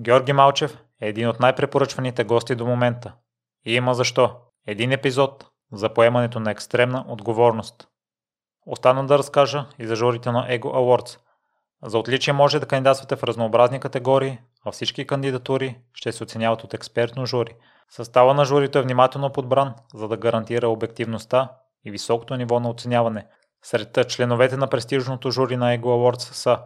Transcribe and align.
Георги 0.00 0.32
Малчев 0.32 0.78
е 1.00 1.08
един 1.08 1.28
от 1.28 1.40
най-препоръчваните 1.40 2.24
гости 2.24 2.54
до 2.54 2.66
момента. 2.66 3.14
И 3.66 3.74
има 3.74 3.94
защо. 3.94 4.36
Един 4.66 4.92
епизод 4.92 5.46
за 5.72 5.94
поемането 5.94 6.40
на 6.40 6.50
екстремна 6.50 7.04
отговорност. 7.08 7.88
Остана 8.66 9.06
да 9.06 9.18
разкажа 9.18 9.66
и 9.78 9.86
за 9.86 9.96
журите 9.96 10.30
на 10.30 10.48
Ego 10.48 10.64
Awards. 10.64 11.18
За 11.84 11.98
отличие 11.98 12.32
може 12.32 12.60
да 12.60 12.66
кандидатствате 12.66 13.16
в 13.16 13.22
разнообразни 13.22 13.80
категории, 13.80 14.38
а 14.64 14.72
всички 14.72 15.06
кандидатури 15.06 15.78
ще 15.94 16.12
се 16.12 16.22
оценяват 16.22 16.64
от 16.64 16.74
експертно 16.74 17.26
жури. 17.26 17.54
Състава 17.90 18.34
на 18.34 18.44
журито 18.44 18.78
е 18.78 18.82
внимателно 18.82 19.32
подбран, 19.32 19.74
за 19.94 20.08
да 20.08 20.16
гарантира 20.16 20.68
обективността 20.68 21.52
и 21.84 21.90
високото 21.90 22.36
ниво 22.36 22.60
на 22.60 22.70
оценяване. 22.70 23.26
Сред 23.62 24.08
членовете 24.08 24.56
на 24.56 24.66
престижното 24.66 25.30
жури 25.30 25.56
на 25.56 25.78
Ego 25.78 25.84
Awards 25.84 26.32
са 26.32 26.58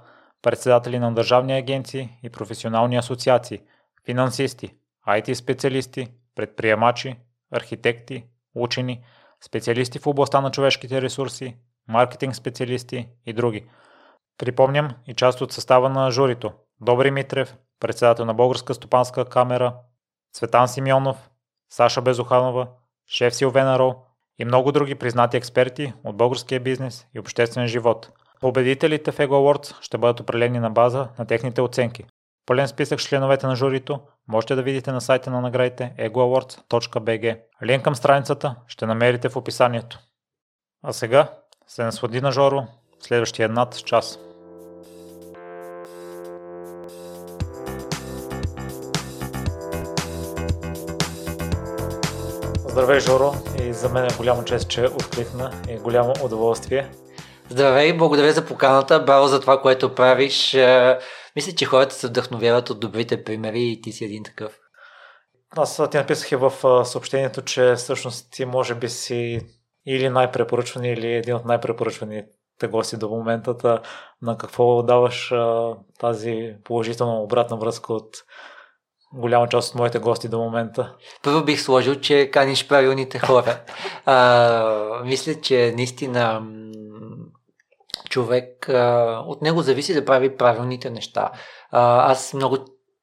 председатели 0.43 0.99
на 0.99 1.15
държавни 1.15 1.53
агенции 1.53 2.19
и 2.23 2.31
професионални 2.31 2.97
асоциации, 2.97 3.61
финансисти, 4.07 4.75
IT 5.09 5.35
специалисти, 5.35 6.09
предприемачи, 6.35 7.17
архитекти, 7.53 8.25
учени, 8.55 9.05
специалисти 9.45 9.99
в 9.99 10.07
областта 10.07 10.41
на 10.41 10.51
човешките 10.51 11.03
ресурси, 11.03 11.57
маркетинг 11.89 12.37
специалисти 12.37 13.09
и 13.27 13.33
други. 13.33 13.67
Припомням 14.39 14.91
и 15.07 15.15
част 15.15 15.41
от 15.41 15.53
състава 15.53 15.89
на 15.89 16.11
журито. 16.11 16.53
Добри 16.81 17.11
Митрев, 17.11 17.57
председател 17.81 18.25
на 18.25 18.35
Българска 18.35 18.75
стопанска 18.75 19.25
камера, 19.25 19.75
Цветан 20.33 20.69
Симеонов, 20.69 21.31
Саша 21.71 22.03
Безуханова, 22.03 22.69
шеф 23.07 23.35
Силвена 23.35 23.79
Рол 23.79 24.05
и 24.39 24.45
много 24.45 24.73
други 24.73 24.95
признати 24.95 25.37
експерти 25.37 25.93
от 26.05 26.17
българския 26.17 26.61
бизнес 26.61 27.07
и 27.15 27.19
обществен 27.19 27.67
живот. 27.67 28.11
Победителите 28.43 29.13
в 29.13 29.19
Ego 29.19 29.29
Awards 29.29 29.75
ще 29.81 29.99
бъдат 29.99 30.21
определени 30.21 30.59
на 30.59 30.71
база 30.71 31.09
на 31.19 31.27
техните 31.27 31.61
оценки. 31.61 32.05
Пълен 32.47 32.69
списък 32.69 33.01
с 33.01 33.05
членовете 33.05 33.47
на 33.47 33.57
журито 33.57 34.01
можете 34.29 34.55
да 34.55 34.63
видите 34.63 34.93
на 34.93 35.01
сайта 35.01 35.31
на 35.31 35.41
наградите 35.41 35.95
egoawards.bg. 35.99 37.41
Линк 37.65 37.85
към 37.85 37.95
страницата 37.95 38.57
ще 38.67 38.87
намерите 38.87 39.29
в 39.29 39.37
описанието. 39.37 39.99
А 40.85 40.93
сега 40.93 41.31
се 41.67 41.85
наслади 41.85 42.21
на 42.21 42.33
Жоро 42.33 42.67
следващия 43.01 43.49
над 43.49 43.85
час. 43.85 44.19
Здравей, 52.69 53.01
Жоро, 53.01 53.33
и 53.63 53.73
за 53.73 53.89
мен 53.89 54.05
е 54.05 54.17
голямо 54.17 54.45
чест, 54.45 54.69
че 54.69 54.85
откликна 54.87 55.53
и 55.69 55.77
голямо 55.77 56.13
удоволствие. 56.25 56.91
Здравей, 57.53 57.93
благодаря 57.93 58.33
за 58.33 58.47
поканата, 58.47 59.01
браво 59.01 59.29
за 59.29 59.41
това, 59.41 59.61
което 59.61 59.95
правиш. 59.95 60.55
Е, 60.55 60.99
мисля, 61.37 61.53
че 61.53 61.65
хората 61.65 61.95
се 61.95 62.07
вдъхновяват 62.07 62.71
от 62.71 62.81
добрите 62.81 63.25
примери 63.25 63.63
и 63.63 63.81
ти 63.81 63.93
си 63.93 64.05
един 64.05 64.25
такъв. 64.25 64.59
Аз 65.57 65.83
ти 65.91 65.97
написах 65.97 66.33
и 66.33 66.37
в 66.37 66.53
съобщението, 66.85 67.43
че 67.43 67.75
всъщност 67.75 68.31
ти 68.31 68.45
може 68.45 68.75
би 68.75 68.89
си 68.89 69.41
или 69.87 70.09
най-препоръчвани, 70.09 70.93
или 70.93 71.13
един 71.13 71.35
от 71.35 71.45
най-препоръчваните 71.45 72.67
гости 72.71 72.97
до 72.97 73.09
момента. 73.09 73.81
На 74.23 74.39
какво 74.39 74.83
даваш 74.83 75.33
тази 75.99 76.55
положителна 76.65 77.23
обратна 77.23 77.57
връзка 77.57 77.93
от 77.93 78.17
голяма 79.15 79.49
част 79.49 79.71
от 79.71 79.79
моите 79.79 79.99
гости 79.99 80.29
до 80.29 80.39
момента. 80.39 80.95
Първо 81.23 81.45
бих 81.45 81.61
сложил, 81.61 81.95
че 81.95 82.31
каниш 82.31 82.69
правилните 82.69 83.19
хора. 83.19 83.61
а, 84.07 85.03
мисля, 85.05 85.41
че 85.41 85.73
наистина 85.77 86.43
човек, 88.09 88.69
а, 88.69 89.19
от 89.27 89.43
него 89.43 89.63
зависи 89.63 89.95
да 89.95 90.05
прави 90.05 90.37
правилните 90.37 90.91
неща. 90.91 91.31
А, 91.71 92.11
аз 92.11 92.35
много 92.35 92.59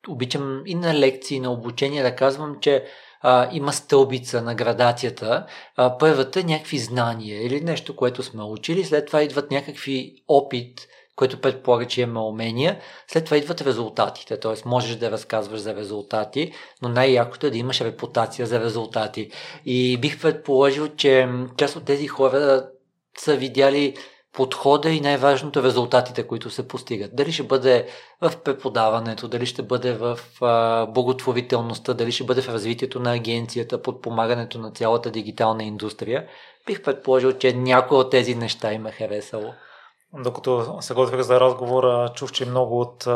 обичам 0.07 0.61
и 0.65 0.75
на 0.75 0.99
лекции, 0.99 1.37
и 1.37 1.39
на 1.39 1.51
обучение 1.51 2.03
да 2.03 2.15
казвам, 2.15 2.55
че 2.61 2.85
а, 3.21 3.49
има 3.51 3.73
стълбица 3.73 4.41
на 4.41 4.55
градацията. 4.55 5.45
А, 5.75 5.97
първата 5.97 6.39
е 6.39 6.43
някакви 6.43 6.77
знания 6.77 7.45
или 7.45 7.61
нещо, 7.61 7.95
което 7.95 8.23
сме 8.23 8.43
учили, 8.43 8.83
след 8.83 9.05
това 9.05 9.23
идват 9.23 9.51
някакви 9.51 10.23
опит, 10.27 10.87
което 11.15 11.41
предполага, 11.41 11.85
че 11.85 12.01
има 12.01 12.27
умения. 12.27 12.79
След 13.07 13.25
това 13.25 13.37
идват 13.37 13.61
резултатите, 13.61 14.39
т.е. 14.39 14.53
можеш 14.65 14.95
да 14.95 15.11
разказваш 15.11 15.59
за 15.59 15.75
резултати, 15.75 16.51
но 16.81 16.89
най-якото 16.89 17.47
е 17.47 17.49
да 17.49 17.57
имаш 17.57 17.81
репутация 17.81 18.47
за 18.47 18.59
резултати. 18.59 19.31
И 19.65 19.97
бих 19.97 20.21
предположил, 20.21 20.87
че 20.87 21.29
част 21.57 21.75
от 21.75 21.85
тези 21.85 22.07
хора 22.07 22.69
са 23.17 23.35
видяли 23.35 23.95
подхода 24.33 24.89
и 24.89 25.01
най-важното 25.01 25.63
резултатите, 25.63 26.27
които 26.27 26.49
се 26.49 26.67
постигат. 26.67 27.15
Дали 27.15 27.31
ще 27.31 27.43
бъде 27.43 27.87
в 28.21 28.33
преподаването, 28.43 29.27
дали 29.27 29.45
ще 29.45 29.63
бъде 29.63 29.93
в 29.93 30.19
а, 30.41 30.85
благотворителността, 30.85 31.93
дали 31.93 32.11
ще 32.11 32.23
бъде 32.23 32.41
в 32.41 32.49
развитието 32.49 32.99
на 32.99 33.13
агенцията, 33.13 33.81
подпомагането 33.81 34.59
на 34.59 34.71
цялата 34.71 35.11
дигитална 35.11 35.63
индустрия, 35.63 36.27
бих 36.65 36.83
предположил, 36.83 37.33
че 37.33 37.53
някои 37.53 37.97
от 37.97 38.11
тези 38.11 38.35
неща 38.35 38.73
има 38.73 38.91
харесало. 38.91 39.53
Докато 40.13 40.77
се 40.81 40.93
готвих 40.93 41.21
за 41.21 41.39
разговора, 41.39 42.11
чух, 42.15 42.31
че 42.31 42.45
много 42.45 42.81
от 42.81 43.07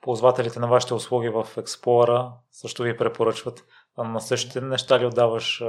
ползвателите 0.00 0.60
на 0.60 0.68
вашите 0.68 0.94
услуги 0.94 1.28
в 1.28 1.48
Explorer 1.56 2.30
също 2.52 2.82
ви 2.82 2.96
препоръчват. 2.96 3.64
На 3.98 4.20
същите 4.20 4.60
неща 4.60 5.00
ли 5.00 5.06
отдаваш 5.06 5.62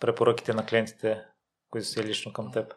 препоръките 0.00 0.54
на 0.54 0.66
клиентите, 0.66 1.22
които 1.70 1.86
са 1.86 2.02
лично 2.02 2.32
към 2.32 2.52
теб? 2.52 2.74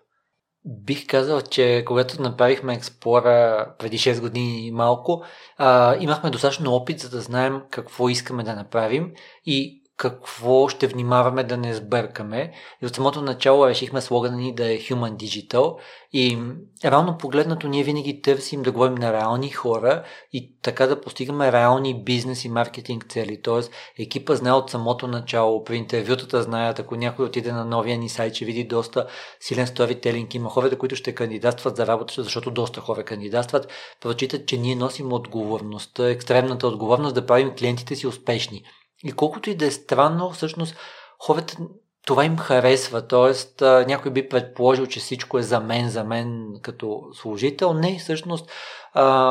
Бих 0.65 1.07
казал, 1.07 1.41
че 1.41 1.83
когато 1.87 2.21
направихме 2.21 2.79
Explorer 2.79 3.67
преди 3.77 3.97
6 3.97 4.21
години 4.21 4.67
и 4.67 4.71
малко, 4.71 5.23
а, 5.57 5.97
имахме 5.99 6.29
достатъчно 6.29 6.73
опит, 6.73 6.99
за 6.99 7.09
да 7.09 7.21
знаем 7.21 7.61
какво 7.69 8.09
искаме 8.09 8.43
да 8.43 8.55
направим 8.55 9.13
и 9.45 9.84
какво 9.97 10.67
ще 10.67 10.87
внимаваме 10.87 11.43
да 11.43 11.57
не 11.57 11.73
сбъркаме. 11.73 12.51
И 12.83 12.85
от 12.85 12.95
самото 12.95 13.21
начало 13.21 13.67
решихме 13.67 14.01
слогана 14.01 14.37
ни 14.37 14.55
да 14.55 14.73
е 14.73 14.77
Human 14.77 15.15
Digital 15.15 15.77
и 16.13 16.37
реално 16.85 17.17
погледнато 17.17 17.67
ние 17.67 17.83
винаги 17.83 18.21
търсим 18.21 18.61
да 18.61 18.71
говорим 18.71 18.95
на 18.95 19.13
реални 19.13 19.49
хора 19.49 20.03
и 20.33 20.55
така 20.61 20.87
да 20.87 21.01
постигаме 21.01 21.51
реални 21.51 22.03
бизнес 22.03 22.45
и 22.45 22.49
маркетинг 22.49 23.05
цели. 23.09 23.41
Тоест 23.41 23.71
екипа 23.99 24.35
знае 24.35 24.53
от 24.53 24.69
самото 24.69 25.07
начало, 25.07 25.63
при 25.63 25.77
интервютата 25.77 26.43
знаят, 26.43 26.79
ако 26.79 26.95
някой 26.95 27.25
отиде 27.25 27.51
на 27.51 27.65
новия 27.65 27.97
ни 27.97 28.09
сайт, 28.09 28.35
ще 28.35 28.45
види 28.45 28.63
доста 28.63 29.07
силен 29.39 29.67
сторителинг. 29.67 30.35
Има 30.35 30.49
хората, 30.49 30.77
които 30.77 30.95
ще 30.95 31.15
кандидатстват 31.15 31.75
за 31.75 31.87
работа, 31.87 32.23
защото 32.23 32.51
доста 32.51 32.81
хора 32.81 33.03
кандидатстват, 33.03 33.67
прочитат, 34.01 34.47
че 34.47 34.57
ние 34.57 34.75
носим 34.75 35.13
отговорността, 35.13 36.09
екстремната 36.09 36.67
отговорност 36.67 37.15
да 37.15 37.25
правим 37.25 37.55
клиентите 37.55 37.95
си 37.95 38.07
успешни. 38.07 38.63
И 39.05 39.11
колкото 39.11 39.49
и 39.49 39.55
да 39.55 39.65
е 39.65 39.71
странно, 39.71 40.31
всъщност 40.31 40.75
хората 41.19 41.57
това 42.05 42.25
им 42.25 42.37
харесва, 42.37 43.07
т.е. 43.07 43.65
някой 43.65 44.11
би 44.11 44.29
предположил, 44.29 44.85
че 44.85 44.99
всичко 44.99 45.39
е 45.39 45.43
за 45.43 45.59
мен, 45.59 45.89
за 45.89 46.03
мен 46.03 46.53
като 46.61 47.01
служител. 47.13 47.73
Не, 47.73 47.99
всъщност 47.99 48.51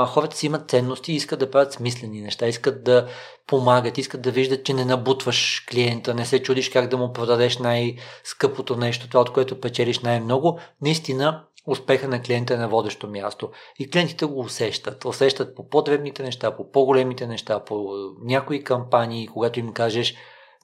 хората 0.06 0.36
си 0.36 0.46
имат 0.46 0.70
ценности 0.70 1.12
и 1.12 1.16
искат 1.16 1.38
да 1.38 1.50
правят 1.50 1.72
смислени 1.72 2.20
неща, 2.20 2.46
искат 2.46 2.84
да 2.84 3.08
помагат, 3.46 3.98
искат 3.98 4.22
да 4.22 4.30
виждат, 4.30 4.64
че 4.64 4.74
не 4.74 4.84
набутваш 4.84 5.66
клиента, 5.70 6.14
не 6.14 6.26
се 6.26 6.42
чудиш 6.42 6.68
как 6.68 6.88
да 6.88 6.96
му 6.96 7.12
продадеш 7.12 7.58
най-скъпото 7.58 8.76
нещо, 8.76 9.08
това 9.08 9.20
от 9.20 9.32
което 9.32 9.60
печелиш 9.60 9.98
най-много. 9.98 10.60
Наистина 10.82 11.44
успеха 11.66 12.08
на 12.08 12.22
клиента 12.22 12.58
на 12.58 12.68
водещо 12.68 13.08
място. 13.08 13.50
И 13.78 13.90
клиентите 13.90 14.24
го 14.24 14.40
усещат. 14.40 15.04
Усещат 15.04 15.54
по 15.54 15.68
по-дребните 15.68 16.22
неща, 16.22 16.56
по 16.56 16.72
по-големите 16.72 17.26
неща, 17.26 17.64
по 17.64 17.90
някои 18.22 18.64
кампании, 18.64 19.28
когато 19.28 19.60
им 19.60 19.72
кажеш 19.72 20.14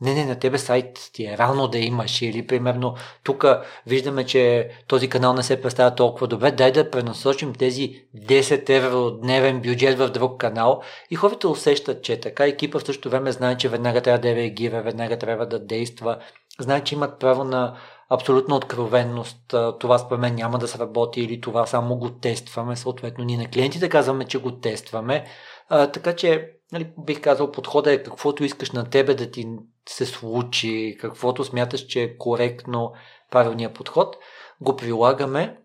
не, 0.00 0.14
не, 0.14 0.24
на 0.24 0.38
тебе 0.38 0.58
сайт 0.58 1.10
ти 1.12 1.26
е 1.26 1.38
рано 1.38 1.68
да 1.68 1.78
имаш 1.78 2.22
или 2.22 2.46
примерно 2.46 2.94
тук 3.22 3.44
виждаме, 3.86 4.26
че 4.26 4.70
този 4.86 5.08
канал 5.08 5.34
не 5.34 5.42
се 5.42 5.62
представя 5.62 5.94
толкова 5.94 6.26
добре, 6.26 6.50
дай 6.50 6.72
да 6.72 6.90
пренасочим 6.90 7.54
тези 7.54 8.02
10 8.16 8.70
евро 8.70 9.10
дневен 9.10 9.60
бюджет 9.60 9.98
в 9.98 10.08
друг 10.08 10.40
канал 10.40 10.82
и 11.10 11.14
хората 11.14 11.48
усещат, 11.48 12.02
че 12.02 12.20
така 12.20 12.46
екипа 12.46 12.78
в 12.78 12.86
същото 12.86 13.10
време 13.10 13.32
знае, 13.32 13.56
че 13.56 13.68
веднага 13.68 14.00
трябва 14.00 14.18
да 14.18 14.34
реагира, 14.34 14.82
веднага 14.82 15.18
трябва 15.18 15.46
да 15.46 15.58
действа, 15.58 16.18
знае, 16.60 16.84
че 16.84 16.94
имат 16.94 17.18
право 17.18 17.44
на 17.44 17.76
абсолютна 18.10 18.56
откровенност, 18.56 19.54
това 19.80 19.98
според 19.98 20.20
мен 20.20 20.34
няма 20.34 20.58
да 20.58 20.68
се 20.68 20.78
работи 20.78 21.20
или 21.20 21.40
това 21.40 21.66
само 21.66 21.96
го 21.96 22.10
тестваме, 22.10 22.76
съответно 22.76 23.24
ние 23.24 23.36
на 23.36 23.50
клиентите 23.50 23.88
казваме, 23.88 24.24
че 24.24 24.38
го 24.38 24.52
тестваме. 24.52 25.26
А, 25.68 25.86
така 25.86 26.16
че, 26.16 26.50
нали, 26.72 26.92
бих 26.98 27.20
казал, 27.20 27.52
подхода 27.52 27.92
е 27.92 28.02
каквото 28.02 28.44
искаш 28.44 28.70
на 28.70 28.90
тебе 28.90 29.14
да 29.14 29.30
ти 29.30 29.46
се 29.88 30.06
случи, 30.06 30.96
каквото 31.00 31.44
смяташ, 31.44 31.86
че 31.86 32.02
е 32.02 32.16
коректно 32.16 32.92
правилният 33.30 33.74
подход, 33.74 34.16
го 34.60 34.76
прилагаме 34.76 35.59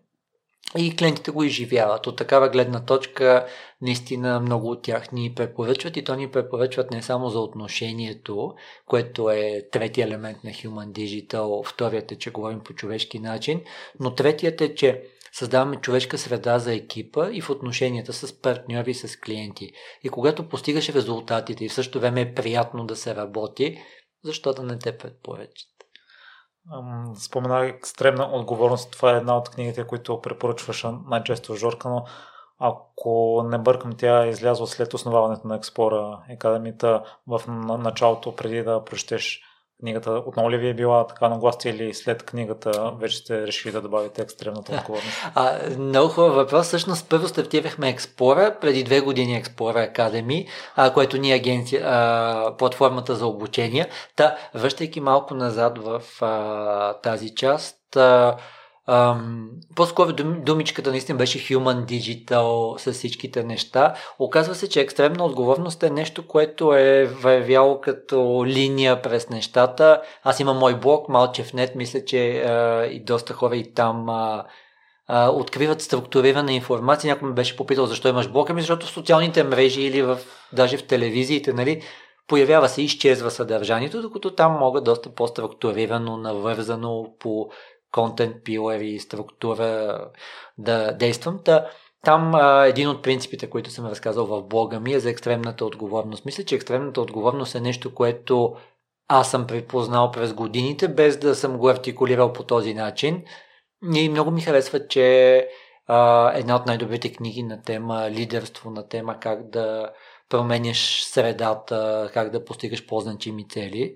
и 0.78 0.96
клиентите 0.96 1.30
го 1.30 1.42
изживяват. 1.42 2.06
От 2.06 2.16
такава 2.16 2.48
гледна 2.48 2.84
точка, 2.84 3.46
наистина 3.82 4.40
много 4.40 4.70
от 4.70 4.82
тях 4.82 5.12
ни 5.12 5.34
препоръчват 5.34 5.96
и 5.96 6.04
то 6.04 6.14
ни 6.14 6.30
препоръчват 6.30 6.90
не 6.90 7.02
само 7.02 7.28
за 7.28 7.40
отношението, 7.40 8.54
което 8.86 9.30
е 9.30 9.62
третия 9.72 10.06
елемент 10.06 10.44
на 10.44 10.50
Human 10.50 10.92
Digital, 10.92 11.68
вторият 11.68 12.12
е, 12.12 12.18
че 12.18 12.30
говорим 12.30 12.60
по 12.60 12.72
човешки 12.72 13.18
начин, 13.18 13.60
но 14.00 14.14
третият 14.14 14.60
е, 14.60 14.74
че 14.74 15.02
създаваме 15.32 15.76
човешка 15.76 16.18
среда 16.18 16.58
за 16.58 16.74
екипа 16.74 17.30
и 17.32 17.40
в 17.40 17.50
отношенията 17.50 18.12
с 18.12 18.40
партньори 18.40 18.90
и 18.90 18.94
с 18.94 19.20
клиенти. 19.20 19.72
И 20.04 20.08
когато 20.08 20.48
постигаш 20.48 20.88
резултатите 20.88 21.64
и 21.64 21.68
в 21.68 21.72
същото 21.72 22.00
време 22.00 22.20
е 22.20 22.34
приятно 22.34 22.86
да 22.86 22.96
се 22.96 23.14
работи, 23.14 23.78
защо 24.24 24.52
да 24.52 24.62
не 24.62 24.78
те 24.78 24.98
предпоръчат? 24.98 25.75
Спомена 27.14 27.66
екстремна 27.66 28.24
отговорност. 28.32 28.92
Това 28.92 29.12
е 29.12 29.16
една 29.16 29.36
от 29.36 29.48
книгите, 29.48 29.86
които 29.86 30.20
препоръчваш 30.20 30.86
най-често 31.06 31.54
Жорка, 31.54 31.88
но 31.88 32.04
ако 32.58 33.42
не 33.50 33.58
бъркам, 33.58 33.92
тя 33.92 34.24
е 34.24 34.28
излязла 34.28 34.66
след 34.66 34.94
основаването 34.94 35.48
на 35.48 35.56
Експора 35.56 36.18
Академията 36.30 37.02
в 37.26 37.42
началото, 37.78 38.36
преди 38.36 38.62
да 38.62 38.84
прочетеш 38.84 39.42
книгата. 39.80 40.22
Отново 40.26 40.50
ли 40.50 40.58
ви 40.58 40.68
е 40.68 40.74
била 40.74 41.06
така 41.06 41.28
на 41.28 41.38
глас 41.38 41.64
или 41.64 41.94
след 41.94 42.22
книгата 42.22 42.92
вече 43.00 43.16
сте 43.16 43.46
решили 43.46 43.72
да 43.72 43.80
добавите 43.80 44.22
екстремната 44.22 44.72
отговорност? 44.72 45.16
А, 45.34 45.58
много 45.78 46.08
хубав 46.08 46.34
въпрос. 46.34 46.66
Всъщност 46.66 47.08
първо 47.08 47.28
стартирахме 47.28 47.88
Експора, 47.88 48.56
преди 48.60 48.84
две 48.84 49.00
години 49.00 49.36
Експора 49.36 49.82
Академи, 49.82 50.46
а, 50.76 50.92
което 50.92 51.18
ни 51.18 51.32
е 51.32 51.34
агенция, 51.34 51.82
а, 51.84 52.56
платформата 52.58 53.14
за 53.14 53.26
обучение. 53.26 53.88
Та, 54.16 54.36
връщайки 54.54 55.00
малко 55.00 55.34
назад 55.34 55.78
в 55.78 56.02
а, 56.20 56.92
тази 56.92 57.34
част, 57.34 57.96
а, 57.96 58.36
Ам, 58.88 59.50
по-скоро 59.76 60.12
дум, 60.12 60.42
думичката 60.44 60.90
наистина 60.90 61.18
беше 61.18 61.38
human 61.38 61.84
digital 61.84 62.76
с 62.78 62.92
всичките 62.92 63.42
неща. 63.42 63.94
Оказва 64.18 64.54
се, 64.54 64.68
че 64.68 64.80
екстремна 64.80 65.24
отговорност 65.24 65.82
е 65.82 65.90
нещо, 65.90 66.26
което 66.26 66.74
е 66.74 67.04
вървяло 67.04 67.80
като 67.80 68.44
линия 68.46 69.02
през 69.02 69.30
нещата. 69.30 70.02
Аз 70.22 70.40
имам 70.40 70.58
мой 70.58 70.80
блог, 70.80 71.08
Малчев.нет, 71.08 71.74
мисля, 71.74 72.04
че 72.04 72.40
а, 72.40 72.86
и 72.86 73.00
доста 73.04 73.34
хора 73.34 73.56
и 73.56 73.74
там 73.74 74.08
а, 74.08 74.44
а, 75.06 75.30
откриват 75.30 75.82
структурирана 75.82 76.52
информация. 76.52 77.08
Някой 77.08 77.28
ме 77.28 77.34
беше 77.34 77.56
попитал 77.56 77.86
защо 77.86 78.08
имаш 78.08 78.28
блог, 78.28 78.50
ами 78.50 78.60
защото 78.60 78.86
в 78.86 78.90
социалните 78.90 79.44
мрежи 79.44 79.82
или 79.82 80.02
в, 80.02 80.18
даже 80.52 80.76
в 80.76 80.86
телевизиите, 80.86 81.52
нали, 81.52 81.82
появява 82.28 82.68
се 82.68 82.82
и 82.82 82.84
изчезва 82.84 83.30
съдържанието, 83.30 84.02
докато 84.02 84.34
там 84.34 84.52
мога 84.52 84.80
доста 84.80 85.08
по-структурирано, 85.08 86.16
навързано 86.16 87.14
по 87.18 87.50
контент 87.96 88.44
пилър 88.44 88.80
и 88.80 88.98
структура 88.98 90.00
да 90.58 90.92
действам. 90.92 91.40
Та, 91.44 91.66
там 92.04 92.34
а, 92.34 92.66
един 92.66 92.88
от 92.88 93.02
принципите, 93.02 93.50
които 93.50 93.70
съм 93.70 93.86
разказал 93.86 94.26
в 94.26 94.42
блога 94.42 94.80
ми 94.80 94.92
е 94.92 95.00
за 95.00 95.10
екстремната 95.10 95.64
отговорност. 95.64 96.24
Мисля, 96.24 96.44
че 96.44 96.54
екстремната 96.54 97.00
отговорност 97.00 97.54
е 97.54 97.60
нещо, 97.60 97.94
което 97.94 98.56
аз 99.08 99.30
съм 99.30 99.46
припознал 99.46 100.10
през 100.10 100.32
годините, 100.32 100.88
без 100.88 101.16
да 101.16 101.34
съм 101.34 101.58
го 101.58 101.68
артикулирал 101.68 102.32
по 102.32 102.44
този 102.44 102.74
начин. 102.74 103.24
И 103.94 104.08
много 104.08 104.30
ми 104.30 104.40
харесва, 104.40 104.86
че 104.88 105.48
а, 105.86 106.32
една 106.34 106.56
от 106.56 106.66
най-добрите 106.66 107.12
книги 107.12 107.42
на 107.42 107.62
тема 107.62 108.10
лидерство, 108.10 108.70
на 108.70 108.88
тема 108.88 109.20
как 109.20 109.50
да 109.50 109.90
променяш 110.28 111.04
средата, 111.04 112.10
как 112.14 112.30
да 112.30 112.44
постигаш 112.44 112.86
по-значими 112.86 113.48
цели, 113.48 113.94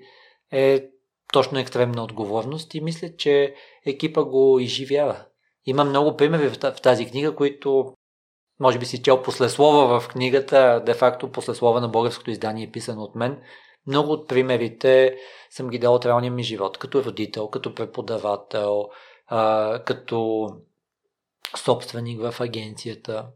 е 0.52 0.84
точно 1.32 1.58
екстремна 1.58 2.04
отговорност 2.04 2.74
и 2.74 2.80
мисля, 2.80 3.08
че 3.16 3.54
екипа 3.86 4.24
го 4.24 4.58
изживява. 4.60 5.24
Има 5.66 5.84
много 5.84 6.16
примери 6.16 6.48
в 6.48 6.58
тази 6.82 7.06
книга, 7.06 7.36
които 7.36 7.94
може 8.60 8.78
би 8.78 8.86
си 8.86 9.02
чел 9.02 9.22
послеслова 9.22 10.00
в 10.00 10.08
книгата, 10.08 10.82
де-факто 10.86 11.32
послеслова 11.32 11.80
на 11.80 11.88
българското 11.88 12.30
издание 12.30 12.64
е 12.64 12.70
писано 12.70 13.02
от 13.02 13.14
мен. 13.14 13.42
Много 13.86 14.12
от 14.12 14.28
примерите 14.28 15.16
съм 15.50 15.68
ги 15.68 15.78
дал 15.78 15.94
от 15.94 16.06
реалния 16.06 16.32
ми 16.32 16.42
живот, 16.42 16.78
като 16.78 17.04
родител, 17.04 17.48
като 17.48 17.74
преподавател, 17.74 18.88
като 19.84 20.48
собственик 21.56 22.20
в 22.20 22.40
агенцията. 22.40 23.26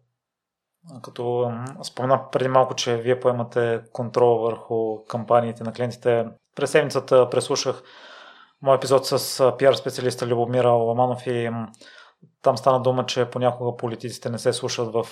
Като 1.02 1.50
спомена 1.82 2.20
преди 2.32 2.48
малко, 2.48 2.74
че 2.74 2.96
вие 2.96 3.20
поемате 3.20 3.80
контрол 3.92 4.38
върху 4.38 5.04
кампаниите 5.04 5.64
на 5.64 5.72
клиентите, 5.72 6.26
през 6.56 6.70
седмицата 6.70 7.30
преслушах 7.30 7.82
мой 8.64 8.76
епизод 8.76 9.06
с 9.06 9.52
пиар 9.58 9.74
специалиста 9.74 10.26
Любомира 10.26 10.70
Ламанов 10.70 11.26
и 11.26 11.50
там 12.42 12.56
стана 12.56 12.82
дума, 12.82 13.06
че 13.06 13.30
понякога 13.30 13.76
политиците 13.76 14.30
не 14.30 14.38
се 14.38 14.52
слушат 14.52 14.92
в 14.92 15.06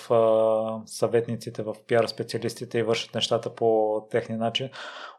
съветниците, 0.85 1.63
в 1.63 1.75
пиар 1.87 2.07
специалистите 2.07 2.79
и 2.79 2.83
вършат 2.83 3.15
нещата 3.15 3.55
по 3.55 3.99
техния 4.11 4.39
начин. 4.39 4.69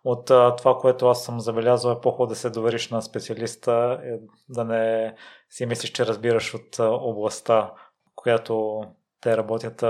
От 0.04 0.26
това, 0.58 0.78
което 0.80 1.08
аз 1.08 1.24
съм 1.24 1.40
забелязал 1.40 1.90
е 1.90 2.00
по-хубаво 2.00 2.26
да 2.26 2.34
се 2.34 2.50
довериш 2.50 2.90
на 2.90 3.02
специалиста, 3.02 4.00
е 4.04 4.10
да 4.48 4.64
не 4.64 5.14
си 5.50 5.66
мислиш, 5.66 5.90
че 5.90 6.06
разбираш 6.06 6.54
от 6.54 6.76
областта, 6.80 7.72
която 8.14 8.84
те 9.24 9.36
работят. 9.36 9.84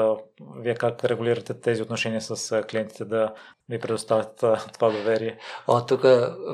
Вие 0.57 0.75
как 0.75 1.05
регулирате 1.05 1.61
тези 1.61 1.83
отношения 1.83 2.21
с 2.21 2.63
клиентите 2.63 3.05
да 3.05 3.35
ви 3.69 3.79
предоставят 3.79 4.37
това 4.75 4.91
доверие? 4.91 5.39
О, 5.69 5.87
тук 5.87 6.03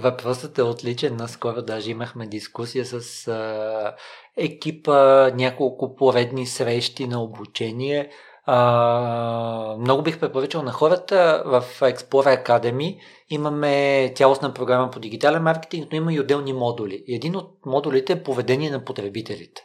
въпросът 0.02 0.58
е 0.58 0.62
отличен. 0.62 1.16
Наскоро 1.16 1.62
даже 1.62 1.90
имахме 1.90 2.26
дискусия 2.26 2.84
с 2.84 3.28
а, 3.28 3.94
екипа, 4.36 5.30
няколко 5.34 5.96
поредни 5.96 6.46
срещи 6.46 7.06
на 7.06 7.22
обучение. 7.22 8.10
А, 8.44 9.76
много 9.78 10.02
бих 10.02 10.20
препоръчал 10.20 10.62
на 10.62 10.72
хората 10.72 11.42
в 11.46 11.64
Explorer 11.80 12.46
Academy. 12.46 12.98
Имаме 13.28 14.12
цялостна 14.16 14.54
програма 14.54 14.90
по 14.90 15.00
дигитален 15.00 15.42
маркетинг, 15.42 15.88
но 15.92 15.96
има 15.96 16.14
и 16.14 16.20
отделни 16.20 16.52
модули. 16.52 17.04
Един 17.08 17.36
от 17.36 17.66
модулите 17.66 18.12
е 18.12 18.22
поведение 18.22 18.70
на 18.70 18.84
потребителите. 18.84 19.62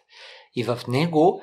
И 0.55 0.63
в 0.63 0.79
него 0.87 1.41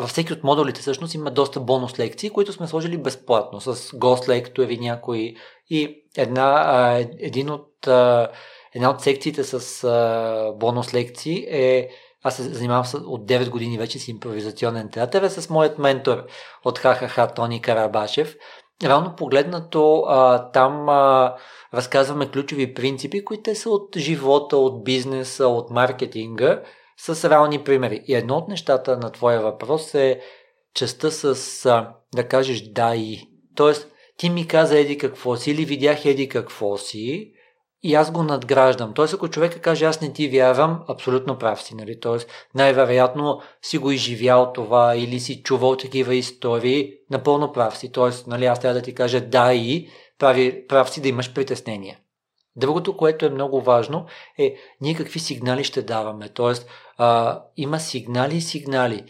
във 0.00 0.10
всеки 0.10 0.32
от 0.32 0.44
модулите 0.44 0.80
всъщност 0.80 1.14
има 1.14 1.30
доста 1.30 1.60
бонус 1.60 1.98
лекции, 1.98 2.30
които 2.30 2.52
сме 2.52 2.66
сложили 2.66 2.98
безплатно, 2.98 3.60
с 3.60 3.96
гост 3.96 4.28
лектори 4.28 4.78
някои 4.78 5.36
и 5.70 6.04
една, 6.16 6.62
а, 6.66 6.98
един 7.18 7.50
от, 7.50 7.86
а, 7.86 8.28
една 8.74 8.90
от 8.90 9.00
секциите 9.00 9.44
с 9.44 9.84
а, 9.84 10.52
бонус 10.56 10.94
лекции 10.94 11.46
е 11.50 11.88
аз 12.22 12.36
се 12.36 12.42
занимавам 12.42 12.84
с, 12.84 12.94
от 12.94 13.26
9 13.26 13.50
години 13.50 13.78
вече 13.78 13.98
с 13.98 14.08
импровизационен 14.08 14.88
театър, 14.90 15.22
е 15.22 15.30
с 15.30 15.50
моят 15.50 15.78
ментор 15.78 16.24
от 16.64 16.78
ХХХ 16.78 17.34
Тони 17.34 17.62
Карабашев. 17.62 18.36
Реално 18.84 19.16
погледнато, 19.16 20.04
а, 20.08 20.50
там 20.50 20.88
а, 20.88 21.34
разказваме 21.74 22.30
ключови 22.30 22.74
принципи, 22.74 23.24
които 23.24 23.54
са 23.54 23.70
от 23.70 23.96
живота, 23.96 24.56
от 24.56 24.84
бизнеса, 24.84 25.46
от 25.46 25.70
маркетинга, 25.70 26.62
с 27.06 27.30
реални 27.30 27.64
примери. 27.64 28.02
И 28.06 28.14
едно 28.14 28.36
от 28.36 28.48
нещата 28.48 28.96
на 28.96 29.10
твоя 29.12 29.40
въпрос 29.40 29.94
е 29.94 30.20
частта 30.74 31.10
с 31.10 31.34
да 32.14 32.28
кажеш 32.28 32.62
да 32.62 32.94
и. 32.96 33.28
Тоест, 33.56 33.88
ти 34.16 34.30
ми 34.30 34.48
каза 34.48 34.78
еди 34.78 34.98
какво 34.98 35.36
си 35.36 35.50
или 35.50 35.64
видях 35.64 36.04
еди 36.04 36.28
какво 36.28 36.76
си 36.76 37.32
и 37.82 37.94
аз 37.94 38.10
го 38.10 38.22
надграждам. 38.22 38.94
Тоест, 38.94 39.14
ако 39.14 39.28
човека 39.28 39.60
каже 39.60 39.84
аз 39.84 40.00
не 40.00 40.12
ти 40.12 40.28
вярвам, 40.28 40.84
абсолютно 40.88 41.38
прав 41.38 41.62
си. 41.62 41.74
Нали? 41.74 42.00
Тоест, 42.00 42.30
най-вероятно 42.54 43.40
си 43.62 43.78
го 43.78 43.90
изживял 43.90 44.52
това 44.52 44.96
или 44.96 45.20
си 45.20 45.42
чувал 45.42 45.76
такива 45.76 46.14
истории, 46.14 46.92
напълно 47.10 47.52
прав 47.52 47.78
си. 47.78 47.92
Тоест, 47.92 48.26
нали, 48.26 48.46
аз 48.46 48.60
трябва 48.60 48.74
да 48.74 48.82
ти 48.84 48.94
кажа 48.94 49.20
да 49.20 49.54
и 49.54 49.88
прави, 50.18 50.66
прав 50.66 50.90
си 50.90 51.00
да 51.00 51.08
имаш 51.08 51.34
притеснения. 51.34 51.98
Другото, 52.56 52.96
което 52.96 53.26
е 53.26 53.30
много 53.30 53.60
важно, 53.60 54.06
е 54.38 54.56
ние 54.80 54.94
какви 54.94 55.20
сигнали 55.20 55.64
ще 55.64 55.82
даваме. 55.82 56.28
Тоест, 56.28 56.68
а, 57.02 57.42
има 57.56 57.80
сигнали 57.80 58.36
и 58.36 58.40
сигнали. 58.40 59.04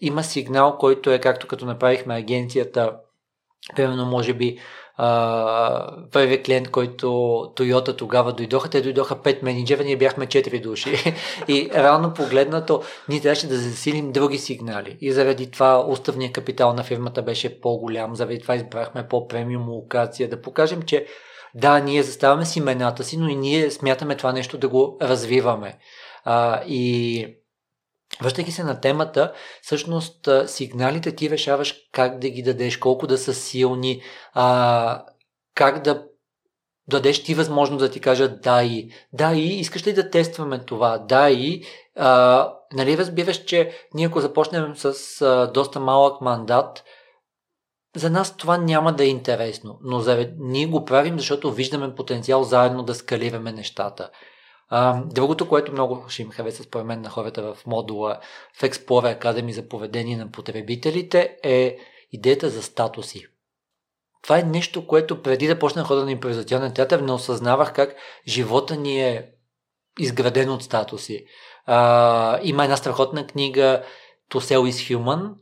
Има 0.00 0.24
сигнал, 0.24 0.78
който 0.78 1.10
е 1.10 1.18
както 1.18 1.46
като 1.46 1.66
направихме 1.66 2.14
агенцията, 2.14 2.96
примерно 3.76 4.06
може 4.06 4.34
би 4.34 4.58
първият 6.12 6.44
клиент, 6.44 6.70
който 6.70 7.06
Toyota 7.56 7.96
тогава 7.96 8.32
дойдоха, 8.32 8.70
те 8.70 8.80
дойдоха 8.80 9.16
5 9.16 9.42
менеджера, 9.42 9.84
ние 9.84 9.96
бяхме 9.96 10.26
4 10.26 10.62
души. 10.62 11.14
И 11.48 11.70
реално 11.74 12.14
погледнато, 12.14 12.82
ние 13.08 13.20
трябваше 13.20 13.46
да 13.46 13.56
засилим 13.56 14.12
други 14.12 14.38
сигнали. 14.38 14.98
И 15.00 15.12
заради 15.12 15.50
това 15.50 15.86
уставният 15.88 16.32
капитал 16.32 16.72
на 16.72 16.82
фирмата 16.82 17.22
беше 17.22 17.60
по-голям, 17.60 18.16
заради 18.16 18.40
това 18.40 18.54
избрахме 18.54 19.08
по-премиум 19.08 19.68
локация, 19.68 20.28
да 20.28 20.42
покажем, 20.42 20.82
че 20.82 21.06
да, 21.54 21.78
ние 21.78 22.02
заставаме 22.02 22.44
с 22.44 22.56
имената 22.56 23.04
си, 23.04 23.16
но 23.16 23.28
и 23.28 23.36
ние 23.36 23.70
смятаме 23.70 24.16
това 24.16 24.32
нещо 24.32 24.58
да 24.58 24.68
го 24.68 24.98
развиваме. 25.02 25.78
А, 26.26 26.62
и 26.66 27.26
Връщайки 28.22 28.52
се 28.52 28.64
на 28.64 28.80
темата, 28.80 29.32
всъщност 29.62 30.28
сигналите 30.46 31.12
ти 31.12 31.30
решаваш 31.30 31.74
как 31.92 32.18
да 32.18 32.28
ги 32.28 32.42
дадеш, 32.42 32.76
колко 32.76 33.06
да 33.06 33.18
са 33.18 33.34
силни, 33.34 34.02
а, 34.32 35.04
как 35.54 35.82
да 35.82 36.04
дадеш 36.88 37.24
ти 37.24 37.34
възможност 37.34 37.80
да 37.80 37.90
ти 37.90 38.00
кажат 38.00 38.40
да 38.40 38.62
и. 38.62 38.90
Да 39.12 39.34
и, 39.34 39.60
искаш 39.60 39.86
ли 39.86 39.92
да 39.92 40.10
тестваме 40.10 40.58
това? 40.58 40.98
Да 40.98 41.30
и, 41.30 41.64
а, 41.96 42.52
нали 42.72 42.98
разбираш, 42.98 43.44
че 43.44 43.72
ние 43.94 44.06
ако 44.06 44.20
започнем 44.20 44.76
с 44.76 45.20
а, 45.22 45.50
доста 45.54 45.80
малък 45.80 46.20
мандат, 46.20 46.84
за 47.96 48.10
нас 48.10 48.36
това 48.36 48.58
няма 48.58 48.92
да 48.92 49.04
е 49.04 49.08
интересно, 49.08 49.78
но 49.82 50.00
за... 50.00 50.30
ние 50.38 50.66
го 50.66 50.84
правим, 50.84 51.18
защото 51.18 51.52
виждаме 51.52 51.94
потенциал 51.94 52.42
заедно 52.42 52.82
да 52.82 52.94
скалираме 52.94 53.52
нещата. 53.52 54.10
Другото, 55.06 55.48
което 55.48 55.72
много 55.72 56.04
ще 56.08 56.22
им 56.22 56.30
хареса 56.30 56.62
според 56.62 56.86
мен 56.86 57.00
на 57.00 57.10
хората 57.10 57.54
в 57.54 57.66
модула 57.66 58.20
в 58.54 58.62
Explorer 58.62 59.22
Academy 59.22 59.50
за 59.50 59.68
поведение 59.68 60.16
на 60.16 60.30
потребителите 60.30 61.36
е 61.42 61.78
идеята 62.12 62.50
за 62.50 62.62
статуси. 62.62 63.26
Това 64.22 64.38
е 64.38 64.42
нещо, 64.42 64.86
което 64.86 65.22
преди 65.22 65.46
да 65.46 65.58
почна 65.58 65.84
хода 65.84 66.04
на 66.04 66.12
импровизационен 66.12 66.74
театър 66.74 67.00
не 67.00 67.12
осъзнавах 67.12 67.72
как 67.72 67.94
живота 68.28 68.76
ни 68.76 69.02
е 69.02 69.30
изграден 69.98 70.50
от 70.50 70.62
статуси. 70.62 71.26
А, 71.66 72.40
има 72.42 72.64
една 72.64 72.76
страхотна 72.76 73.26
книга 73.26 73.82
To 74.30 74.38
Sell 74.38 74.70
is 74.70 74.96
Human, 74.96 75.32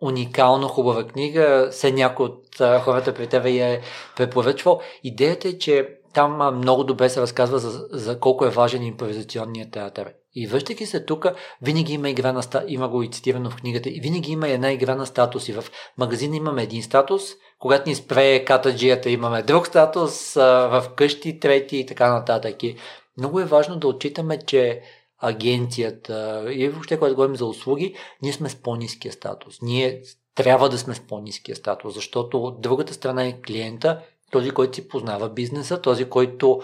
уникално 0.00 0.68
хубава 0.68 1.06
книга, 1.06 1.68
все 1.72 1.92
някой 1.92 2.26
от 2.26 2.56
хората 2.58 3.14
при 3.14 3.26
тебе 3.26 3.50
я 3.50 3.68
е 3.68 3.80
препоръчвал. 4.16 4.80
Идеята 5.02 5.48
е, 5.48 5.58
че 5.58 5.98
там 6.12 6.56
много 6.56 6.84
добре 6.84 7.08
се 7.08 7.20
разказва 7.20 7.58
за, 7.58 7.86
за 7.90 8.20
колко 8.20 8.44
е 8.44 8.50
важен 8.50 8.82
импровизационният 8.82 9.72
театър. 9.72 10.12
И 10.34 10.46
връщайки 10.46 10.86
се 10.86 11.04
тук, 11.04 11.26
винаги 11.62 11.92
има 11.92 12.10
игра 12.10 12.32
на 12.32 12.42
ста... 12.42 12.64
има 12.68 12.88
го 12.88 13.02
и 13.02 13.10
цитирано 13.10 13.50
в 13.50 13.56
книгата, 13.56 13.88
и 13.88 14.00
винаги 14.00 14.32
има 14.32 14.48
една 14.48 14.72
игра 14.72 14.94
на 14.94 15.06
статуси. 15.06 15.52
В 15.52 15.64
магазина 15.98 16.36
имаме 16.36 16.62
един 16.62 16.82
статус, 16.82 17.22
когато 17.58 17.88
ни 17.88 17.94
спре 17.94 18.44
катаджията 18.44 19.10
имаме 19.10 19.42
друг 19.42 19.66
статус, 19.66 20.34
в 20.34 20.84
къщи 20.96 21.40
трети 21.40 21.76
и 21.76 21.86
така 21.86 22.12
нататък. 22.12 22.62
И 22.62 22.76
много 23.18 23.40
е 23.40 23.44
важно 23.44 23.76
да 23.76 23.88
отчитаме, 23.88 24.38
че 24.38 24.82
агенцията 25.18 26.44
и 26.52 26.68
въобще 26.68 26.98
когато 26.98 27.14
говорим 27.14 27.36
за 27.36 27.46
услуги, 27.46 27.94
ние 28.22 28.32
сме 28.32 28.48
с 28.48 28.54
по-низкия 28.54 29.12
статус. 29.12 29.58
Ние 29.62 30.02
трябва 30.34 30.68
да 30.68 30.78
сме 30.78 30.94
с 30.94 31.00
по-низкия 31.00 31.56
статус, 31.56 31.94
защото 31.94 32.44
от 32.44 32.60
другата 32.60 32.94
страна 32.94 33.24
е 33.24 33.40
клиента, 33.46 34.00
този, 34.32 34.50
който 34.50 34.74
си 34.74 34.88
познава 34.88 35.28
бизнеса, 35.28 35.80
този, 35.80 36.04
който 36.04 36.60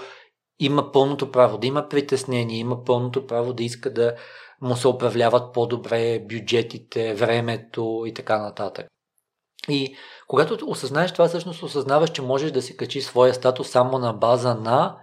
има 0.58 0.92
пълното 0.92 1.32
право 1.32 1.58
да 1.58 1.66
има 1.66 1.88
притеснение, 1.88 2.58
има 2.58 2.84
пълното 2.84 3.26
право 3.26 3.52
да 3.52 3.64
иска 3.64 3.92
да 3.92 4.14
му 4.60 4.76
се 4.76 4.88
управляват 4.88 5.54
по-добре 5.54 6.18
бюджетите, 6.18 7.14
времето 7.14 8.04
и 8.06 8.14
така 8.14 8.38
нататък. 8.38 8.86
И 9.68 9.96
когато 10.28 10.66
осъзнаеш 10.66 11.12
това, 11.12 11.28
всъщност 11.28 11.62
осъзнаваш, 11.62 12.10
че 12.10 12.22
можеш 12.22 12.50
да 12.50 12.62
си 12.62 12.76
качи 12.76 13.00
своя 13.00 13.34
статус 13.34 13.68
само 13.68 13.98
на 13.98 14.12
база 14.12 14.54
на 14.54 14.96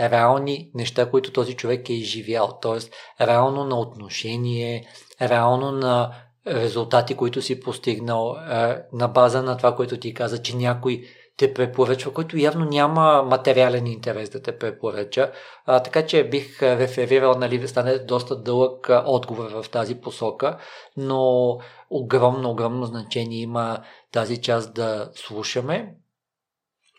реални 0.00 0.70
неща, 0.74 1.10
които 1.10 1.32
този 1.32 1.56
човек 1.56 1.88
е 1.88 1.92
изживял. 1.92 2.58
Тоест, 2.62 2.92
реално 3.20 3.64
на 3.64 3.78
отношение, 3.78 4.88
реално 5.22 5.72
на 5.72 6.14
резултати, 6.46 7.14
които 7.14 7.42
си 7.42 7.60
постигнал, 7.60 8.36
е, 8.50 8.76
на 8.92 9.08
база 9.08 9.42
на 9.42 9.56
това, 9.56 9.76
което 9.76 9.96
ти 9.96 10.14
каза, 10.14 10.42
че 10.42 10.56
някой 10.56 11.04
те 11.36 11.54
препоръчва, 11.54 12.12
който 12.12 12.38
явно 12.38 12.64
няма 12.64 13.22
материален 13.22 13.86
интерес 13.86 14.30
да 14.30 14.42
те 14.42 14.58
препоръча. 14.58 15.32
А, 15.66 15.80
така 15.80 16.06
че 16.06 16.28
бих 16.28 16.62
реферирал, 16.62 17.38
нали, 17.38 17.68
стане 17.68 17.98
доста 17.98 18.42
дълъг 18.42 18.90
отговор 19.06 19.50
в 19.50 19.70
тази 19.70 19.94
посока, 19.94 20.58
но 20.96 21.58
огромно, 21.90 22.50
огромно 22.50 22.86
значение 22.86 23.40
има 23.40 23.78
тази 24.12 24.42
част 24.42 24.74
да 24.74 25.10
слушаме, 25.14 25.94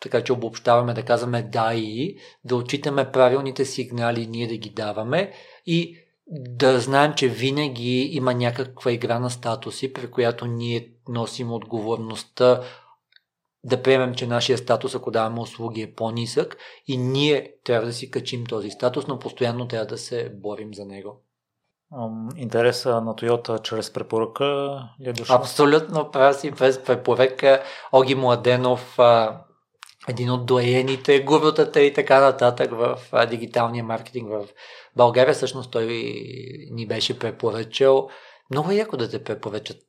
така 0.01 0.23
че 0.23 0.33
обобщаваме 0.33 0.93
да 0.93 1.03
казваме 1.03 1.43
да 1.43 1.73
и, 1.73 2.17
да 2.43 2.55
отчитаме 2.55 3.11
правилните 3.11 3.65
сигнали, 3.65 4.27
ние 4.27 4.47
да 4.47 4.57
ги 4.57 4.69
даваме 4.69 5.33
и 5.65 5.97
да 6.27 6.79
знаем, 6.79 7.13
че 7.13 7.27
винаги 7.27 8.09
има 8.11 8.33
някаква 8.33 8.91
игра 8.91 9.19
на 9.19 9.29
статуси, 9.29 9.93
при 9.93 10.11
която 10.11 10.45
ние 10.45 10.89
носим 11.09 11.51
отговорността 11.51 12.61
да 13.65 13.81
приемем, 13.81 14.15
че 14.15 14.27
нашия 14.27 14.57
статус, 14.57 14.95
ако 14.95 15.11
даваме 15.11 15.39
услуги, 15.39 15.81
е 15.81 15.93
по-нисък 15.93 16.57
и 16.87 16.97
ние 16.97 17.53
трябва 17.63 17.85
да 17.85 17.93
си 17.93 18.11
качим 18.11 18.45
този 18.45 18.69
статус, 18.69 19.07
но 19.07 19.19
постоянно 19.19 19.67
трябва 19.67 19.85
да 19.85 19.97
се 19.97 20.29
борим 20.29 20.73
за 20.73 20.85
него. 20.85 21.21
Интереса 22.37 23.01
на 23.01 23.15
Тойота 23.15 23.59
чрез 23.59 23.93
препоръка 23.93 24.45
ли 25.01 25.09
е 25.09 25.13
дошъл? 25.13 25.35
Абсолютно 25.35 26.11
прав 26.11 26.35
си 26.35 26.51
без 26.51 26.83
препоръка. 26.83 27.63
Оги 27.91 28.15
Младенов, 28.15 28.99
един 30.07 30.31
от 30.31 30.45
доените, 30.45 31.19
гурутата 31.19 31.81
и 31.81 31.93
така 31.93 32.21
нататък 32.21 32.71
в 32.71 32.99
дигиталния 33.29 33.83
маркетинг 33.83 34.29
в 34.29 34.45
България. 34.95 35.33
Всъщност 35.33 35.71
той 35.71 35.85
ни 36.71 36.87
беше 36.87 37.19
препоръчал 37.19 38.09
много 38.49 38.71
е 38.71 38.75
яко 38.75 38.97
да 38.97 39.09
те 39.09 39.23
препоръчат. 39.23 39.81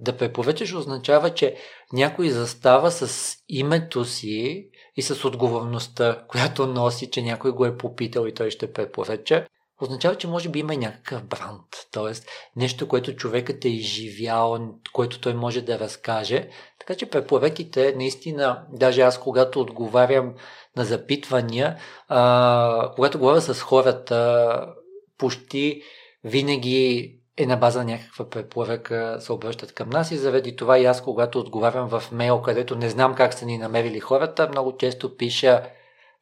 Да 0.00 0.16
препоръчаш 0.18 0.74
означава, 0.74 1.34
че 1.34 1.56
някой 1.92 2.30
застава 2.30 2.90
с 2.90 3.34
името 3.48 4.04
си 4.04 4.68
и 4.96 5.02
с 5.02 5.24
отговорността, 5.24 6.24
която 6.28 6.66
носи, 6.66 7.10
че 7.10 7.22
някой 7.22 7.50
го 7.50 7.64
е 7.66 7.76
попитал 7.76 8.26
и 8.26 8.34
той 8.34 8.50
ще 8.50 8.72
препоръча. 8.72 9.46
Означава, 9.80 10.16
че 10.16 10.28
може 10.28 10.48
би 10.48 10.58
има 10.58 10.76
някакъв 10.76 11.24
бранд, 11.24 11.66
т.е. 11.92 12.12
нещо, 12.56 12.88
което 12.88 13.16
човекът 13.16 13.64
е 13.64 13.68
изживял, 13.68 14.74
което 14.92 15.20
той 15.20 15.34
може 15.34 15.60
да 15.60 15.78
разкаже. 15.78 16.48
Така 16.78 16.94
че 16.94 17.10
препоръките, 17.10 17.94
наистина, 17.96 18.66
даже 18.72 19.00
аз 19.00 19.20
когато 19.20 19.60
отговарям 19.60 20.34
на 20.76 20.84
запитвания, 20.84 21.76
а, 22.08 22.92
когато 22.94 23.18
говоря 23.18 23.40
с 23.40 23.60
хората, 23.60 24.74
почти 25.18 25.82
винаги 26.24 27.15
е 27.36 27.46
на 27.46 27.56
база 27.56 27.78
на 27.78 27.84
някаква 27.84 28.30
препоръка 28.30 29.20
се 29.20 29.32
обръщат 29.32 29.72
към 29.72 29.90
нас 29.90 30.10
и 30.10 30.16
заради 30.16 30.56
това 30.56 30.78
и 30.78 30.84
аз, 30.84 31.02
когато 31.02 31.38
отговарям 31.38 31.88
в 31.88 32.04
мейл, 32.12 32.42
където 32.42 32.76
не 32.76 32.90
знам 32.90 33.14
как 33.14 33.34
са 33.34 33.46
ни 33.46 33.58
намерили 33.58 34.00
хората, 34.00 34.48
много 34.48 34.76
често 34.76 35.16
пиша 35.16 35.62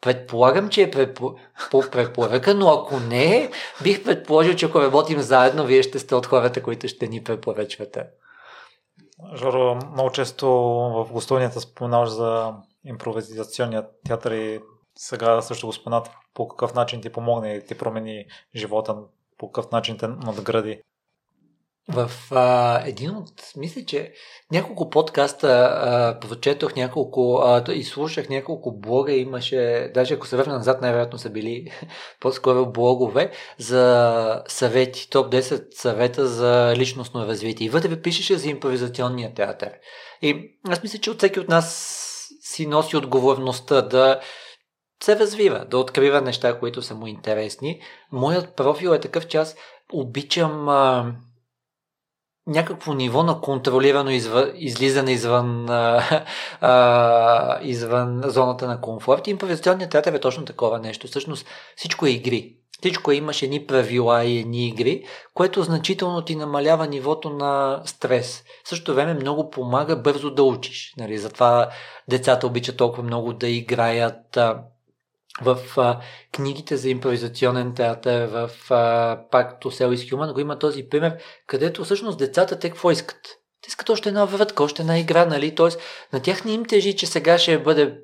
Предполагам, 0.04 0.68
че 0.68 0.82
е 0.82 1.14
по 1.70 1.82
препоръка, 1.92 2.54
но 2.54 2.68
ако 2.68 3.00
не, 3.00 3.50
бих 3.82 4.04
предположил, 4.04 4.54
че 4.54 4.66
ако 4.66 4.80
работим 4.80 5.20
заедно, 5.20 5.64
вие 5.64 5.82
ще 5.82 5.98
сте 5.98 6.14
от 6.14 6.26
хората, 6.26 6.62
които 6.62 6.88
ще 6.88 7.06
ни 7.06 7.24
препоръчвате. 7.24 8.04
Жоро, 9.34 9.78
много 9.92 10.10
често 10.10 10.48
в 10.94 11.08
гостуванията 11.12 11.60
споменаваш 11.60 12.08
за 12.08 12.52
импровизационния 12.84 13.86
театър 14.06 14.32
и 14.32 14.60
сега 14.96 15.42
също 15.42 15.66
го 15.66 15.72
споменат 15.72 16.10
по 16.34 16.48
какъв 16.48 16.74
начин 16.74 17.00
ти 17.00 17.10
помогне 17.10 17.54
и 17.54 17.66
ти 17.66 17.78
промени 17.78 18.26
живота, 18.56 18.96
по 19.38 19.52
какъв 19.52 19.72
начин 19.72 19.98
те 19.98 20.08
надгради. 20.08 20.82
В 21.88 22.10
а, 22.30 22.82
един 22.86 23.10
от, 23.10 23.32
мисля, 23.56 23.84
че 23.84 24.12
няколко 24.52 24.90
подкаста 24.90 25.48
а, 25.48 26.20
прочетох 26.20 26.76
няколко 26.76 27.42
а, 27.44 27.64
и 27.72 27.84
слушах 27.84 28.28
няколко 28.28 28.78
блога, 28.78 29.12
имаше, 29.12 29.90
даже 29.94 30.14
ако 30.14 30.26
се 30.26 30.36
върна 30.36 30.54
назад, 30.54 30.80
най-вероятно 30.80 31.18
са 31.18 31.30
били 31.30 31.72
по-скоро 32.20 32.72
блогове 32.72 33.30
за 33.58 34.42
съвети, 34.48 35.10
топ 35.10 35.32
10 35.32 35.74
съвета 35.74 36.26
за 36.26 36.74
личностно 36.76 37.26
развитие. 37.26 37.66
И 37.66 37.70
вътре 37.70 38.02
пишеше 38.02 38.36
за 38.36 38.48
импровизационния 38.48 39.34
театър. 39.34 39.72
И 40.22 40.58
аз 40.68 40.82
мисля, 40.82 40.98
че 40.98 41.10
от 41.10 41.18
всеки 41.18 41.40
от 41.40 41.48
нас 41.48 42.00
си 42.40 42.66
носи 42.66 42.96
отговорността 42.96 43.82
да 43.82 44.20
се 45.02 45.18
развива, 45.18 45.64
да 45.70 45.78
открива 45.78 46.20
неща, 46.20 46.58
които 46.58 46.82
са 46.82 46.94
му 46.94 47.06
интересни. 47.06 47.80
Моят 48.12 48.56
профил 48.56 48.90
е 48.90 49.00
такъв, 49.00 49.26
че 49.26 49.36
аз 49.36 49.56
обичам 49.92 50.68
а, 50.68 51.14
някакво 52.46 52.94
ниво 52.94 53.22
на 53.22 53.40
контролирано 53.40 54.10
извън, 54.10 54.50
излизане 54.54 55.12
извън, 55.12 55.70
а, 55.70 56.02
а, 56.60 57.58
извън 57.62 58.22
зоната 58.24 58.66
на 58.66 58.80
комфорт. 58.80 59.26
И 59.26 59.30
импровизационният 59.30 59.90
театър 59.90 60.12
е 60.12 60.20
точно 60.20 60.44
такова 60.44 60.78
нещо. 60.78 61.06
Всъщност 61.06 61.46
всичко 61.76 62.06
е 62.06 62.10
игри. 62.10 62.56
Всичко 62.78 63.10
е, 63.10 63.14
имаш 63.14 63.42
едни 63.42 63.66
правила 63.66 64.24
и 64.24 64.38
едни 64.38 64.66
игри, 64.66 65.04
което 65.34 65.62
значително 65.62 66.22
ти 66.22 66.36
намалява 66.36 66.86
нивото 66.86 67.30
на 67.30 67.82
стрес. 67.84 68.44
В 68.64 68.68
същото 68.68 68.94
време 68.94 69.14
много 69.14 69.50
помага 69.50 69.96
бързо 69.96 70.30
да 70.30 70.42
учиш. 70.42 70.94
Нали? 70.98 71.18
Затова 71.18 71.70
децата 72.08 72.46
обичат 72.46 72.76
толкова 72.76 73.02
много 73.02 73.32
да 73.32 73.48
играят 73.48 74.38
в 75.42 75.58
а, 75.76 76.00
книгите 76.32 76.76
за 76.76 76.88
импровизационен 76.88 77.74
театър, 77.74 78.26
в 78.26 78.50
а, 78.70 79.20
пак 79.30 79.62
To 79.62 79.66
Sell 79.66 79.96
is 79.96 80.14
Human, 80.14 80.32
го 80.32 80.40
има 80.40 80.58
този 80.58 80.88
пример, 80.88 81.16
където 81.46 81.84
всъщност 81.84 82.18
децата 82.18 82.58
те 82.58 82.70
какво 82.70 82.90
искат? 82.90 83.20
Те 83.62 83.68
искат 83.68 83.88
още 83.88 84.08
една 84.08 84.24
вратка, 84.24 84.62
още 84.64 84.82
една 84.82 84.98
игра, 84.98 85.26
нали? 85.26 85.54
Тоест, 85.54 85.80
на 86.12 86.22
тях 86.22 86.44
не 86.44 86.52
им 86.52 86.64
тежи, 86.64 86.96
че 86.96 87.06
сега 87.06 87.38
ще 87.38 87.58
бъде 87.58 87.98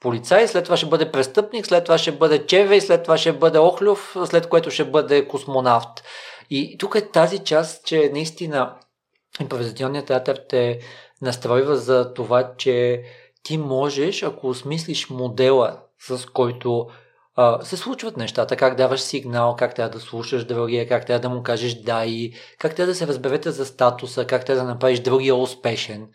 полицай, 0.00 0.48
след 0.48 0.64
това 0.64 0.76
ще 0.76 0.86
бъде 0.86 1.12
престъпник, 1.12 1.66
след 1.66 1.84
това 1.84 1.98
ще 1.98 2.12
бъде 2.12 2.46
чевей, 2.46 2.80
след 2.80 3.02
това 3.02 3.18
ще 3.18 3.32
бъде 3.32 3.58
охлюв, 3.58 4.16
след 4.26 4.48
което 4.48 4.70
ще 4.70 4.84
бъде 4.84 5.28
космонавт. 5.28 6.02
И 6.50 6.78
тук 6.78 6.94
е 6.94 7.10
тази 7.10 7.38
част, 7.38 7.86
че 7.86 8.10
наистина 8.12 8.74
импровизационният 9.40 10.06
театър 10.06 10.40
те 10.48 10.80
настройва 11.22 11.76
за 11.76 12.14
това, 12.14 12.52
че 12.56 13.02
ти 13.42 13.58
можеш, 13.58 14.22
ако 14.22 14.48
осмислиш 14.48 15.10
модела 15.10 15.78
с 16.00 16.26
който 16.26 16.86
а, 17.34 17.62
се 17.62 17.76
случват 17.76 18.16
нещата, 18.16 18.56
как 18.56 18.76
даваш 18.76 19.00
сигнал, 19.00 19.56
как 19.56 19.74
трябва 19.74 19.90
да 19.90 20.00
слушаш 20.00 20.44
другия, 20.44 20.88
как 20.88 21.06
трябва 21.06 21.20
да 21.20 21.34
му 21.34 21.42
кажеш 21.42 21.74
да 21.74 22.04
и 22.04 22.34
как 22.58 22.74
трябва 22.74 22.92
да 22.92 22.94
се 22.94 23.06
разберете 23.06 23.50
за 23.50 23.66
статуса, 23.66 24.26
как 24.26 24.44
трябва 24.44 24.64
да 24.64 24.70
направиш 24.70 25.00
другия 25.00 25.34
успешен. 25.34 26.08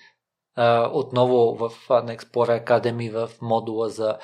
А, 0.55 0.89
отново 0.93 1.55
в 1.55 1.71
на 1.89 2.17
Explorer 2.17 2.65
Academy 2.65 3.11
в 3.11 3.29
модула 3.41 3.89
за 3.89 4.17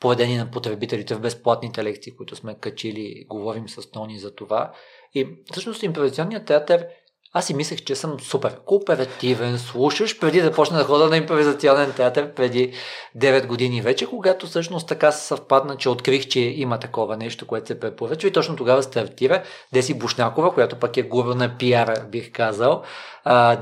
поведение 0.00 0.38
на 0.38 0.50
потребителите 0.50 1.14
в 1.14 1.20
безплатните 1.20 1.84
лекции, 1.84 2.16
които 2.16 2.36
сме 2.36 2.54
качили, 2.54 3.24
говорим 3.28 3.68
с 3.68 3.90
Тони 3.90 4.18
за 4.18 4.34
това. 4.34 4.72
И 5.14 5.28
всъщност 5.52 5.82
импровизационният 5.82 6.46
театър 6.46 6.86
аз 7.32 7.46
си 7.46 7.54
мислех, 7.54 7.84
че 7.84 7.94
съм 7.94 8.20
супер 8.20 8.60
кооперативен, 8.64 9.58
слушаш, 9.58 10.18
преди 10.18 10.40
да 10.40 10.52
почна 10.52 10.78
да 10.78 10.84
хода 10.84 11.08
на 11.08 11.16
импровизационен 11.16 11.92
театър 11.92 12.34
преди 12.34 12.72
9 13.16 13.46
години 13.46 13.82
вече, 13.82 14.06
когато 14.06 14.46
всъщност 14.46 14.88
така 14.88 15.12
се 15.12 15.26
съвпадна, 15.26 15.76
че 15.76 15.88
открих, 15.88 16.28
че 16.28 16.40
има 16.40 16.78
такова 16.78 17.16
нещо, 17.16 17.46
което 17.46 17.66
се 17.66 17.80
препоръчва 17.80 18.28
и 18.28 18.32
точно 18.32 18.56
тогава 18.56 18.82
стартира 18.82 19.42
Деси 19.72 19.94
Бушнакова, 19.94 20.54
която 20.54 20.78
пък 20.78 20.96
е 20.96 21.02
гуру 21.02 21.34
на 21.34 21.58
пиара, 21.58 22.06
бих 22.10 22.32
казал. 22.32 22.82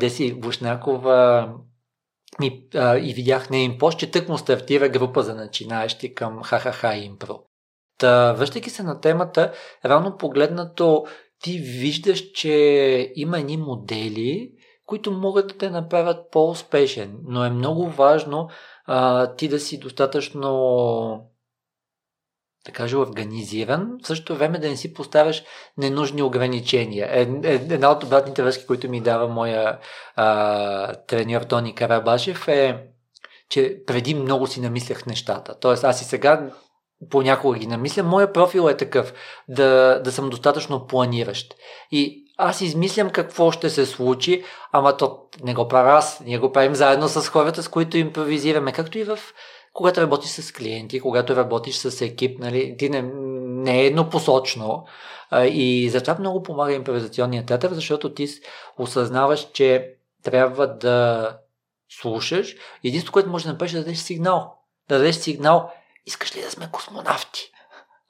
Деси 0.00 0.34
Бушнакова 0.34 1.48
ми, 2.40 2.62
а, 2.74 2.98
и 2.98 3.14
видях 3.14 3.50
нейн 3.50 3.78
пост, 3.78 3.98
че 3.98 4.10
тъкмо 4.10 4.38
стартира 4.38 4.88
група 4.88 5.22
за 5.22 5.34
начинаещи 5.34 6.14
към 6.14 6.42
ХХХ 6.42 6.84
Импро. 6.94 7.40
Та, 7.98 8.32
връщайки 8.32 8.70
се 8.70 8.82
на 8.82 9.00
темата, 9.00 9.52
рано 9.84 10.16
погледнато 10.16 11.04
ти 11.42 11.58
виждаш, 11.58 12.32
че 12.32 13.12
има 13.16 13.38
едни 13.38 13.56
модели, 13.56 14.52
които 14.86 15.12
могат 15.12 15.48
да 15.48 15.58
те 15.58 15.70
направят 15.70 16.30
по-успешен, 16.30 17.18
но 17.28 17.44
е 17.44 17.50
много 17.50 17.90
важно 17.90 18.48
а, 18.86 19.26
ти 19.34 19.48
да 19.48 19.60
си 19.60 19.78
достатъчно 19.78 21.30
да 22.66 22.72
кажа, 22.72 22.98
организиран, 22.98 23.98
в 24.02 24.06
същото 24.06 24.36
време 24.36 24.58
да 24.58 24.68
не 24.68 24.76
си 24.76 24.94
поставяш 24.94 25.42
ненужни 25.78 26.22
ограничения. 26.22 27.08
Е, 27.10 27.22
е, 27.22 27.54
една 27.54 27.90
от 27.90 28.04
обратните 28.04 28.42
връзки, 28.42 28.66
които 28.66 28.88
ми 28.88 29.00
дава 29.00 29.28
моя 29.28 29.78
а, 30.16 30.94
треньор 30.94 31.42
Тони 31.42 31.74
Карабашев 31.74 32.48
е, 32.48 32.86
че 33.48 33.82
преди 33.86 34.14
много 34.14 34.46
си 34.46 34.60
намислях 34.60 35.06
нещата. 35.06 35.58
Тоест 35.60 35.84
аз 35.84 36.02
и 36.02 36.04
сега 36.04 36.50
понякога 37.10 37.58
ги 37.58 37.66
намисля. 37.66 38.02
Моя 38.02 38.32
профил 38.32 38.68
е 38.68 38.76
такъв, 38.76 39.12
да, 39.48 40.00
да 40.04 40.12
съм 40.12 40.30
достатъчно 40.30 40.86
планиращ. 40.86 41.54
И 41.90 42.24
аз 42.36 42.60
измислям 42.60 43.10
какво 43.10 43.52
ще 43.52 43.70
се 43.70 43.86
случи, 43.86 44.44
ама 44.72 44.96
то 44.96 45.18
не 45.42 45.54
го 45.54 45.68
правя 45.68 45.92
аз. 45.92 46.20
Ние 46.20 46.38
го 46.38 46.52
правим 46.52 46.74
заедно 46.74 47.08
с 47.08 47.28
хората, 47.28 47.62
с 47.62 47.68
които 47.68 47.98
импровизираме. 47.98 48.72
Както 48.72 48.98
и 48.98 49.04
в 49.04 49.18
когато 49.72 50.00
работиш 50.00 50.30
с 50.30 50.52
клиенти, 50.52 51.00
когато 51.00 51.36
работиш 51.36 51.76
с 51.76 52.00
екип, 52.00 52.40
нали, 52.40 52.76
ти 52.78 52.88
не, 52.88 53.02
не 53.44 53.80
е 53.80 53.86
еднопосочно. 53.86 54.84
И 55.44 55.88
затова 55.90 56.16
много 56.18 56.42
помага 56.42 56.72
импровизационният 56.72 57.46
театър, 57.46 57.72
защото 57.72 58.14
ти 58.14 58.28
осъзнаваш, 58.78 59.48
че 59.52 59.94
трябва 60.22 60.66
да 60.66 61.28
слушаш. 61.88 62.56
Единството, 62.84 63.12
което 63.12 63.28
може 63.28 63.44
да 63.44 63.52
направиш 63.52 63.72
е 63.72 63.76
да 63.76 63.82
дадеш 63.82 63.98
сигнал. 63.98 64.54
Да 64.88 64.98
дадеш 64.98 65.14
сигнал, 65.14 65.70
искаш 66.06 66.36
ли 66.36 66.40
да 66.40 66.50
сме 66.50 66.68
космонавти? 66.72 67.50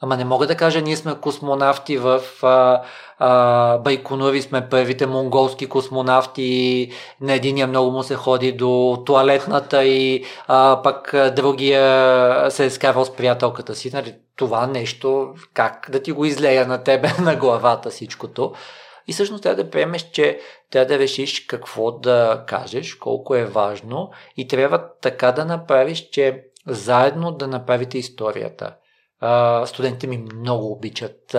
Ама 0.03 0.17
не 0.17 0.25
мога 0.25 0.47
да 0.47 0.57
кажа, 0.57 0.81
ние 0.81 0.97
сме 0.97 1.15
космонавти 1.21 1.99
в 1.99 2.21
а, 2.43 2.83
а, 3.19 3.79
Байконури, 3.79 4.43
сме 4.43 4.69
първите 4.69 5.07
монголски 5.07 5.67
космонавти, 5.67 6.91
на 7.21 7.33
единия 7.33 7.67
много 7.67 7.91
му 7.91 8.03
се 8.03 8.15
ходи 8.15 8.53
до 8.53 9.03
туалетната 9.07 9.85
и 9.85 10.25
а, 10.49 10.81
пък 10.83 11.15
другия 11.37 12.51
се 12.51 12.65
е 12.65 12.71
скарал 12.71 13.05
с 13.05 13.17
приятелката 13.17 13.75
си. 13.75 13.91
Нали, 13.93 14.15
това 14.37 14.67
нещо, 14.67 15.35
как 15.55 15.89
да 15.93 16.03
ти 16.03 16.13
го 16.13 16.25
излея 16.25 16.67
на 16.67 16.85
тебе 16.85 17.13
на 17.21 17.37
главата 17.37 17.91
всичкото. 17.91 18.53
И 19.09 19.13
всъщност 19.13 19.43
трябва 19.43 19.65
да 19.65 19.71
приемеш, 19.71 20.11
че 20.11 20.41
трябва 20.71 20.87
да 20.87 20.99
решиш 20.99 21.41
какво 21.41 21.91
да 21.91 22.45
кажеш, 22.47 22.95
колко 22.95 23.35
е 23.35 23.45
важно 23.45 24.11
и 24.37 24.49
трябва 24.49 24.85
така 25.01 25.33
да 25.33 25.45
направиш, 25.45 26.11
че 26.11 26.45
заедно 26.71 27.33
да 27.33 27.47
направите 27.47 27.99
историята. 27.99 28.77
Студентите 29.65 30.07
ми 30.07 30.25
много 30.37 30.73
обичат. 30.73 31.37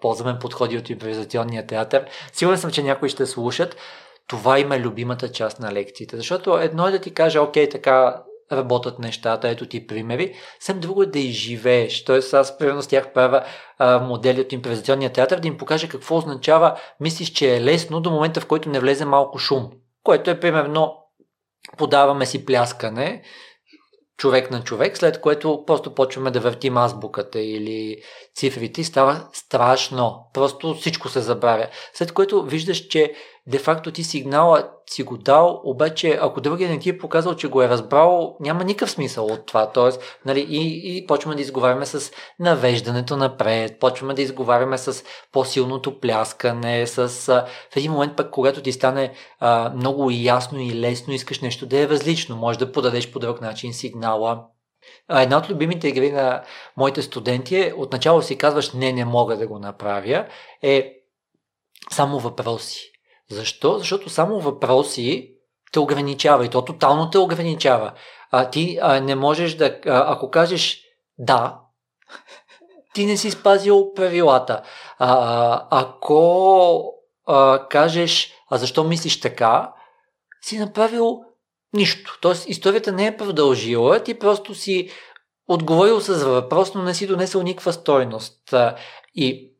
Ползваме 0.00 0.38
подходи 0.38 0.78
от 0.78 0.90
импровизационния 0.90 1.66
театър. 1.66 2.06
Сигурен 2.32 2.58
съм, 2.58 2.70
че 2.70 2.82
някои 2.82 3.08
ще 3.08 3.26
слушат. 3.26 3.76
Това 4.26 4.58
има 4.58 4.76
е 4.76 4.80
любимата 4.80 5.32
част 5.32 5.60
на 5.60 5.72
лекциите. 5.72 6.16
Защото 6.16 6.58
едно 6.58 6.86
е 6.86 6.90
да 6.90 6.98
ти 6.98 7.14
каже, 7.14 7.38
окей, 7.38 7.68
така 7.68 8.22
работят 8.52 8.98
нещата, 8.98 9.48
ето 9.48 9.66
ти 9.66 9.86
примери. 9.86 10.34
Съм 10.60 10.80
друго 10.80 11.02
е 11.02 11.06
да 11.06 11.18
изживееш. 11.18 12.04
Тоест 12.04 12.34
аз 12.34 12.58
примерно 12.58 12.82
с 12.82 12.88
тях 12.88 13.12
правя 13.12 13.44
модели 14.02 14.40
от 14.40 14.52
импровизационния 14.52 15.12
театър, 15.12 15.40
да 15.40 15.48
им 15.48 15.58
покажа 15.58 15.88
какво 15.88 16.16
означава, 16.16 16.78
мислиш, 17.00 17.28
че 17.28 17.56
е 17.56 17.62
лесно 17.62 18.00
до 18.00 18.10
момента, 18.10 18.40
в 18.40 18.46
който 18.46 18.68
не 18.68 18.80
влезе 18.80 19.04
малко 19.04 19.38
шум. 19.38 19.70
Което 20.04 20.30
е 20.30 20.40
примерно 20.40 20.94
подаваме 21.76 22.26
си 22.26 22.44
пляскане, 22.44 23.22
човек 24.18 24.50
на 24.50 24.64
човек, 24.64 24.98
след 24.98 25.20
което 25.20 25.64
просто 25.66 25.94
почваме 25.94 26.30
да 26.30 26.40
въртим 26.40 26.76
азбуката 26.76 27.40
или 27.40 28.02
цифрите 28.36 28.80
и 28.80 28.84
става 28.84 29.28
страшно. 29.32 30.30
Просто 30.34 30.74
всичко 30.74 31.08
се 31.08 31.20
забравя. 31.20 31.66
След 31.94 32.12
което 32.12 32.42
виждаш, 32.42 32.86
че 32.86 33.14
де-факто 33.48 33.92
ти 33.92 34.04
сигнала 34.04 34.70
си 34.90 35.02
го 35.02 35.16
дал, 35.16 35.60
обаче 35.64 36.18
ако 36.22 36.40
другия 36.40 36.70
не 36.70 36.78
ти 36.78 36.90
е 36.90 36.98
показал, 36.98 37.34
че 37.34 37.48
го 37.48 37.62
е 37.62 37.68
разбрал, 37.68 38.36
няма 38.40 38.64
никакъв 38.64 38.90
смисъл 38.90 39.26
от 39.26 39.46
това. 39.46 39.72
Тоест, 39.72 40.18
нали, 40.24 40.40
и, 40.40 40.96
и 40.96 41.06
почваме 41.06 41.36
да 41.36 41.42
изговаряме 41.42 41.86
с 41.86 42.12
навеждането 42.38 43.16
напред, 43.16 43.78
почваме 43.80 44.14
да 44.14 44.22
изговаряме 44.22 44.78
с 44.78 45.04
по-силното 45.32 46.00
пляскане, 46.00 46.86
с 46.86 46.98
а, 47.28 47.46
в 47.72 47.76
един 47.76 47.92
момент 47.92 48.16
пък, 48.16 48.30
когато 48.30 48.62
ти 48.62 48.72
стане 48.72 49.12
а, 49.40 49.72
много 49.74 50.10
ясно 50.10 50.60
и 50.60 50.74
лесно, 50.74 51.14
искаш 51.14 51.40
нещо 51.40 51.66
да 51.66 51.80
е 51.80 51.88
различно, 51.88 52.36
може 52.36 52.58
да 52.58 52.72
подадеш 52.72 53.12
по 53.12 53.18
друг 53.18 53.40
начин 53.40 53.72
сигнала. 53.72 54.44
Една 55.10 55.38
от 55.38 55.50
любимите 55.50 55.88
игри 55.88 56.12
на 56.12 56.42
моите 56.76 57.02
студенти 57.02 57.56
е, 57.56 57.72
отначало 57.76 58.22
си 58.22 58.38
казваш 58.38 58.72
не, 58.72 58.92
не 58.92 59.04
мога 59.04 59.36
да 59.36 59.46
го 59.46 59.58
направя, 59.58 60.26
е 60.62 60.94
само 61.90 62.18
въпроси. 62.18 62.97
Защо? 63.30 63.78
Защото 63.78 64.10
само 64.10 64.40
въпроси 64.40 65.34
те 65.72 65.78
ограничава 65.78 66.44
и 66.44 66.48
то 66.48 66.64
тотално 66.64 67.10
те 67.10 67.18
ограничава. 67.18 67.92
А, 68.30 68.50
ти 68.50 68.78
а, 68.82 69.00
не 69.00 69.14
можеш 69.14 69.54
да. 69.54 69.66
А, 69.86 70.12
ако 70.12 70.30
кажеш 70.30 70.82
да, 71.18 71.60
ти 72.94 73.06
не 73.06 73.16
си 73.16 73.30
спазил 73.30 73.92
правилата. 73.94 74.62
А, 74.98 75.66
ако 75.70 76.94
а, 77.26 77.68
кажеш, 77.68 78.32
а 78.50 78.58
защо 78.58 78.84
мислиш 78.84 79.20
така, 79.20 79.72
си 80.42 80.58
направил 80.58 81.20
нищо. 81.72 82.18
Тоест, 82.20 82.48
историята 82.48 82.92
не 82.92 83.06
е 83.06 83.16
продължила, 83.16 84.02
ти 84.02 84.18
просто 84.18 84.54
си 84.54 84.90
отговорил 85.48 86.00
с 86.00 86.24
въпрос, 86.24 86.74
но 86.74 86.82
не 86.82 86.94
си 86.94 87.06
донесъл 87.06 87.42
никаква 87.42 87.72
стойност. 87.72 88.54
И 89.14 89.52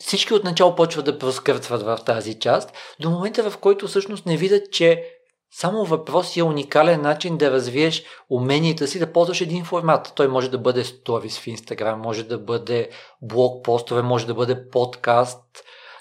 всички 0.00 0.34
отначало 0.34 0.74
почват 0.74 1.04
да 1.04 1.18
проскъртват 1.18 1.82
в 1.82 1.98
тази 2.06 2.38
част, 2.38 2.72
до 3.00 3.10
момента 3.10 3.50
в 3.50 3.58
който 3.58 3.88
всъщност 3.88 4.26
не 4.26 4.36
видят, 4.36 4.72
че 4.72 5.04
само 5.50 5.84
въпрос 5.84 6.36
е 6.36 6.42
уникален 6.42 7.00
начин 7.00 7.36
да 7.36 7.50
развиеш 7.50 8.04
уменията 8.30 8.86
си 8.86 8.98
да 8.98 9.12
ползваш 9.12 9.40
един 9.40 9.64
формат. 9.64 10.12
Той 10.16 10.28
може 10.28 10.50
да 10.50 10.58
бъде 10.58 10.84
сторис 10.84 11.38
в 11.38 11.46
Инстаграм, 11.46 12.00
може 12.00 12.22
да 12.22 12.38
бъде 12.38 12.88
блог 13.22 13.64
постове, 13.64 14.02
може 14.02 14.26
да 14.26 14.34
бъде 14.34 14.68
подкаст. 14.68 15.44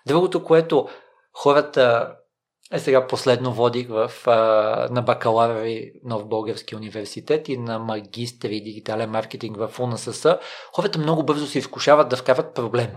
Другото, 0.08 0.44
което 0.44 0.88
хората 1.34 2.16
е 2.72 2.80
сега 2.80 3.08
последно 3.08 3.54
водих 3.54 3.88
в, 3.90 4.12
на 4.92 5.02
бакалаври 5.02 5.92
Нов 6.04 6.28
Български 6.28 6.76
университет 6.76 7.50
и 7.50 7.58
на 7.58 7.80
магистри 7.80 8.62
дигитален 8.62 9.10
маркетинг 9.10 9.58
в 9.58 9.80
УНСС. 9.80 10.40
Хората 10.74 11.00
много 11.00 11.24
бързо 11.24 11.48
се 11.48 11.60
изкушават 11.60 12.10
да 12.10 12.18
вкарат 12.18 12.54
проблем. 12.54 12.90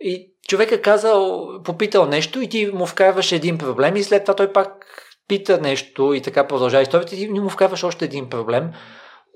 И 0.00 0.32
човек 0.48 0.72
е 0.72 0.82
казал, 0.82 1.48
попитал 1.64 2.06
нещо 2.06 2.40
и 2.40 2.48
ти 2.48 2.66
му 2.66 2.86
вкарваш 2.86 3.32
един 3.32 3.58
проблем 3.58 3.96
и 3.96 4.02
след 4.02 4.24
това 4.24 4.34
той 4.34 4.52
пак 4.52 4.86
пита 5.28 5.60
нещо 5.60 6.14
и 6.14 6.22
така 6.22 6.46
продължава 6.46 6.82
историята 6.82 7.14
и 7.14 7.18
ти 7.18 7.28
му 7.28 7.48
вкарваш 7.48 7.84
още 7.84 8.04
един 8.04 8.28
проблем. 8.28 8.70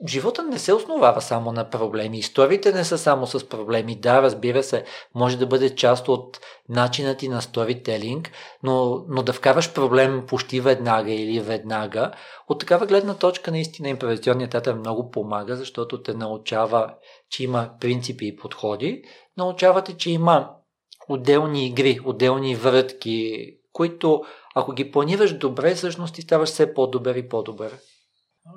Живота 0.09 0.42
не 0.42 0.59
се 0.59 0.72
основава 0.72 1.20
само 1.20 1.53
на 1.53 1.70
проблеми. 1.70 2.18
Историите 2.18 2.72
не 2.72 2.85
са 2.85 2.98
само 2.98 3.27
с 3.27 3.48
проблеми. 3.48 3.96
Да, 4.00 4.22
разбира 4.22 4.62
се, 4.62 4.85
може 5.14 5.38
да 5.38 5.46
бъде 5.46 5.74
част 5.74 6.09
от 6.09 6.40
начина 6.68 7.16
ти 7.16 7.29
на 7.29 7.42
сторителинг, 7.42 8.31
но, 8.62 9.05
но 9.09 9.22
да 9.22 9.33
вкараш 9.33 9.72
проблем 9.72 10.24
почти 10.27 10.61
веднага 10.61 11.12
или 11.12 11.40
веднага. 11.40 12.12
От 12.48 12.61
такава 12.61 12.87
гледна 12.87 13.14
точка 13.14 13.50
наистина 13.50 13.88
импровизационният 13.88 14.50
театър 14.50 14.74
много 14.74 15.11
помага, 15.11 15.57
защото 15.57 16.03
те 16.03 16.14
научава, 16.14 16.94
че 17.31 17.44
има 17.44 17.70
принципи 17.81 18.27
и 18.27 18.37
подходи, 18.37 19.03
научавате, 19.37 19.97
че 19.97 20.11
има 20.11 20.51
отделни 21.09 21.66
игри, 21.66 22.01
отделни 22.05 22.57
врътки, 22.57 23.47
които 23.73 24.23
ако 24.55 24.73
ги 24.73 24.90
планираш 24.90 25.38
добре, 25.38 25.75
всъщност 25.75 26.14
ти 26.14 26.23
ставаш 26.23 26.49
все 26.49 26.75
по-добър 26.75 27.14
и 27.14 27.29
по-добър. 27.29 27.79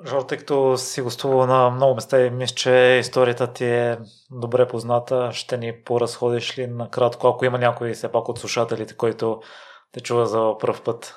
Жор, 0.06 0.22
тъй 0.22 0.38
като 0.38 0.78
си 0.78 1.02
гостувал 1.02 1.48
на 1.48 1.70
много 1.70 1.96
места 1.96 2.26
и 2.26 2.30
мисля, 2.30 2.56
че 2.56 2.98
историята 3.00 3.54
ти 3.54 3.66
е 3.66 3.98
добре 4.32 4.68
позната, 4.68 5.30
ще 5.34 5.58
ни 5.58 5.84
поразходиш 5.84 6.58
ли 6.58 6.68
накратко, 6.68 7.28
ако 7.28 7.46
има 7.46 7.58
някой 7.58 7.94
все 7.94 8.12
пак 8.12 8.30
от 8.30 8.40
слушателите, 8.40 8.98
който 8.98 9.42
те 9.92 10.00
чува 10.00 10.26
за 10.26 10.58
първ 10.60 10.84
път? 10.86 11.16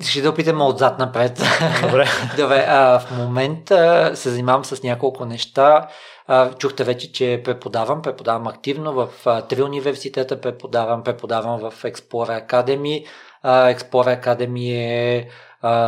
Ще 0.00 0.20
да 0.20 0.30
опитаме 0.30 0.64
отзад 0.64 0.98
напред. 0.98 1.42
Добре. 1.82 2.06
Добре, 2.36 2.66
а, 2.68 2.98
в 2.98 3.10
момента 3.10 4.10
се 4.14 4.30
занимавам 4.30 4.64
с 4.64 4.82
няколко 4.82 5.24
неща. 5.24 5.88
А, 6.26 6.54
чухте 6.54 6.84
вече, 6.84 7.12
че 7.12 7.42
преподавам, 7.44 8.02
преподавам 8.02 8.46
активно 8.46 8.92
в 8.92 9.08
а, 9.26 9.42
три 9.42 9.62
университета, 9.62 10.40
преподавам, 10.40 11.02
преподавам 11.02 11.60
в 11.60 11.82
Explorer 11.82 12.46
Academy. 12.48 13.06
А, 13.42 13.74
Explorer 13.74 14.24
Academy 14.24 14.72
е 14.72 15.28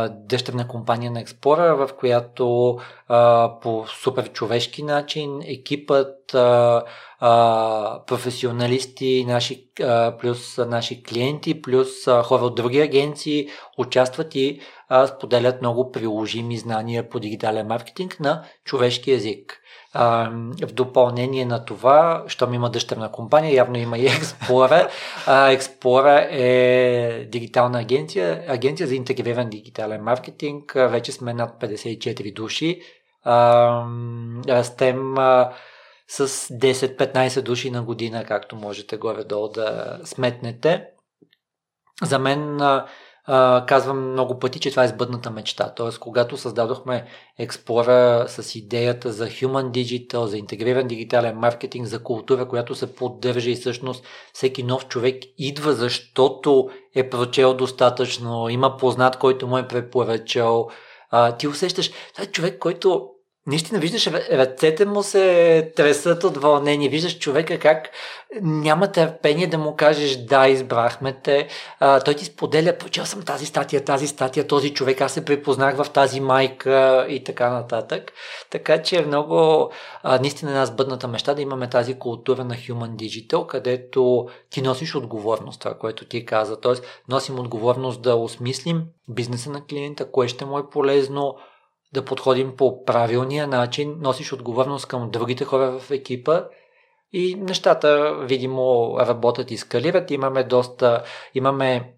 дъщерна 0.09 0.67
компания 0.67 1.11
на 1.11 1.23
Explorer, 1.23 1.73
в 1.73 1.93
която 1.93 2.77
а, 3.07 3.51
по 3.61 3.85
супер 3.87 4.31
човешки 4.31 4.83
начин 4.83 5.41
екипът, 5.41 6.33
а, 6.33 6.83
а, 7.19 8.05
професионалисти, 8.07 9.25
наши, 9.27 9.67
а, 9.83 10.17
плюс 10.17 10.57
наши 10.57 11.03
клиенти, 11.03 11.61
плюс 11.61 12.07
а, 12.07 12.23
хора 12.23 12.43
от 12.43 12.55
други 12.55 12.81
агенции 12.81 13.47
участват 13.77 14.35
и 14.35 14.59
а, 14.89 15.07
споделят 15.07 15.61
много 15.61 15.91
приложими 15.91 16.57
знания 16.57 17.09
по 17.09 17.19
дигитален 17.19 17.67
маркетинг 17.67 18.19
на 18.19 18.43
човешки 18.63 19.11
язик. 19.11 19.61
А, 19.97 20.29
в 20.61 20.73
допълнение 20.73 21.45
на 21.45 21.65
това, 21.65 22.23
щом 22.27 22.53
има 22.53 22.69
дъщерна 22.69 23.11
компания, 23.11 23.53
явно 23.53 23.77
има 23.77 23.97
и 23.97 24.09
Explorer. 24.09 24.89
А, 25.27 25.51
Explorer 25.51 26.27
е 26.31 27.25
дигитална 27.25 27.79
агенция, 27.79 28.43
агенция 28.47 28.87
за 28.87 28.95
интегриран 28.95 29.49
дигитален 29.49 30.03
маркетинг. 30.03 30.73
Вече 30.75 31.11
сме 31.11 31.33
над 31.33 31.61
54 31.61 32.33
души. 32.33 32.81
А, 33.23 33.85
растем 34.47 35.17
а, 35.17 35.53
с 36.07 36.27
10-15 36.27 37.41
души 37.41 37.71
на 37.71 37.83
година, 37.83 38.25
както 38.25 38.55
можете 38.55 38.97
горе-долу 38.97 39.49
да 39.49 39.99
сметнете. 40.03 40.85
За 42.03 42.19
мен 42.19 42.61
а, 42.61 42.85
казвам 43.67 44.11
много 44.11 44.39
пъти, 44.39 44.59
че 44.59 44.69
това 44.69 44.83
е 44.83 44.87
сбъдната 44.87 45.31
мечта. 45.31 45.73
Тоест, 45.75 45.99
когато 45.99 46.37
създадохме 46.37 47.07
Explorer 47.39 48.27
с 48.27 48.55
идеята 48.55 49.11
за 49.11 49.27
Human 49.27 49.71
Digital, 49.71 50.25
за 50.25 50.37
интегриран 50.37 50.87
дигитален 50.87 51.37
маркетинг, 51.37 51.87
за 51.87 52.03
култура, 52.03 52.47
която 52.47 52.75
се 52.75 52.95
поддържа 52.95 53.49
и 53.49 53.55
всъщност 53.55 54.05
всеки 54.33 54.63
нов 54.63 54.87
човек 54.87 55.23
идва, 55.37 55.73
защото 55.73 56.69
е 56.95 57.09
прочел 57.09 57.53
достатъчно, 57.53 58.49
има 58.49 58.77
познат, 58.77 59.17
който 59.17 59.47
му 59.47 59.57
е 59.57 59.67
препоръчал. 59.67 60.69
А, 61.11 61.37
ти 61.37 61.47
усещаш, 61.47 61.91
това 62.13 62.23
е 62.23 62.31
човек, 62.31 62.59
който 62.59 63.09
Наистина 63.47 63.79
виждаш, 63.79 64.07
ръцете 64.07 64.85
му 64.85 65.03
се 65.03 65.71
тресат 65.75 66.23
от 66.23 66.37
вълнение. 66.37 66.89
Виждаш 66.89 67.19
човека 67.19 67.59
как 67.59 67.89
няма 68.41 68.91
търпение 68.91 69.47
да 69.47 69.57
му 69.57 69.75
кажеш 69.75 70.15
да, 70.15 70.47
избрахме 70.47 71.13
те. 71.23 71.47
А, 71.79 71.99
той 71.99 72.13
ти 72.13 72.25
споделя, 72.25 72.77
прочел 72.77 73.05
съм 73.05 73.21
тази 73.21 73.45
статия, 73.45 73.83
тази 73.83 74.07
статия, 74.07 74.47
този 74.47 74.73
човек, 74.73 75.01
аз 75.01 75.11
се 75.11 75.25
припознах 75.25 75.83
в 75.83 75.89
тази 75.89 76.19
майка 76.19 77.05
и 77.09 77.23
така 77.23 77.49
нататък. 77.49 78.11
Така 78.49 78.81
че 78.81 78.97
е 78.97 79.05
много, 79.05 79.71
а, 80.03 80.19
наистина 80.19 80.51
една 80.51 80.65
сбъдната 80.65 81.07
мечта 81.07 81.33
да 81.33 81.41
имаме 81.41 81.69
тази 81.69 81.99
култура 81.99 82.43
на 82.43 82.55
Human 82.55 82.95
Digital, 82.95 83.45
където 83.45 84.27
ти 84.49 84.61
носиш 84.61 84.95
отговорност, 84.95 85.59
това, 85.59 85.73
което 85.73 86.05
ти 86.05 86.25
каза. 86.25 86.59
Тоест, 86.59 86.83
носим 87.09 87.39
отговорност 87.39 88.01
да 88.01 88.15
осмислим 88.15 88.83
бизнеса 89.07 89.49
на 89.49 89.65
клиента, 89.65 90.11
кое 90.11 90.27
ще 90.27 90.45
му 90.45 90.59
е 90.59 90.69
полезно, 90.69 91.35
да 91.93 92.05
подходим 92.05 92.55
по 92.55 92.85
правилния 92.85 93.47
начин, 93.47 93.95
носиш 93.99 94.33
отговорност 94.33 94.85
към 94.85 95.11
другите 95.11 95.45
хора 95.45 95.79
в 95.79 95.91
екипа 95.91 96.43
и 97.13 97.35
нещата, 97.35 98.19
видимо, 98.21 98.95
работят 98.99 99.51
и 99.51 99.57
скалират. 99.57 100.11
Имаме 100.11 100.43
доста, 100.43 101.03
имаме 101.33 101.93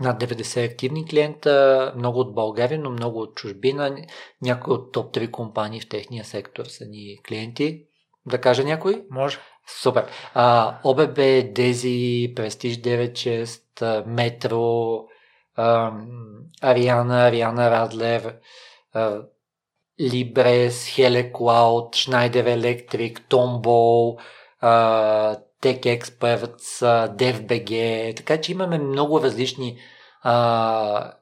над 0.00 0.22
90 0.22 0.72
активни 0.72 1.06
клиента, 1.06 1.92
много 1.96 2.20
от 2.20 2.34
България, 2.34 2.78
но 2.78 2.90
много 2.90 3.20
от 3.20 3.34
чужбина. 3.34 3.96
Някои 4.42 4.74
от 4.74 4.92
топ 4.92 5.14
3 5.14 5.30
компании 5.30 5.80
в 5.80 5.88
техния 5.88 6.24
сектор 6.24 6.64
са 6.64 6.84
ни 6.84 7.18
клиенти. 7.28 7.84
Да 8.26 8.40
кажа 8.40 8.64
някой? 8.64 9.04
Може. 9.10 9.38
Супер. 9.82 10.06
А, 10.34 10.78
ОББ, 10.84 11.14
Дези, 11.54 12.32
Престиж 12.36 12.76
96, 12.76 14.06
Метро, 14.06 15.04
Ариана, 16.62 17.26
Ариана 17.26 17.70
Радлер, 17.70 18.36
Libres, 20.00 20.86
HeleCloud, 20.96 21.94
Schneider 21.94 22.46
Electric, 22.46 23.14
Tombow, 23.28 24.18
Tech 25.62 25.80
Experts, 25.86 26.82
DevBG, 27.16 28.16
така 28.16 28.40
че 28.40 28.52
имаме 28.52 28.78
много 28.78 29.22
различни 29.22 29.78
а, 30.22 31.12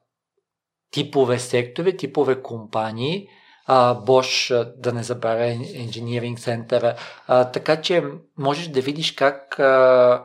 типове 0.91 1.39
сектори, 1.39 1.97
типове 1.97 2.41
компании, 2.41 3.27
а, 3.65 3.95
Bosch, 3.95 4.73
да 4.77 4.93
не 4.93 5.03
забравя 5.03 5.43
Engineering 5.53 6.37
Center, 6.37 6.95
а, 7.27 7.51
така 7.51 7.81
че 7.81 8.03
можеш 8.37 8.67
да 8.67 8.81
видиш 8.81 9.11
как 9.11 9.59
а, 9.59 10.23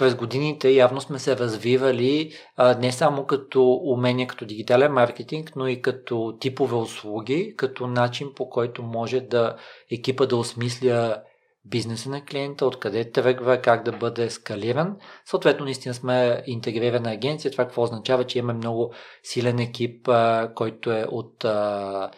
през 0.00 0.14
годините 0.14 0.70
явно 0.70 1.00
сме 1.00 1.18
се 1.18 1.36
развивали 1.36 2.32
а, 2.56 2.78
не 2.78 2.92
само 2.92 3.26
като 3.26 3.80
умения 3.84 4.26
като 4.26 4.44
дигитален 4.44 4.92
маркетинг, 4.92 5.52
но 5.56 5.68
и 5.68 5.82
като 5.82 6.36
типове 6.40 6.76
услуги, 6.76 7.54
като 7.56 7.86
начин 7.86 8.30
по 8.36 8.50
който 8.50 8.82
може 8.82 9.20
да 9.20 9.56
екипа 9.90 10.26
да 10.26 10.36
осмисля 10.36 11.22
бизнеса 11.64 12.10
на 12.10 12.24
клиента, 12.24 12.66
откъде 12.66 13.10
тръгва, 13.10 13.58
как 13.58 13.84
да 13.84 13.92
бъде 13.92 14.30
скалиран. 14.30 14.96
Съответно, 15.24 15.64
наистина 15.64 15.94
сме 15.94 16.42
интегрирана 16.46 17.10
агенция. 17.10 17.50
Това 17.50 17.64
какво 17.64 17.82
означава, 17.82 18.24
че 18.24 18.38
имаме 18.38 18.52
много 18.52 18.94
силен 19.22 19.58
екип, 19.58 20.08
а, 20.08 20.52
който 20.54 20.92
е 20.92 21.06
от 21.10 21.44
а, 21.44 22.10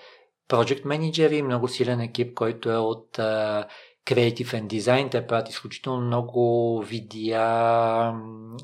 project 0.48 0.84
менеджери, 0.84 1.42
много 1.42 1.68
силен 1.68 2.00
екип, 2.00 2.34
който 2.34 2.70
е 2.70 2.76
от 2.76 3.18
а, 3.18 3.66
Creative 4.06 4.60
and 4.60 4.66
Design. 4.66 5.10
Те 5.10 5.26
правят 5.26 5.48
изключително 5.48 6.00
много 6.00 6.82
видеа, 6.82 7.42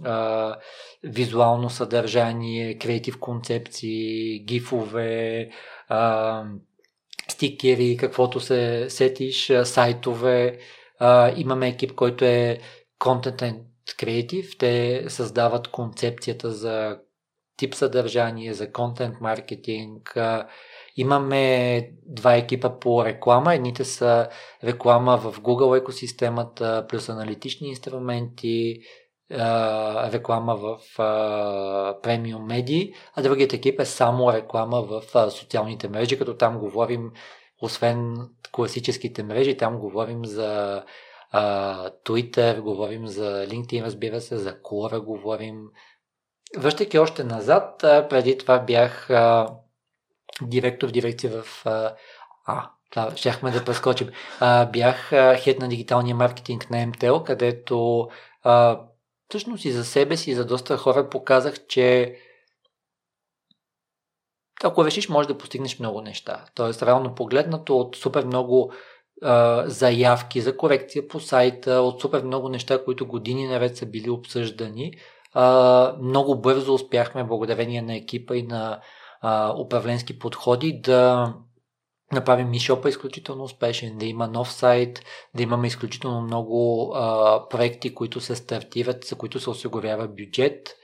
а, 0.04 0.56
визуално 1.04 1.70
съдържание, 1.70 2.78
креатив 2.78 3.20
концепции, 3.20 4.38
гифове, 4.44 5.48
а, 5.88 6.44
стикери, 7.28 7.96
каквото 7.96 8.40
се 8.40 8.86
сетиш, 8.90 9.52
сайтове. 9.64 10.58
А, 10.98 11.32
имаме 11.36 11.68
екип, 11.68 11.94
който 11.94 12.24
е 12.24 12.58
Content 13.00 13.42
and 13.42 13.60
Creative. 13.86 14.58
Те 14.58 15.04
създават 15.08 15.68
концепцията 15.68 16.50
за 16.50 16.98
тип 17.56 17.74
съдържание, 17.74 18.54
за 18.54 18.72
контент 18.72 19.20
маркетинг, 19.20 20.16
Имаме 21.00 21.90
два 22.06 22.34
екипа 22.36 22.78
по 22.78 23.04
реклама. 23.04 23.54
Едните 23.54 23.84
са 23.84 24.28
реклама 24.64 25.18
в 25.18 25.40
Google 25.40 25.78
екосистемата, 25.78 26.86
плюс 26.88 27.08
аналитични 27.08 27.68
инструменти, 27.68 28.80
реклама 30.12 30.56
в 30.56 30.78
премиум 32.02 32.46
медии, 32.46 32.92
а 33.14 33.22
другият 33.22 33.52
екип 33.52 33.80
е 33.80 33.84
само 33.84 34.32
реклама 34.32 34.82
в 34.82 35.30
социалните 35.30 35.88
мрежи, 35.88 36.18
като 36.18 36.34
там 36.36 36.58
говорим, 36.58 37.10
освен 37.62 38.16
класическите 38.52 39.22
мрежи, 39.22 39.56
там 39.56 39.78
говорим 39.78 40.24
за 40.24 40.82
Twitter, 42.04 42.60
говорим 42.60 43.06
за 43.06 43.46
LinkedIn, 43.46 43.84
разбира 43.84 44.20
се, 44.20 44.36
за 44.36 44.54
Quora 44.62 45.00
говорим. 45.00 45.60
Връщайки 46.58 46.98
още 46.98 47.24
назад, 47.24 47.74
преди 47.80 48.38
това 48.38 48.58
бях 48.58 49.10
директор 50.42 50.88
в 50.88 50.92
дирекция 50.92 51.42
в... 51.42 51.66
А, 52.46 52.70
това 52.90 53.16
щяхме 53.16 53.50
да 53.50 53.64
прескочим. 53.64 54.10
А, 54.40 54.66
бях 54.66 55.10
хед 55.36 55.58
на 55.58 55.68
дигиталния 55.68 56.16
маркетинг 56.16 56.70
на 56.70 56.86
МТЛ, 56.86 57.16
където 57.18 58.08
а, 58.42 58.80
всъщност 59.28 59.64
и 59.64 59.72
за 59.72 59.84
себе 59.84 60.16
си, 60.16 60.30
и 60.30 60.34
за 60.34 60.46
доста 60.46 60.76
хора 60.76 61.10
показах, 61.10 61.66
че 61.66 62.16
ако 64.64 64.84
решиш, 64.84 65.08
може 65.08 65.28
да 65.28 65.38
постигнеш 65.38 65.78
много 65.78 66.00
неща. 66.00 66.44
Тоест, 66.54 66.82
реално 66.82 67.14
погледнато 67.14 67.78
от 67.78 67.96
супер 67.96 68.24
много 68.24 68.72
а, 69.22 69.64
заявки 69.66 70.40
за 70.40 70.56
корекция 70.56 71.08
по 71.08 71.20
сайта, 71.20 71.72
от 71.72 72.00
супер 72.00 72.22
много 72.22 72.48
неща, 72.48 72.84
които 72.84 73.06
години 73.06 73.46
наред 73.46 73.76
са 73.76 73.86
били 73.86 74.10
обсъждани, 74.10 74.92
а, 75.32 75.96
много 76.02 76.40
бързо 76.40 76.74
успяхме, 76.74 77.24
благодарение 77.24 77.82
на 77.82 77.96
екипа 77.96 78.36
и 78.36 78.42
на 78.42 78.80
а, 79.20 79.54
управленски 79.58 80.18
подходи 80.18 80.80
да 80.80 81.34
направим 82.12 82.50
мишопа 82.50 82.88
изключително 82.88 83.44
успешен, 83.44 83.98
да 83.98 84.06
има 84.06 84.28
нов 84.28 84.52
сайт, 84.52 85.02
да 85.34 85.42
имаме 85.42 85.66
изключително 85.66 86.20
много 86.20 86.92
а, 86.94 87.48
проекти, 87.48 87.94
които 87.94 88.20
се 88.20 88.36
стартират, 88.36 89.04
за 89.04 89.16
които 89.16 89.40
се 89.40 89.50
осигурява 89.50 90.08
бюджет. 90.08 90.74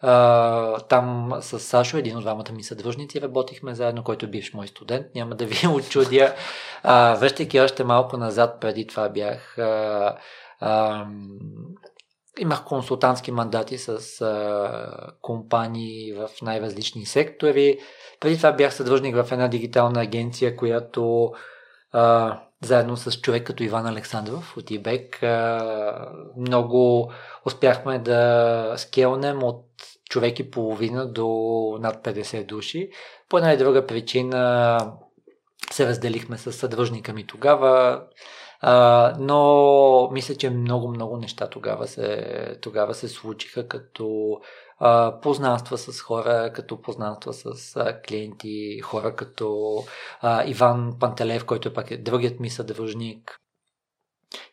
А, 0.00 0.80
там 0.80 1.32
с 1.40 1.60
Сашо, 1.60 1.96
един 1.96 2.16
от 2.16 2.22
двамата 2.22 2.52
ми 2.52 2.62
съдружници, 2.62 3.20
работихме 3.20 3.74
заедно, 3.74 4.04
който 4.04 4.26
е 4.26 4.28
бивш 4.28 4.54
мой 4.54 4.68
студент, 4.68 5.06
няма 5.14 5.34
да 5.34 5.46
ви 5.46 5.68
очудя. 5.74 6.34
А, 6.82 7.14
връщайки 7.14 7.60
още 7.60 7.84
малко 7.84 8.16
назад, 8.16 8.60
преди 8.60 8.86
това 8.86 9.08
бях 9.08 9.58
а, 9.58 10.16
а, 10.60 11.06
имах 12.38 12.64
консултантски 12.64 13.32
мандати 13.32 13.78
с 13.78 14.20
а, 14.20 15.10
компании 15.22 16.12
в 16.12 16.28
най-различни 16.42 17.06
сектори. 17.06 17.78
Преди 18.20 18.36
това 18.36 18.52
бях 18.52 18.74
съдружник 18.74 19.16
в 19.16 19.32
една 19.32 19.48
дигитална 19.48 20.02
агенция, 20.02 20.56
която 20.56 21.32
а, 21.92 22.38
заедно 22.62 22.96
с 22.96 23.20
човек 23.20 23.46
като 23.46 23.62
Иван 23.62 23.86
Александров 23.86 24.56
от 24.56 24.70
ИБЕК 24.70 25.22
а, 25.22 26.10
много 26.36 27.12
успяхме 27.44 27.98
да 27.98 28.74
скелнем 28.76 29.42
от 29.42 29.64
човек 30.10 30.38
и 30.38 30.50
половина 30.50 31.12
до 31.12 31.28
над 31.80 32.04
50 32.04 32.46
души. 32.46 32.90
По 33.28 33.38
една 33.38 33.52
и 33.52 33.56
друга 33.56 33.86
причина 33.86 34.78
се 35.72 35.86
разделихме 35.86 36.38
с 36.38 36.52
съдружника 36.52 37.12
ми 37.12 37.26
тогава. 37.26 38.02
А, 38.60 39.14
но 39.18 40.10
мисля, 40.12 40.34
че 40.34 40.50
много-много 40.50 41.16
неща 41.16 41.48
тогава 41.48 41.86
се, 41.86 42.58
тогава 42.62 42.94
се 42.94 43.08
случиха 43.08 43.68
като 43.68 44.38
а, 44.78 45.20
познанства 45.20 45.78
с 45.78 46.00
хора, 46.00 46.52
като 46.54 46.82
познанства 46.82 47.32
с 47.32 47.76
а, 47.76 48.00
клиенти, 48.00 48.80
хора 48.80 49.16
като 49.16 49.78
а, 50.20 50.44
Иван 50.44 50.96
Пантелев, 51.00 51.44
който 51.44 51.68
е 51.68 51.72
пак 51.72 51.90
е 51.90 51.96
другият 51.96 52.40
ми 52.40 52.50
съдружник. 52.50 53.40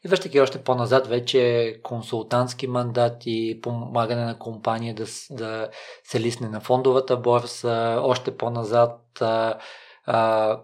И 0.05 0.07
връщайки 0.07 0.39
още 0.39 0.63
по-назад, 0.63 1.07
вече 1.07 1.73
консултантски 1.83 2.67
мандати, 2.67 3.59
помагане 3.61 4.25
на 4.25 4.39
компания 4.39 4.95
да, 4.95 5.05
да 5.31 5.69
се 6.03 6.19
лисне 6.19 6.49
на 6.49 6.61
фондовата 6.61 7.17
борса, 7.17 7.99
още 8.01 8.37
по-назад 8.37 9.21
а, 9.21 9.57
а, 10.05 10.59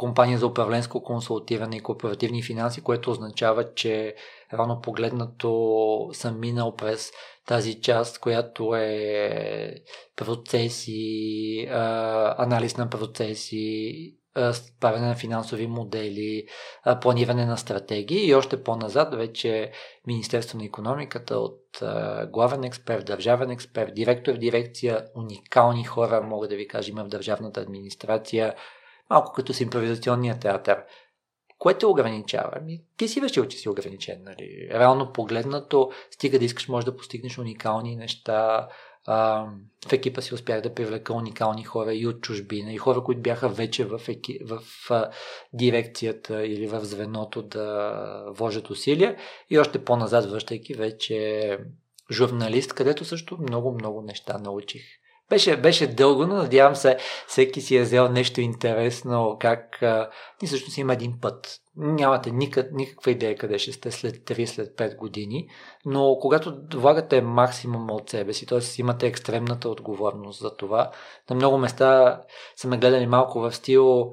компания 0.00 0.38
за 0.38 0.46
управленско 0.46 1.02
консултиране 1.02 1.76
и 1.76 1.80
корпоративни 1.80 2.42
финанси, 2.42 2.80
което 2.80 3.10
означава, 3.10 3.74
че 3.74 4.14
рано 4.52 4.80
погледнато 4.80 6.10
съм 6.12 6.40
минал 6.40 6.76
през 6.76 7.10
тази 7.46 7.80
част, 7.80 8.18
която 8.18 8.74
е 8.74 9.74
процеси, 10.16 11.66
анализ 12.38 12.76
на 12.76 12.90
процеси, 12.90 14.16
правене 14.80 15.06
на 15.06 15.14
финансови 15.14 15.66
модели, 15.66 16.46
планиране 17.00 17.46
на 17.46 17.56
стратегии 17.56 18.26
и 18.26 18.34
още 18.34 18.62
по-назад 18.62 19.14
вече 19.14 19.72
Министерство 20.06 20.58
на 20.58 20.64
економиката 20.64 21.36
от 21.36 21.82
главен 22.32 22.64
експерт, 22.64 23.06
държавен 23.06 23.50
експерт, 23.50 23.94
директор 23.94 24.32
в 24.32 24.38
дирекция, 24.38 25.04
уникални 25.14 25.84
хора, 25.84 26.22
мога 26.22 26.48
да 26.48 26.56
ви 26.56 26.68
кажа, 26.68 26.90
има 26.90 27.04
в 27.04 27.08
държавната 27.08 27.60
администрация, 27.60 28.54
малко 29.10 29.32
като 29.32 29.54
с 29.54 29.60
импровизационния 29.60 30.38
театър. 30.38 30.84
Кое 31.58 31.78
те 31.78 31.86
ограничава? 31.86 32.52
Ами, 32.56 32.82
ти 32.96 33.08
си 33.08 33.22
решил, 33.22 33.46
че 33.46 33.58
си 33.58 33.68
ограничен. 33.68 34.22
Нали? 34.24 34.68
Реално 34.72 35.12
погледнато, 35.12 35.90
стига 36.10 36.38
да 36.38 36.44
искаш, 36.44 36.68
може 36.68 36.86
да 36.86 36.96
постигнеш 36.96 37.38
уникални 37.38 37.96
неща. 37.96 38.68
А, 39.06 39.46
в 39.88 39.92
екипа 39.92 40.20
си 40.20 40.34
успях 40.34 40.60
да 40.60 40.74
привлека 40.74 41.14
уникални 41.14 41.64
хора 41.64 41.94
и 41.94 42.06
от 42.06 42.20
чужбина, 42.20 42.72
и 42.72 42.78
хора, 42.78 43.04
които 43.04 43.20
бяха 43.20 43.48
вече 43.48 43.84
в, 43.84 44.00
еки, 44.08 44.38
в 44.44 44.60
а, 44.90 45.10
дирекцията 45.52 46.46
или 46.46 46.66
в 46.66 46.84
звеното 46.84 47.42
да 47.42 48.24
вложат 48.28 48.70
усилия. 48.70 49.16
И 49.50 49.58
още 49.58 49.84
по-назад, 49.84 50.30
връщайки 50.30 50.74
вече 50.74 51.58
журналист, 52.10 52.72
където 52.72 53.04
също 53.04 53.38
много-много 53.38 54.02
неща 54.02 54.38
научих. 54.38 54.82
Беше, 55.30 55.56
беше 55.56 55.86
дълго, 55.86 56.26
но 56.26 56.34
надявам 56.34 56.76
се 56.76 56.96
всеки 57.26 57.60
си 57.60 57.76
е 57.76 57.82
взел 57.82 58.08
нещо 58.08 58.40
интересно, 58.40 59.36
как 59.40 59.82
а, 59.82 60.10
ни 60.42 60.48
всъщност 60.48 60.78
има 60.78 60.92
един 60.92 61.20
път. 61.20 61.60
Нямате 61.76 62.30
никак, 62.30 62.72
никаква 62.72 63.10
идея 63.10 63.36
къде 63.36 63.58
ще 63.58 63.72
сте 63.72 63.90
след 63.90 64.14
3, 64.16 64.44
след 64.44 64.76
5 64.76 64.96
години, 64.96 65.48
но 65.84 66.16
когато 66.20 66.54
влагате 66.74 67.20
максимум 67.20 67.90
от 67.90 68.10
себе 68.10 68.32
си, 68.32 68.46
т.е. 68.46 68.58
имате 68.78 69.06
екстремната 69.06 69.68
отговорност 69.68 70.40
за 70.40 70.56
това, 70.56 70.90
на 71.30 71.36
много 71.36 71.58
места 71.58 72.20
са 72.56 72.68
ме 72.68 72.78
гледали 72.78 73.06
малко 73.06 73.40
в 73.40 73.52
стил 73.52 74.12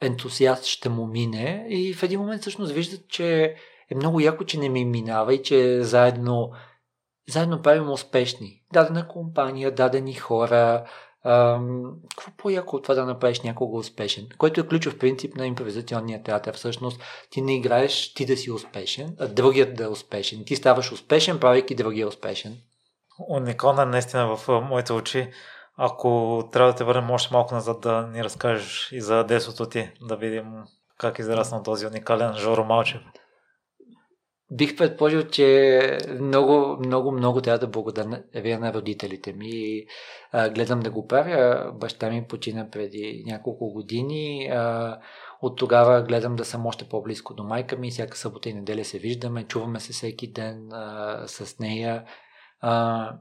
ентусиаст 0.00 0.64
ще 0.64 0.88
му 0.88 1.06
мине 1.06 1.66
и 1.68 1.94
в 1.94 2.02
един 2.02 2.20
момент 2.20 2.40
всъщност 2.40 2.72
виждат, 2.72 3.08
че 3.08 3.54
е 3.90 3.94
много 3.94 4.20
яко, 4.20 4.44
че 4.44 4.58
не 4.58 4.68
ми 4.68 4.84
минава 4.84 5.34
и 5.34 5.42
че 5.42 5.82
заедно 5.82 6.50
заедно 7.28 7.62
правим 7.62 7.90
успешни. 7.90 8.62
Дадена 8.72 9.08
компания, 9.08 9.74
дадени 9.74 10.14
хора. 10.14 10.84
Ам, 11.24 11.82
какво 12.16 12.32
по-яко 12.36 12.76
от 12.76 12.82
това 12.82 12.94
да 12.94 13.06
направиш 13.06 13.40
някого 13.40 13.78
успешен? 13.78 14.28
Който 14.38 14.60
е 14.60 14.66
ключов 14.66 14.98
принцип 14.98 15.36
на 15.36 15.46
импровизационния 15.46 16.22
театър. 16.22 16.56
Всъщност, 16.56 17.02
ти 17.30 17.42
не 17.42 17.56
играеш 17.56 18.14
ти 18.14 18.26
да 18.26 18.36
си 18.36 18.50
успешен, 18.50 19.16
а 19.20 19.28
другият 19.28 19.74
да 19.74 19.84
е 19.84 19.88
успешен. 19.88 20.44
Ти 20.46 20.56
ставаш 20.56 20.92
успешен, 20.92 21.40
правейки 21.40 21.74
другия 21.74 22.08
успешен. 22.08 22.56
Уникална 23.28 23.86
наистина 23.86 24.36
в 24.36 24.62
моите 24.62 24.92
очи. 24.92 25.30
Ако 25.76 26.42
трябва 26.52 26.72
да 26.72 26.76
те 26.76 26.84
върнем 26.84 27.10
още 27.10 27.34
малко 27.34 27.54
назад 27.54 27.80
да 27.80 28.06
ни 28.06 28.24
разкажеш 28.24 28.92
и 28.92 29.00
за 29.00 29.24
детството 29.24 29.68
ти, 29.68 29.90
да 30.00 30.16
видим 30.16 30.44
как 30.98 31.18
е 31.18 31.22
израсна 31.22 31.62
този 31.62 31.86
уникален 31.86 32.34
Жоро 32.34 32.64
Малчев 32.64 33.00
бих 34.52 34.76
предположил, 34.76 35.22
че 35.22 35.98
много, 36.20 36.76
много, 36.80 37.12
много 37.12 37.40
трябва 37.40 37.58
да 37.58 37.66
благодаря 37.66 38.58
на 38.58 38.74
родителите 38.74 39.32
ми. 39.32 39.84
А, 40.32 40.48
гледам 40.48 40.80
да 40.80 40.90
го 40.90 41.06
правя. 41.06 41.72
Баща 41.74 42.10
ми 42.10 42.26
почина 42.28 42.70
преди 42.70 43.24
няколко 43.26 43.72
години. 43.72 44.48
А, 44.52 44.98
от 45.42 45.58
тогава 45.58 46.02
гледам 46.02 46.36
да 46.36 46.44
съм 46.44 46.66
още 46.66 46.88
по-близко 46.88 47.34
до 47.34 47.44
майка 47.44 47.76
ми. 47.76 47.90
Всяка 47.90 48.18
събота 48.18 48.48
и 48.48 48.54
неделя 48.54 48.84
се 48.84 48.98
виждаме, 48.98 49.44
чуваме 49.44 49.80
се 49.80 49.92
всеки 49.92 50.32
ден 50.32 50.72
а, 50.72 51.22
с 51.26 51.58
нея. 51.58 52.04
А, 52.60 53.12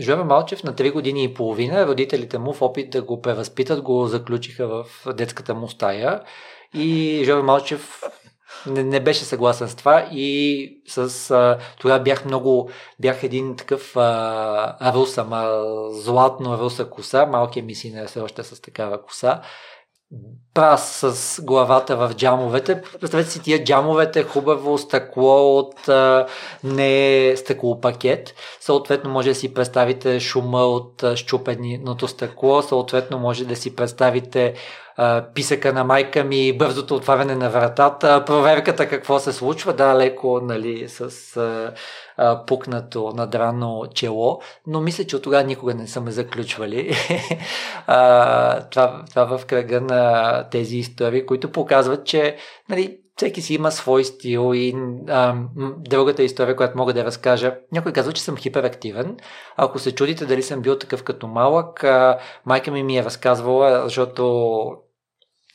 Жора 0.00 0.24
Малчев 0.24 0.64
на 0.64 0.74
3 0.74 0.92
години 0.92 1.24
и 1.24 1.34
половина, 1.34 1.86
родителите 1.86 2.38
му 2.38 2.52
в 2.52 2.62
опит 2.62 2.90
да 2.90 3.02
го 3.02 3.20
превъзпитат, 3.20 3.82
го 3.82 4.06
заключиха 4.06 4.68
в 4.68 4.86
детската 5.14 5.54
му 5.54 5.68
стая. 5.68 6.22
И 6.74 7.22
Жора 7.24 7.42
Малчев 7.42 8.02
не, 8.66 8.84
не 8.84 9.00
беше 9.00 9.24
съгласен 9.24 9.68
с 9.68 9.74
това 9.74 10.08
и 10.12 10.82
с, 10.86 11.30
а, 11.30 11.58
тогава 11.80 12.00
бях 12.00 12.24
много, 12.24 12.70
бях 13.00 13.22
един 13.22 13.56
такъв 13.56 13.96
а, 13.96 14.92
руса, 14.94 15.24
ма, 15.24 15.60
златно 15.90 16.58
руса 16.58 16.84
коса, 16.90 17.26
малкият 17.26 17.66
ми 17.66 17.74
син 17.74 17.98
е 17.98 18.06
все 18.06 18.20
още 18.20 18.42
с 18.42 18.62
такава 18.62 19.02
коса 19.02 19.42
прас 20.54 21.04
с 21.04 21.42
главата 21.42 21.96
в 21.96 22.14
джамовете. 22.14 22.82
Представете 23.00 23.30
си 23.30 23.42
тия 23.42 23.64
джамовете, 23.64 24.22
хубаво 24.22 24.78
стъкло 24.78 25.58
от 25.58 25.88
а, 25.88 26.26
не 26.64 27.34
стъклопакет. 27.36 28.34
Съответно 28.60 29.10
може 29.10 29.28
да 29.28 29.34
си 29.34 29.54
представите 29.54 30.20
шума 30.20 30.62
от 30.62 31.04
щупеното 31.14 32.08
стъкло. 32.08 32.62
Съответно 32.62 33.18
може 33.18 33.44
да 33.44 33.56
си 33.56 33.76
представите 33.76 34.54
а, 34.96 35.24
писъка 35.34 35.72
на 35.72 35.84
майка 35.84 36.24
ми, 36.24 36.58
бързото 36.58 36.94
отваряне 36.94 37.34
на 37.34 37.50
вратата, 37.50 38.24
проверката 38.24 38.88
какво 38.88 39.18
се 39.18 39.32
случва, 39.32 39.72
да, 39.72 39.96
леко, 39.96 40.40
нали, 40.42 40.88
с 40.88 41.36
а, 41.36 41.72
а, 42.20 42.44
пукнато 42.46 43.12
надрано 43.16 43.86
чело, 43.94 44.40
но 44.66 44.80
мисля, 44.80 45.04
че 45.04 45.16
от 45.16 45.22
тогава 45.22 45.44
никога 45.44 45.74
не 45.74 45.86
са 45.86 46.00
ме 46.00 46.10
заключвали. 46.10 46.94
а, 47.86 48.60
това, 48.60 49.04
това 49.10 49.38
в 49.38 49.46
кръга 49.46 49.80
на 49.80 50.44
тези 50.50 50.76
истории, 50.76 51.26
които 51.26 51.52
показват, 51.52 52.06
че 52.06 52.36
нали, 52.68 52.98
всеки 53.16 53.42
си 53.42 53.54
има 53.54 53.70
свой 53.70 54.04
стил 54.04 54.52
и 54.54 54.74
а, 55.08 55.34
другата 55.78 56.22
история, 56.22 56.56
която 56.56 56.78
мога 56.78 56.92
да 56.92 57.04
разкажа. 57.04 57.54
Някой 57.72 57.92
казва, 57.92 58.12
че 58.12 58.22
съм 58.22 58.36
хиперактивен. 58.36 59.16
Ако 59.56 59.78
се 59.78 59.94
чудите 59.94 60.26
дали 60.26 60.42
съм 60.42 60.62
бил 60.62 60.78
такъв 60.78 61.02
като 61.02 61.26
малък, 61.26 61.84
а, 61.84 62.18
майка 62.44 62.70
ми 62.70 62.82
ми 62.82 62.98
е 62.98 63.04
разказвала, 63.04 63.82
защото 63.84 64.62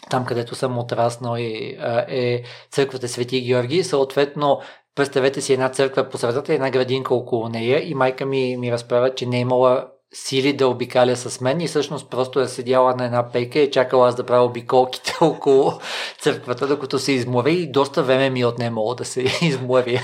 там 0.09 0.25
където 0.25 0.55
съм 0.55 0.77
отраснал 0.77 1.35
и, 1.37 1.77
а, 1.79 2.05
е 2.07 2.43
църквата 2.71 3.07
Свети 3.07 3.41
Георги. 3.41 3.83
Съответно, 3.83 4.59
представете 4.95 5.41
си 5.41 5.53
една 5.53 5.69
църква 5.69 6.09
по 6.09 6.17
средата 6.17 6.53
една 6.53 6.69
градинка 6.69 7.15
около 7.15 7.49
нея 7.49 7.89
и 7.89 7.93
майка 7.93 8.25
ми 8.25 8.57
ми 8.57 8.71
разправя, 8.71 9.15
че 9.15 9.25
не 9.25 9.37
е 9.37 9.39
имала 9.39 9.87
сили 10.13 10.53
да 10.53 10.67
обикаля 10.67 11.15
с 11.15 11.41
мен 11.41 11.61
и 11.61 11.67
всъщност 11.67 12.09
просто 12.09 12.39
е 12.39 12.47
седяла 12.47 12.95
на 12.95 13.05
една 13.05 13.31
пейка 13.31 13.59
и 13.59 13.71
чакала 13.71 14.07
аз 14.07 14.15
да 14.15 14.25
правя 14.25 14.45
обиколките 14.45 15.13
около 15.21 15.73
църквата, 16.19 16.67
докато 16.67 16.99
се 16.99 17.11
измори 17.11 17.53
и 17.53 17.71
доста 17.71 18.03
време 18.03 18.29
ми 18.29 18.41
е 18.41 18.45
отнемало 18.45 18.95
да 18.95 19.05
се 19.05 19.21
измори. 19.41 19.99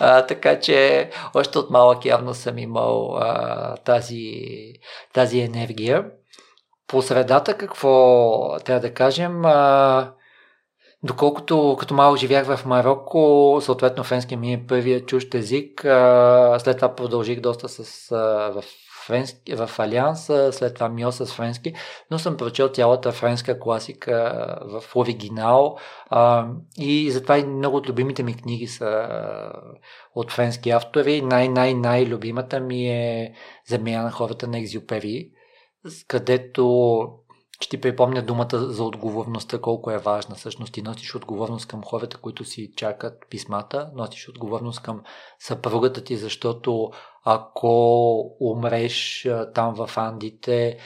а, 0.00 0.26
така 0.26 0.60
че 0.60 1.10
още 1.34 1.58
от 1.58 1.70
малък 1.70 2.04
явно 2.04 2.34
съм 2.34 2.58
имал 2.58 3.16
а, 3.16 3.76
тази, 3.76 4.42
тази 5.12 5.40
енергия. 5.40 6.04
По 6.86 7.02
средата 7.02 7.54
какво 7.54 8.58
трябва 8.64 8.80
да 8.80 8.94
кажем? 8.94 9.44
А, 9.44 10.12
Доколкото 11.04 11.76
като 11.80 11.94
малко 11.94 12.16
живях 12.16 12.56
в 12.56 12.66
Марокко, 12.66 13.58
съответно 13.60 14.04
френски 14.04 14.36
ми 14.36 14.52
е 14.52 14.66
първият 14.68 15.06
чужд 15.06 15.34
език, 15.34 15.80
след 16.58 16.76
това 16.76 16.94
продължих 16.94 17.40
доста 17.40 17.68
с, 17.68 18.12
а, 18.12 18.16
в 18.50 18.64
френски, 19.06 19.54
в 19.54 19.70
Алианс, 19.78 20.24
след 20.50 20.74
това 20.74 20.88
Мио 20.88 21.12
с 21.12 21.26
френски, 21.26 21.74
но 22.10 22.18
съм 22.18 22.36
прочел 22.36 22.68
цялата 22.68 23.12
френска 23.12 23.60
класика 23.60 24.46
в 24.64 24.96
оригинал 24.96 25.76
и 26.78 27.10
затова 27.10 27.38
и 27.38 27.44
много 27.44 27.76
от 27.76 27.88
любимите 27.88 28.22
ми 28.22 28.36
книги 28.36 28.66
са 28.66 29.08
от 30.14 30.32
френски 30.32 30.70
автори. 30.70 31.22
Най-най-най-любимата 31.22 32.60
ми 32.60 32.88
е 32.88 33.34
Земя 33.68 34.02
на 34.02 34.10
хората 34.10 34.46
на 34.46 34.58
Екзюпери, 34.58 35.30
където 36.08 37.06
ще 37.64 37.76
ти 37.76 37.80
припомня 37.80 38.22
думата 38.22 38.48
за 38.52 38.84
отговорността, 38.84 39.60
колко 39.60 39.90
е 39.90 39.98
важна. 39.98 40.34
Всъщност 40.34 40.72
ти 40.72 40.82
носиш 40.82 41.14
отговорност 41.14 41.66
към 41.66 41.82
хората, 41.82 42.16
които 42.16 42.44
си 42.44 42.72
чакат 42.76 43.18
писмата, 43.30 43.90
носиш 43.94 44.28
отговорност 44.28 44.82
към 44.82 45.02
съпругата 45.38 46.04
ти, 46.04 46.16
защото 46.16 46.90
ако 47.24 48.36
умреш 48.40 49.28
там 49.54 49.74
в 49.74 49.90
Андите, 49.96 50.78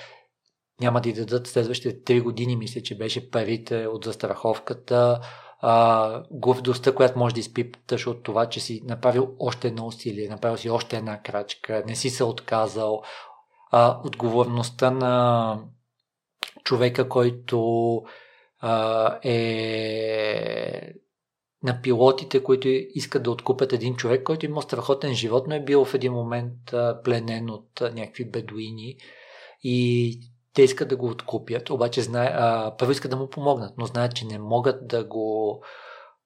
няма 0.81 1.01
да 1.01 1.03
ти 1.03 1.13
дадат 1.13 1.47
следващите 1.47 2.15
3 2.15 2.23
години, 2.23 2.57
мисля, 2.57 2.81
че 2.81 2.99
беше 2.99 3.31
парите 3.31 3.87
от 3.87 4.05
застраховката, 4.05 5.21
а, 5.61 6.23
гордостта, 6.31 6.95
която 6.95 7.19
може 7.19 7.35
да 7.35 7.41
изпиташ 7.41 8.07
от 8.07 8.23
това, 8.23 8.47
че 8.47 8.61
си 8.61 8.83
направил 8.85 9.35
още 9.39 9.69
едно 9.69 9.87
усилие, 9.87 10.29
направил 10.29 10.57
си 10.57 10.71
още 10.71 10.97
една 10.97 11.23
крачка, 11.23 11.83
не 11.87 11.95
си 11.95 12.11
се 12.11 12.25
отказал, 12.25 13.03
а, 13.71 14.01
отговорността 14.05 14.91
на 14.91 15.59
човека, 16.65 17.09
който 17.09 18.03
а, 18.61 19.19
е 19.23 20.93
на 21.63 21.83
пилотите, 21.83 22.43
които 22.43 22.69
искат 22.69 23.23
да 23.23 23.31
откупят 23.31 23.73
един 23.73 23.97
човек, 23.97 24.23
който 24.23 24.47
има 24.47 24.63
страхотен 24.63 25.15
живот, 25.15 25.45
но 25.49 25.55
е 25.55 25.65
бил 25.65 25.85
в 25.85 25.95
един 25.95 26.13
момент 26.13 26.73
а, 26.73 27.03
пленен 27.03 27.51
от 27.51 27.81
а, 27.81 27.91
някакви 27.91 28.31
бедуини 28.31 28.97
и 29.63 30.21
те 30.55 30.63
искат 30.63 30.89
да 30.89 30.97
го 30.97 31.07
откупят, 31.07 31.71
обаче 31.71 32.03
знае, 32.03 32.31
а, 32.35 32.77
първо 32.79 32.93
искат 32.93 33.11
да 33.11 33.17
му 33.17 33.31
помогнат, 33.31 33.75
но 33.79 33.87
знаят, 33.87 34.15
че 34.15 34.27
не 34.27 34.39
могат 34.39 34.89
да 34.89 35.05
го 35.05 35.63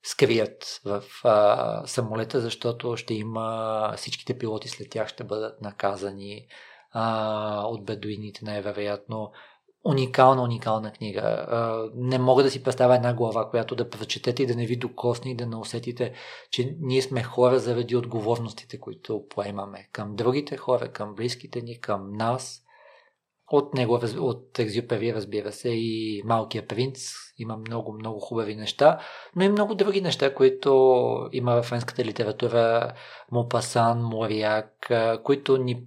скрият 0.03 0.81
в 0.85 1.03
а, 1.25 1.87
самолета, 1.87 2.41
защото 2.41 2.97
ще 2.97 3.15
има 3.15 3.95
всичките 3.97 4.39
пилоти 4.39 4.69
след 4.69 4.91
тях 4.91 5.09
ще 5.09 5.25
бъдат 5.25 5.61
наказани 5.61 6.47
а, 6.91 7.67
от 7.67 7.85
бедуините 7.85 8.45
най-вероятно 8.45 9.33
уникална, 9.85 10.43
уникална 10.43 10.93
книга. 10.93 11.47
Не 11.95 12.19
мога 12.19 12.43
да 12.43 12.51
си 12.51 12.63
представя 12.63 12.97
една 12.97 13.15
глава, 13.15 13.51
която 13.51 13.75
да 13.75 13.91
прочетете 13.91 14.43
и 14.43 14.47
да 14.47 14.57
не 14.57 14.67
ви 14.67 14.77
докосне 14.77 15.31
и 15.31 15.37
да 15.37 15.47
не 15.47 15.57
усетите, 15.57 16.13
че 16.51 16.77
ние 16.81 17.03
сме 17.03 17.23
хора 17.23 17.59
заради 17.59 17.97
отговорностите, 17.97 18.81
които 18.81 19.25
поемаме 19.29 19.89
към 19.93 20.17
другите 20.17 20.57
хора, 20.57 20.89
към 20.89 21.15
близките 21.15 21.61
ни, 21.61 21.81
към 21.81 22.13
нас. 22.13 22.59
От 23.51 23.75
него, 23.75 24.01
от 24.19 24.59
Екзюпери, 24.59 25.15
разбира 25.15 25.53
се, 25.53 25.69
и 25.69 26.23
Малкия 26.25 26.67
принц. 26.67 27.13
Има 27.39 27.57
много, 27.57 27.93
много 27.93 28.21
хубави 28.21 28.55
неща, 28.55 28.99
но 29.37 29.45
и 29.45 29.49
много 29.49 29.75
други 29.75 30.01
неща, 30.01 30.35
които 30.35 31.29
има 31.33 31.55
в 31.55 31.63
френската 31.63 32.05
литература. 32.05 32.93
Мопасан, 33.33 34.03
Мориак, 34.03 34.93
които 35.25 35.57
ни 35.57 35.83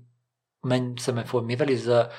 мен 0.65 0.95
са 0.99 1.13
ме 1.13 1.23
формирали 1.23 1.77
за 1.77 2.09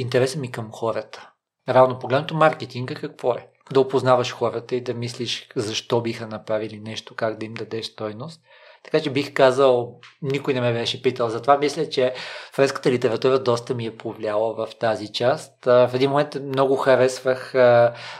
интереса 0.00 0.38
ми 0.38 0.52
към 0.52 0.70
хората. 0.72 1.30
Равно 1.68 1.98
погледнато 1.98 2.34
маркетинга 2.34 2.94
какво 2.94 3.32
е? 3.32 3.46
Да 3.72 3.80
опознаваш 3.80 4.32
хората 4.32 4.76
и 4.76 4.80
да 4.80 4.94
мислиш 4.94 5.48
защо 5.56 6.00
биха 6.00 6.26
направили 6.26 6.80
нещо, 6.80 7.14
как 7.14 7.38
да 7.38 7.46
им 7.46 7.54
дадеш 7.54 7.86
стойност. 7.86 8.40
Така 8.84 9.00
че 9.00 9.10
бих 9.10 9.34
казал, 9.34 9.98
никой 10.22 10.54
не 10.54 10.60
ме 10.60 10.72
беше 10.72 11.02
питал. 11.02 11.28
Затова 11.28 11.58
мисля, 11.58 11.88
че 11.88 12.14
френската 12.52 12.90
литература 12.90 13.38
доста 13.38 13.74
ми 13.74 13.86
е 13.86 13.96
повлияла 13.96 14.54
в 14.54 14.68
тази 14.78 15.12
част. 15.12 15.64
В 15.64 15.90
един 15.94 16.10
момент 16.10 16.36
много 16.42 16.76
харесвах 16.76 17.54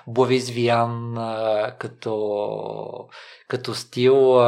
Борис 0.06 0.50
Виан 0.50 1.14
като, 1.78 3.08
като 3.48 3.74
стил. 3.74 4.40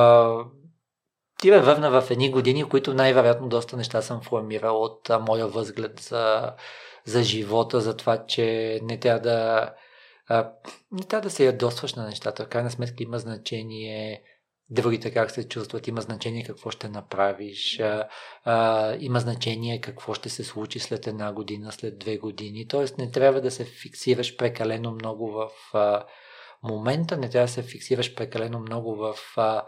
Ти 1.38 1.51
ме 1.51 1.61
върна 1.61 2.01
в 2.01 2.11
едни 2.11 2.31
години, 2.31 2.64
в 2.64 2.68
които 2.68 2.95
най-вероятно 2.95 3.49
доста 3.49 3.77
неща 3.77 4.03
съм 4.03 4.21
формирал 4.21 4.83
от 4.83 5.11
моя 5.21 5.47
възглед 5.47 6.01
за 6.01 6.53
за 7.07 7.23
живота, 7.23 7.81
за 7.81 7.97
това, 7.97 8.27
че 8.27 8.81
не 8.83 9.01
трябва 9.01 9.21
да 9.21 9.71
а, 10.29 10.53
не 10.93 11.05
трябва 11.05 11.23
да 11.23 11.31
се 11.31 11.45
ядосваш 11.45 11.95
на 11.95 12.07
нещата. 12.07 12.45
В 12.45 12.49
крайна 12.49 12.71
сметка 12.71 13.03
има 13.03 13.19
значение 13.19 14.23
другите 14.71 15.11
как 15.11 15.31
се 15.31 15.49
чувстват, 15.49 15.87
има 15.87 16.01
значение 16.01 16.45
какво 16.45 16.71
ще 16.71 16.88
направиш, 16.88 17.81
а, 17.81 18.09
а, 18.45 18.97
има 19.01 19.21
значение 19.21 19.81
какво 19.81 20.15
ще 20.15 20.29
се 20.29 20.45
случи 20.45 20.79
след 20.79 21.07
една 21.07 21.33
година, 21.33 21.73
след 21.73 21.99
две 21.99 22.17
години. 22.19 22.69
Тоест 22.69 22.99
не 22.99 23.11
трябва 23.11 23.41
да 23.41 23.51
се 23.51 23.65
фиксираш 23.65 24.37
прекалено 24.37 24.93
много 24.93 25.31
в 25.31 25.51
а, 25.75 26.05
момента, 26.62 27.17
не 27.17 27.31
трябва 27.31 27.47
да 27.47 27.53
се 27.53 27.62
фиксираш 27.62 28.15
прекалено 28.15 28.59
много 28.59 28.97
в 28.97 29.17
а, 29.37 29.65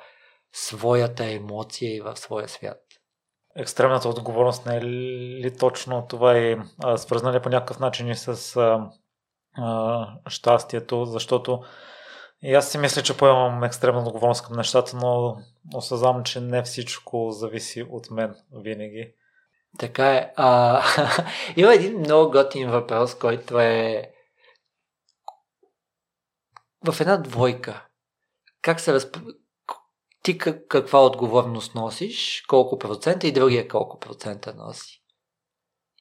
своята 0.53 1.25
емоция 1.25 1.97
и 1.97 2.01
в 2.01 2.17
своя 2.17 2.49
свят 2.49 2.84
екстремната 3.57 4.09
отговорност 4.09 4.67
не 4.67 4.77
е 4.77 4.83
ли 4.83 5.57
точно 5.59 6.07
това 6.09 6.39
и 6.39 6.59
свързана 6.97 7.33
ли 7.33 7.43
по 7.43 7.49
някакъв 7.49 7.81
начин 7.81 8.09
и 8.09 8.17
с 8.17 8.57
а, 8.57 8.91
а, 9.63 10.09
щастието, 10.29 11.05
защото 11.05 11.63
и 12.43 12.55
аз 12.55 12.71
си 12.71 12.79
мисля, 12.79 13.03
че 13.03 13.17
поемам 13.17 13.65
екстремна 13.65 14.03
отговорност 14.03 14.47
към 14.47 14.57
нещата, 14.57 14.97
но 14.97 15.37
осъзнавам, 15.75 16.25
че 16.25 16.41
не 16.41 16.63
всичко 16.63 17.31
зависи 17.31 17.87
от 17.91 18.11
мен 18.11 18.35
винаги. 18.53 19.15
Така 19.79 20.15
е. 20.15 20.33
А, 20.37 20.83
има 21.57 21.75
един 21.75 21.99
много 21.99 22.31
готин 22.31 22.71
въпрос, 22.71 23.19
който 23.19 23.61
е 23.61 24.11
в 26.87 27.01
една 27.01 27.17
двойка. 27.17 27.87
Как 28.63 28.81
се 28.81 28.93
разп 28.93 29.17
ти 30.25 30.39
каква 30.69 31.07
отговорност 31.07 31.75
носиш, 31.75 32.45
колко 32.49 32.79
процента 32.79 33.27
и 33.27 33.33
другия 33.33 33.69
колко 33.69 33.99
процента 33.99 34.55
носи. 34.55 35.01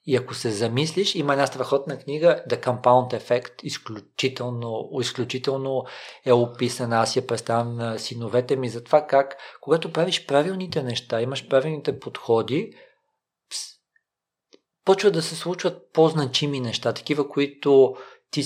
И 0.05 0.15
ако 0.15 0.33
се 0.33 0.51
замислиш, 0.51 1.15
има 1.15 1.33
една 1.33 1.47
страхотна 1.47 1.99
книга 1.99 2.43
The 2.49 2.65
Compound 2.65 3.21
Effect, 3.21 3.63
изключително, 3.63 4.89
изключително 5.01 5.85
е 6.25 6.33
описана. 6.33 6.95
Аз 6.95 7.15
я 7.15 7.27
представям 7.27 7.75
на 7.75 7.99
синовете 7.99 8.55
ми 8.55 8.69
за 8.69 8.83
това 8.83 9.07
как, 9.07 9.37
когато 9.61 9.93
правиш 9.93 10.25
правилните 10.25 10.83
неща, 10.83 11.21
имаш 11.21 11.47
правилните 11.47 11.99
подходи, 11.99 12.73
почва 14.85 15.11
да 15.11 15.21
се 15.21 15.35
случват 15.35 15.93
по-значими 15.93 16.59
неща, 16.59 16.93
такива, 16.93 17.29
които 17.29 17.95
ти 18.31 18.43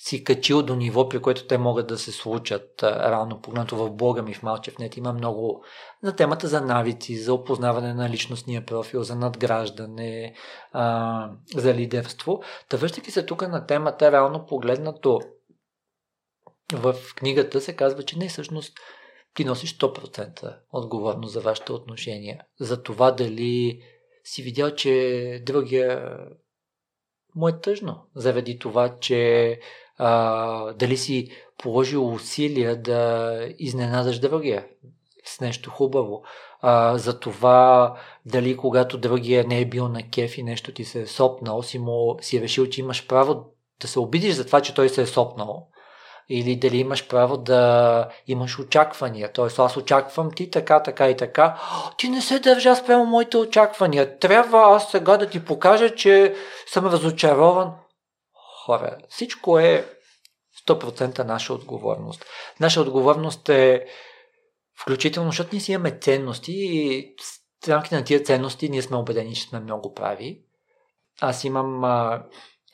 си 0.00 0.24
качил 0.24 0.62
до 0.62 0.76
ниво, 0.76 1.08
при 1.08 1.22
което 1.22 1.46
те 1.46 1.58
могат 1.58 1.86
да 1.86 1.98
се 1.98 2.12
случат. 2.12 2.82
Рано 2.82 3.40
погледнато 3.40 3.76
в 3.76 3.90
блога 3.90 4.22
ми 4.22 4.34
в 4.34 4.42
Малчев.нет 4.42 4.96
има 4.96 5.12
много 5.12 5.64
на 6.02 6.16
темата 6.16 6.48
за 6.48 6.60
навици, 6.60 7.16
за 7.16 7.34
опознаване 7.34 7.94
на 7.94 8.10
личностния 8.10 8.66
профил, 8.66 9.02
за 9.02 9.14
надграждане, 9.14 10.34
а, 10.72 11.30
за 11.54 11.74
лидерство. 11.74 12.42
Та 12.68 12.76
връщайки 12.76 13.10
се 13.10 13.26
тук 13.26 13.48
на 13.48 13.66
темата, 13.66 14.12
реално 14.12 14.46
погледнато 14.46 15.20
в 16.72 16.94
книгата 17.16 17.60
се 17.60 17.76
казва, 17.76 18.02
че 18.02 18.18
не 18.18 18.28
всъщност 18.28 18.78
ти 19.34 19.44
носиш 19.44 19.78
100% 19.78 20.56
отговорност 20.72 21.32
за 21.32 21.40
вашите 21.40 21.72
отношения. 21.72 22.40
За 22.60 22.82
това 22.82 23.10
дали 23.10 23.82
си 24.24 24.42
видял, 24.42 24.74
че 24.74 25.42
другия 25.46 26.18
му 27.34 27.48
е 27.48 27.60
тъжно, 27.60 28.06
заради 28.14 28.58
това, 28.58 28.98
че 28.98 29.60
а, 29.98 30.72
дали 30.72 30.96
си 30.96 31.30
положил 31.58 32.14
усилия 32.14 32.82
да 32.82 33.40
изненадаш 33.58 34.18
другия 34.18 34.64
с 35.24 35.40
нещо 35.40 35.70
хубаво. 35.70 36.22
А, 36.60 36.98
за 36.98 37.20
това 37.20 37.94
дали 38.26 38.56
когато 38.56 38.98
другия 38.98 39.44
не 39.44 39.60
е 39.60 39.64
бил 39.64 39.88
на 39.88 40.02
кеф 40.10 40.38
и 40.38 40.42
нещо 40.42 40.72
ти 40.72 40.84
се 40.84 41.00
е 41.00 41.06
сопнал, 41.06 41.62
си, 41.62 41.78
му, 41.78 42.16
си 42.20 42.40
решил, 42.40 42.66
че 42.66 42.80
имаш 42.80 43.06
право 43.06 43.44
да 43.80 43.88
се 43.88 43.98
обидиш 43.98 44.34
за 44.34 44.46
това, 44.46 44.60
че 44.60 44.74
той 44.74 44.88
се 44.88 45.02
е 45.02 45.06
сопнал 45.06 45.66
или 46.28 46.56
дали 46.56 46.76
имаш 46.76 47.08
право 47.08 47.36
да 47.36 48.08
имаш 48.26 48.58
очаквания. 48.58 49.32
Тоест, 49.32 49.58
аз 49.58 49.76
очаквам 49.76 50.30
ти 50.30 50.50
така, 50.50 50.82
така 50.82 51.08
и 51.08 51.16
така. 51.16 51.60
Ти 51.96 52.08
не 52.08 52.20
се 52.20 52.38
държа 52.38 52.76
спрямо 52.76 53.06
моите 53.06 53.36
очаквания. 53.36 54.18
Трябва 54.18 54.76
аз 54.76 54.90
сега 54.90 55.16
да 55.16 55.26
ти 55.26 55.44
покажа, 55.44 55.94
че 55.94 56.34
съм 56.66 56.86
разочарован 56.86 57.72
хора. 58.68 58.96
Всичко 59.08 59.58
е 59.58 59.86
100% 60.66 61.24
наша 61.24 61.54
отговорност. 61.54 62.24
Наша 62.60 62.80
отговорност 62.80 63.48
е 63.48 63.86
включително, 64.80 65.28
защото 65.28 65.48
ние 65.52 65.60
си 65.60 65.72
имаме 65.72 65.98
ценности 65.98 66.52
и 66.52 67.14
в 67.64 67.68
рамките 67.68 67.96
на 67.96 68.04
тия 68.04 68.22
ценности 68.22 68.68
ние 68.68 68.82
сме 68.82 68.96
убедени, 68.96 69.34
че 69.34 69.42
сме 69.42 69.60
много 69.60 69.94
прави. 69.94 70.42
Аз 71.20 71.44
имам 71.44 71.84
а, 71.84 72.24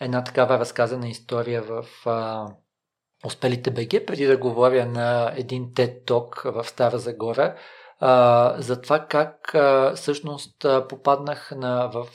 една 0.01 0.25
такава 0.25 0.59
разказана 0.59 1.09
история 1.09 1.63
в 1.63 1.85
а, 2.07 2.47
Успелите 3.27 3.71
БГ, 3.71 4.07
преди 4.07 4.27
да 4.27 4.37
говоря 4.37 4.87
на 4.87 5.33
един 5.37 5.73
TED 5.73 6.05
Talk 6.05 6.51
в 6.51 6.69
Стара 6.69 6.99
Загора, 6.99 7.57
а, 8.01 8.55
за 8.59 8.81
това 8.81 9.07
как 9.07 9.55
а, 9.55 9.95
всъщност 9.97 10.65
а, 10.65 10.89
попаднах 10.89 11.53
на, 11.57 11.87
в 11.87 12.07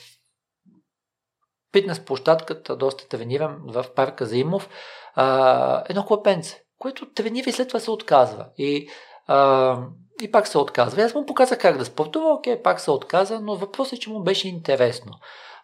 фитнес 1.72 2.04
площадката, 2.04 2.76
доста 2.76 3.08
тренирам 3.08 3.62
в 3.66 3.84
парка 3.94 4.26
Заимов, 4.26 4.68
а, 5.14 5.84
едно 5.88 6.04
клапенце, 6.04 6.62
което 6.78 7.12
тренира 7.12 7.50
и 7.50 7.52
след 7.52 7.68
това 7.68 7.80
се 7.80 7.90
отказва. 7.90 8.46
И, 8.58 8.88
а, 9.26 9.78
и 10.22 10.30
пак 10.30 10.46
се 10.48 10.58
отказва. 10.58 11.00
И 11.00 11.04
аз 11.04 11.14
му 11.14 11.26
показах 11.26 11.58
как 11.58 11.78
да 11.78 11.84
спортува, 11.84 12.32
окей, 12.34 12.62
пак 12.62 12.80
се 12.80 12.90
отказа, 12.90 13.40
но 13.40 13.56
въпросът 13.56 13.92
е, 13.92 14.00
че 14.00 14.10
му 14.10 14.22
беше 14.22 14.48
интересно. 14.48 15.12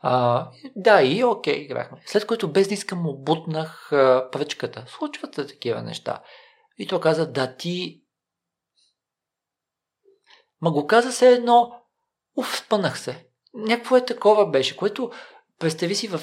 А, 0.03 0.47
да, 0.77 1.03
и 1.03 1.25
окей, 1.25 1.55
играхме. 1.55 2.03
След 2.07 2.27
което 2.27 2.53
без 2.53 2.69
да 2.69 2.75
искам 2.75 2.99
му 2.99 3.19
бутнах 3.19 3.93
а, 3.93 4.29
пръчката. 4.33 4.85
Случват 4.89 5.35
се 5.35 5.47
такива 5.47 5.83
неща. 5.83 6.23
И 6.79 6.87
той 6.87 7.01
каза, 7.01 7.33
да, 7.33 7.57
ти... 7.57 8.03
Ма 10.61 10.71
го 10.71 10.87
каза 10.87 11.13
се 11.13 11.33
едно, 11.33 11.73
уф, 12.37 12.59
спънах 12.59 12.99
се. 12.99 13.27
Някакво 13.55 13.97
е 13.97 14.05
такова 14.05 14.51
беше, 14.51 14.77
което 14.77 15.11
представи 15.59 15.95
си 15.95 16.09
в 16.09 16.21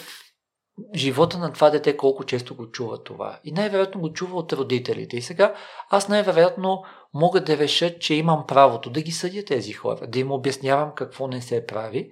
живота 0.95 1.37
на 1.37 1.53
това 1.53 1.69
дете 1.69 1.97
колко 1.97 2.23
често 2.23 2.55
го 2.55 2.71
чува 2.71 3.03
това. 3.03 3.39
И 3.43 3.51
най-вероятно 3.51 4.01
го 4.01 4.13
чува 4.13 4.37
от 4.37 4.53
родителите. 4.53 5.17
И 5.17 5.21
сега 5.21 5.55
аз 5.89 6.09
най-вероятно 6.09 6.83
мога 7.13 7.43
да 7.43 7.57
реша, 7.57 7.99
че 7.99 8.15
имам 8.15 8.47
правото 8.47 8.89
да 8.89 9.01
ги 9.01 9.11
съдя 9.11 9.45
тези 9.45 9.73
хора, 9.73 10.07
да 10.07 10.19
им 10.19 10.31
обяснявам 10.31 10.91
какво 10.95 11.27
не 11.27 11.41
се 11.41 11.65
прави. 11.65 12.11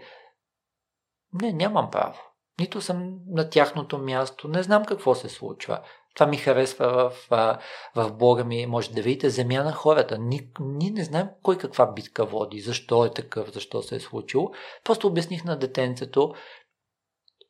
Не, 1.41 1.53
нямам 1.53 1.91
право. 1.91 2.19
Нито 2.59 2.81
съм 2.81 3.19
на 3.27 3.49
тяхното 3.49 3.97
място, 3.97 4.47
не 4.47 4.63
знам 4.63 4.85
какво 4.85 5.15
се 5.15 5.29
случва. 5.29 5.81
Това 6.15 6.27
ми 6.27 6.37
харесва 6.37 7.11
в, 7.29 7.59
в, 7.95 8.11
блога 8.11 8.43
ми, 8.43 8.65
може 8.65 8.91
да 8.91 9.01
видите, 9.01 9.29
земя 9.29 9.63
на 9.63 9.71
хората. 9.71 10.17
Ние, 10.17 10.47
ние 10.59 10.91
не 10.91 11.03
знаем 11.03 11.27
кой 11.43 11.57
каква 11.57 11.91
битка 11.91 12.25
води, 12.25 12.59
защо 12.59 13.05
е 13.05 13.13
такъв, 13.13 13.51
защо 13.53 13.81
се 13.81 13.95
е 13.95 13.99
случило. 13.99 14.51
Просто 14.83 15.07
обясних 15.07 15.43
на 15.43 15.59
детенцето, 15.59 16.33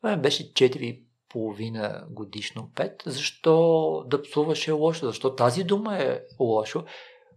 това 0.02 0.18
беше 0.18 0.54
4,5 0.54 2.10
годишно 2.10 2.70
5. 2.76 3.10
Защо 3.10 4.04
да 4.08 4.22
псуваш 4.22 4.68
е 4.68 4.72
лошо? 4.72 5.06
Защо 5.06 5.36
тази 5.36 5.64
дума 5.64 5.98
е 5.98 6.20
лошо? 6.40 6.84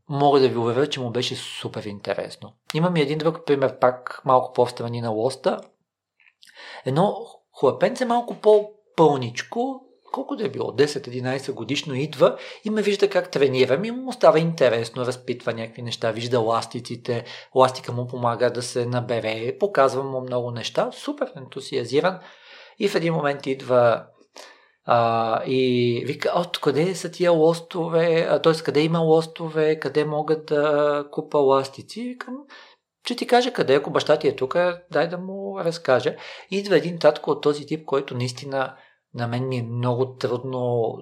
Мога 0.09 0.41
да 0.41 0.49
ви 0.49 0.57
уверя, 0.57 0.87
че 0.87 1.01
му 1.01 1.11
беше 1.11 1.37
супер 1.37 1.85
интересно. 1.85 2.53
Имам 2.75 2.97
и 2.97 3.01
един 3.01 3.19
друг 3.19 3.47
пример, 3.47 3.79
пак 3.79 4.23
малко 4.25 4.53
по-встрани 4.53 5.01
на 5.01 5.11
лоста. 5.11 5.61
Едно 6.85 7.17
хлапенце 7.61 8.05
малко 8.05 8.35
по-пълничко, 8.35 9.81
колко 10.13 10.37
да 10.37 10.47
е 10.47 10.49
било, 10.49 10.73
10-11 10.73 11.53
годишно 11.53 11.95
идва 11.95 12.37
и 12.65 12.71
ме 12.71 12.83
вижда 12.83 13.11
как 13.11 13.31
тренирам 13.31 13.85
и 13.85 13.91
му 13.91 14.13
става 14.13 14.39
интересно, 14.39 15.07
разпитва 15.07 15.55
някакви 15.55 15.83
неща, 15.83 16.11
вижда 16.11 16.41
ластиците, 16.41 17.25
ластика 17.55 17.93
му 17.93 18.07
помага 18.07 18.51
да 18.51 18.63
се 18.63 18.87
набере, 18.87 19.59
показва 19.59 20.03
му 20.03 20.21
много 20.21 20.51
неща, 20.51 20.91
супер 20.93 21.33
ентусиазиран. 21.37 22.21
И 22.79 22.89
в 22.89 22.95
един 22.95 23.15
момент 23.15 23.47
идва 23.47 24.05
а, 24.85 25.43
и 25.47 26.03
вика, 26.07 26.33
от 26.37 26.61
къде 26.61 26.95
са 26.95 27.11
тия 27.11 27.31
лостове, 27.31 28.41
т.е. 28.43 28.53
къде 28.53 28.81
има 28.81 28.99
лостове, 28.99 29.81
къде 29.81 30.05
могат 30.05 30.47
да 30.47 31.05
купа 31.11 31.39
ластици. 31.39 32.01
И 32.01 32.09
викам, 32.09 32.35
че 33.05 33.17
ти 33.17 33.27
каже 33.27 33.53
къде, 33.53 33.75
ако 33.75 33.91
баща 33.91 34.19
ти 34.19 34.29
е 34.29 34.37
тук, 34.37 34.57
дай 34.91 35.09
да 35.09 35.19
му 35.19 35.61
разкаже. 35.61 36.17
Идва 36.51 36.77
един 36.77 36.99
татко 36.99 37.31
от 37.31 37.43
този 37.43 37.67
тип, 37.67 37.85
който 37.85 38.17
наистина 38.17 38.75
на 39.15 39.29
мен 39.29 39.49
ми 39.49 39.57
е 39.59 39.63
много 39.63 40.17
трудно 40.17 40.95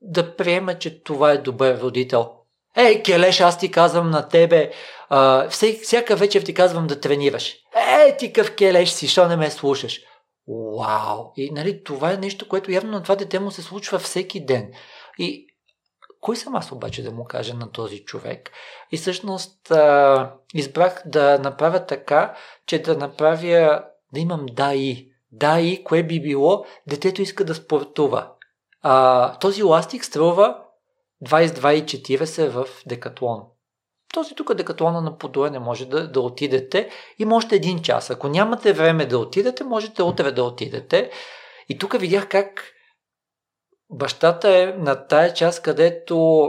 да 0.00 0.36
приема, 0.36 0.78
че 0.78 1.02
това 1.02 1.32
е 1.32 1.38
добър 1.38 1.80
родител. 1.80 2.32
Ей, 2.76 3.02
Келеш, 3.02 3.40
аз 3.40 3.58
ти 3.58 3.70
казвам 3.70 4.10
на 4.10 4.28
тебе, 4.28 4.70
а, 5.08 5.48
всяка 5.82 6.16
вечер 6.16 6.42
ти 6.42 6.54
казвам 6.54 6.86
да 6.86 7.00
тренираш. 7.00 7.54
Ей, 7.98 8.16
ти 8.16 8.32
къв 8.32 8.54
Келеш 8.54 8.88
си, 8.88 9.08
що 9.08 9.28
не 9.28 9.36
ме 9.36 9.50
слушаш? 9.50 10.00
Вау! 10.48 11.32
И 11.36 11.50
нали, 11.50 11.84
това 11.84 12.12
е 12.12 12.16
нещо, 12.16 12.48
което 12.48 12.70
явно 12.70 12.90
на 12.90 13.02
това 13.02 13.16
дете 13.16 13.38
му 13.38 13.50
се 13.50 13.62
случва 13.62 13.98
всеки 13.98 14.44
ден. 14.44 14.72
И 15.18 15.46
кой 16.20 16.36
съм 16.36 16.54
аз 16.54 16.72
обаче 16.72 17.02
да 17.02 17.10
му 17.10 17.24
кажа 17.24 17.54
на 17.54 17.72
този 17.72 18.04
човек? 18.04 18.50
И 18.92 18.96
всъщност 18.96 19.70
а, 19.70 20.34
избрах 20.54 21.02
да 21.06 21.38
направя 21.38 21.86
така, 21.86 22.36
че 22.66 22.82
да 22.82 22.96
направя, 22.96 23.84
да 24.12 24.20
имам 24.20 24.46
да 24.52 24.74
и. 24.74 25.12
Да 25.32 25.60
и, 25.60 25.84
кое 25.84 26.02
би 26.02 26.22
било, 26.22 26.64
детето 26.86 27.22
иска 27.22 27.44
да 27.44 27.54
спортува. 27.54 28.30
А, 28.82 29.38
този 29.38 29.62
ластик 29.62 30.04
струва 30.04 30.62
22,40 31.24 32.48
в 32.48 32.66
Декатлон 32.86 33.42
този 34.16 34.34
тук 34.34 34.54
декатлона 34.54 35.00
на 35.00 35.18
Подуе 35.18 35.50
не 35.50 35.58
може 35.58 35.86
да, 35.86 36.08
да 36.08 36.20
отидете. 36.20 36.88
Има 37.18 37.36
още 37.36 37.56
един 37.56 37.82
час. 37.82 38.10
Ако 38.10 38.28
нямате 38.28 38.72
време 38.72 39.06
да 39.06 39.18
отидете, 39.18 39.64
можете 39.64 40.02
утре 40.02 40.32
да 40.32 40.44
отидете. 40.44 41.10
И 41.68 41.78
тук 41.78 42.00
видях 42.00 42.28
как 42.28 42.64
бащата 43.90 44.58
е 44.58 44.66
на 44.66 45.06
тая 45.06 45.34
част, 45.34 45.62
където 45.62 46.48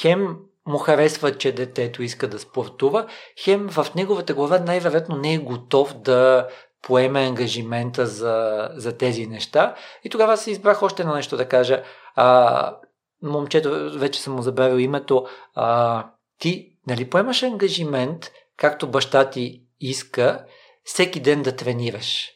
хем 0.00 0.36
му 0.66 0.78
харесва, 0.78 1.38
че 1.38 1.52
детето 1.52 2.02
иска 2.02 2.28
да 2.28 2.38
спортува, 2.38 3.06
хем 3.44 3.68
в 3.68 3.86
неговата 3.94 4.34
глава 4.34 4.58
най-вероятно 4.58 5.16
не 5.16 5.34
е 5.34 5.38
готов 5.38 5.94
да 5.94 6.48
поеме 6.82 7.20
ангажимента 7.20 8.06
за, 8.06 8.68
за 8.74 8.98
тези 8.98 9.26
неща. 9.26 9.74
И 10.04 10.10
тогава 10.10 10.36
се 10.36 10.50
избрах 10.50 10.82
още 10.82 11.02
едно 11.02 11.14
нещо 11.14 11.36
да 11.36 11.48
кажа. 11.48 11.82
А, 12.14 12.76
момчето, 13.22 13.98
вече 13.98 14.20
съм 14.20 14.34
му 14.34 14.42
забравил 14.42 14.78
името, 14.78 15.26
а, 15.54 16.06
ти 16.38 16.76
нали 16.86 17.10
поемаш 17.10 17.42
ангажимент, 17.42 18.30
както 18.56 18.90
баща 18.90 19.30
ти 19.30 19.62
иска, 19.80 20.44
всеки 20.84 21.20
ден 21.20 21.42
да 21.42 21.56
тренираш, 21.56 22.30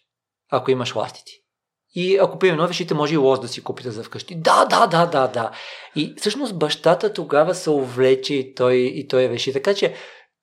ако 0.51 0.71
имаш 0.71 0.95
ластици. 0.95 1.43
И 1.95 2.17
ако 2.17 2.39
примерно 2.39 2.69
решите, 2.69 2.95
може 2.95 3.15
и 3.15 3.17
лоз 3.17 3.41
да 3.41 3.49
си 3.49 3.65
купите 3.65 3.91
за 3.91 4.05
вкъщи. 4.05 4.35
Да, 4.35 4.65
да, 4.65 4.87
да, 4.87 5.07
да, 5.07 5.29
да. 5.29 5.51
И 5.97 6.15
всъщност 6.19 6.59
бащата 6.59 7.13
тогава 7.13 7.55
се 7.55 7.71
увлече 7.71 8.35
и 8.35 8.55
той, 8.55 8.75
и 8.75 9.09
той 9.09 9.29
реши. 9.29 9.53
Така 9.53 9.75
че, 9.75 9.95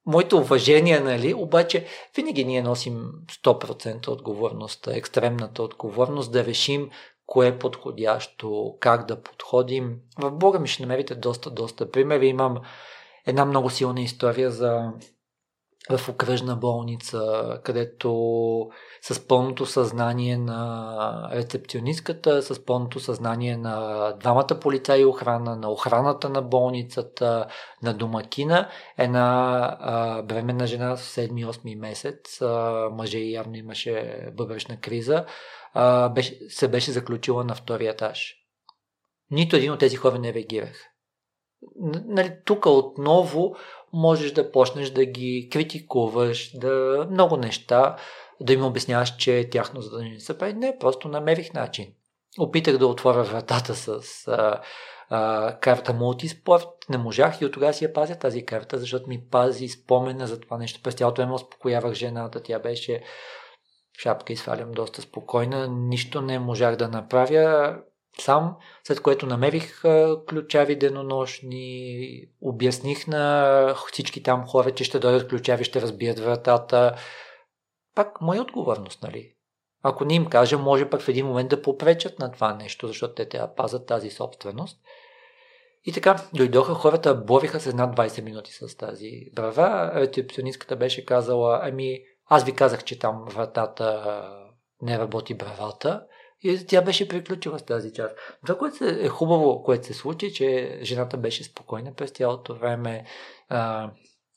моето 0.06 0.38
уважение, 0.38 1.00
нали, 1.00 1.34
обаче 1.34 1.86
винаги 2.16 2.46
ние 2.46 2.62
носим 2.62 3.12
100% 3.46 4.08
отговорност, 4.08 4.88
екстремната 4.88 5.64
отговорност 5.64 6.32
да 6.32 6.46
решим 6.46 6.90
кое 7.26 7.48
е 7.48 7.60
подходящо, 7.60 8.78
как 8.80 9.06
да 9.06 9.22
подходим. 9.22 9.96
В 10.18 10.32
Бога 10.32 10.60
ми 10.60 10.68
ще 10.68 10.84
намерите 10.84 11.16
доста, 11.16 11.50
доста 11.50 11.92
примери. 11.92 12.28
Имам 12.28 12.58
една 13.26 13.46
много 13.46 13.70
силна 13.70 14.02
история 14.02 14.52
за 14.52 14.92
в 15.90 16.10
окръжна 16.10 16.56
болница, 16.56 17.22
където 17.64 18.70
с 19.02 19.28
пълното 19.28 19.66
съзнание 19.66 20.38
на 20.38 21.30
рецепционистката, 21.34 22.42
с 22.42 22.66
пълното 22.66 23.00
съзнание 23.00 23.58
на 23.58 24.12
двамата 24.20 24.60
полицаи 24.62 25.06
охрана, 25.06 25.56
на 25.56 25.72
охраната 25.72 26.30
на 26.30 26.42
болницата, 26.42 27.48
на 27.84 27.94
домакина, 27.94 28.70
една 28.98 29.78
а, 29.80 30.22
бременна 30.22 30.68
жена 30.68 30.96
в 30.96 31.00
7-8 31.00 31.80
месец, 31.80 32.42
а, 32.42 32.90
мъже 32.92 33.20
явно 33.20 33.56
имаше 33.56 34.26
бъбречна 34.34 34.80
криза, 34.80 35.26
а, 35.74 36.10
беше, 36.10 36.50
се 36.50 36.68
беше 36.68 36.92
заключила 36.92 37.44
на 37.44 37.56
втория 37.56 37.92
етаж. 37.92 38.36
Нито 39.32 39.56
един 39.56 39.72
от 39.72 39.80
тези 39.80 39.96
хора 39.96 40.20
не 40.20 40.34
реагирах 40.34 40.90
нали, 42.06 42.36
тук 42.46 42.66
отново 42.66 43.56
можеш 43.94 44.32
да 44.32 44.52
почнеш 44.52 44.90
да 44.90 45.06
ги 45.06 45.50
критикуваш, 45.52 46.58
да 46.58 47.08
много 47.12 47.38
неща, 47.38 47.96
да 48.42 48.54
им 48.54 48.66
обясняваш, 48.66 49.16
че 49.16 49.40
е 49.40 49.50
тяхно 49.50 49.82
задължение 49.82 50.20
се 50.20 50.38
прави. 50.38 50.54
Не, 50.54 50.78
просто 50.80 51.08
намерих 51.08 51.54
начин. 51.54 51.94
Опитах 52.40 52.78
да 52.78 52.88
отворя 52.88 53.24
вратата 53.24 53.76
с 53.76 54.00
а, 54.28 54.62
а, 55.10 55.56
карта 55.60 55.94
мултиспорт, 55.94 56.68
не 56.90 56.98
можах 56.98 57.42
и 57.42 57.46
от 57.46 57.52
тогава 57.52 57.74
си 57.74 57.84
я 57.84 57.94
пазя 57.94 58.16
тази 58.16 58.46
карта, 58.46 58.78
защото 58.78 59.10
ми 59.10 59.22
пази 59.32 59.68
спомена 59.68 60.28
за 60.28 60.40
това 60.40 60.58
нещо. 60.58 60.82
През 60.84 60.94
цялото 60.94 61.22
време 61.22 61.34
успокоявах 61.34 61.94
жената, 61.94 62.44
тя 62.44 62.60
беше 62.60 63.04
шапка 64.00 64.34
и 64.34 64.36
свалям 64.36 64.72
доста 64.72 65.02
спокойна, 65.02 65.68
нищо 65.68 66.22
не 66.22 66.40
можах 66.40 66.76
да 66.76 66.88
направя 66.88 67.78
сам, 68.22 68.56
след 68.84 69.02
което 69.02 69.26
намерих 69.26 69.82
ключави 70.30 70.76
денонощни, 70.76 72.22
обясних 72.42 73.08
на 73.08 73.76
всички 73.92 74.24
там 74.24 74.48
хора, 74.48 74.72
че 74.72 74.84
ще 74.84 75.00
дойдат 75.00 75.30
ключави, 75.30 75.64
ще 75.64 75.82
разбият 75.82 76.20
вратата. 76.20 76.96
Пак 77.96 78.22
моя 78.22 78.42
отговорност, 78.42 79.04
нали? 79.04 79.36
Ако 79.84 80.06
не 80.06 80.14
им 80.14 80.26
кажа, 80.26 80.58
може 80.58 80.90
пък 80.90 81.02
в 81.02 81.10
един 81.10 81.26
момент 81.26 81.50
да 81.50 81.62
попречат 81.62 82.20
на 82.20 82.32
това 82.32 82.54
нещо, 82.54 82.88
защото 82.88 83.14
те 83.14 83.30
трябва 83.30 83.56
пазят 83.56 83.88
тази 83.88 84.10
собственост. 84.10 84.80
И 85.86 85.94
така, 85.94 86.22
дойдоха 86.34 86.74
хората, 86.74 87.16
бориха 87.16 87.60
се 87.60 87.74
над 87.74 87.96
20 87.96 88.22
минути 88.22 88.52
с 88.52 88.78
тази 88.78 89.12
брава. 89.36 89.92
Рецепционистката 89.96 90.76
беше 90.76 91.06
казала, 91.06 91.60
ами 91.64 92.00
аз 92.26 92.44
ви 92.44 92.56
казах, 92.56 92.84
че 92.84 93.00
там 93.00 93.26
вратата 93.28 94.24
не 94.82 95.00
работи 95.00 95.34
бравата. 95.34 96.06
И 96.42 96.66
тя 96.68 96.82
беше 96.82 97.08
приключила 97.08 97.60
с 97.60 97.64
тази 97.64 97.94
част. 97.94 98.16
Това, 98.46 98.58
което 98.58 98.86
е 98.86 99.08
хубаво, 99.08 99.64
което 99.64 99.88
се 99.88 99.94
случи, 99.94 100.34
че 100.34 100.80
жената 100.82 101.18
беше 101.18 101.44
спокойна 101.44 101.94
през 101.94 102.12
цялото 102.12 102.56
време. 102.56 103.06
А, 103.50 103.92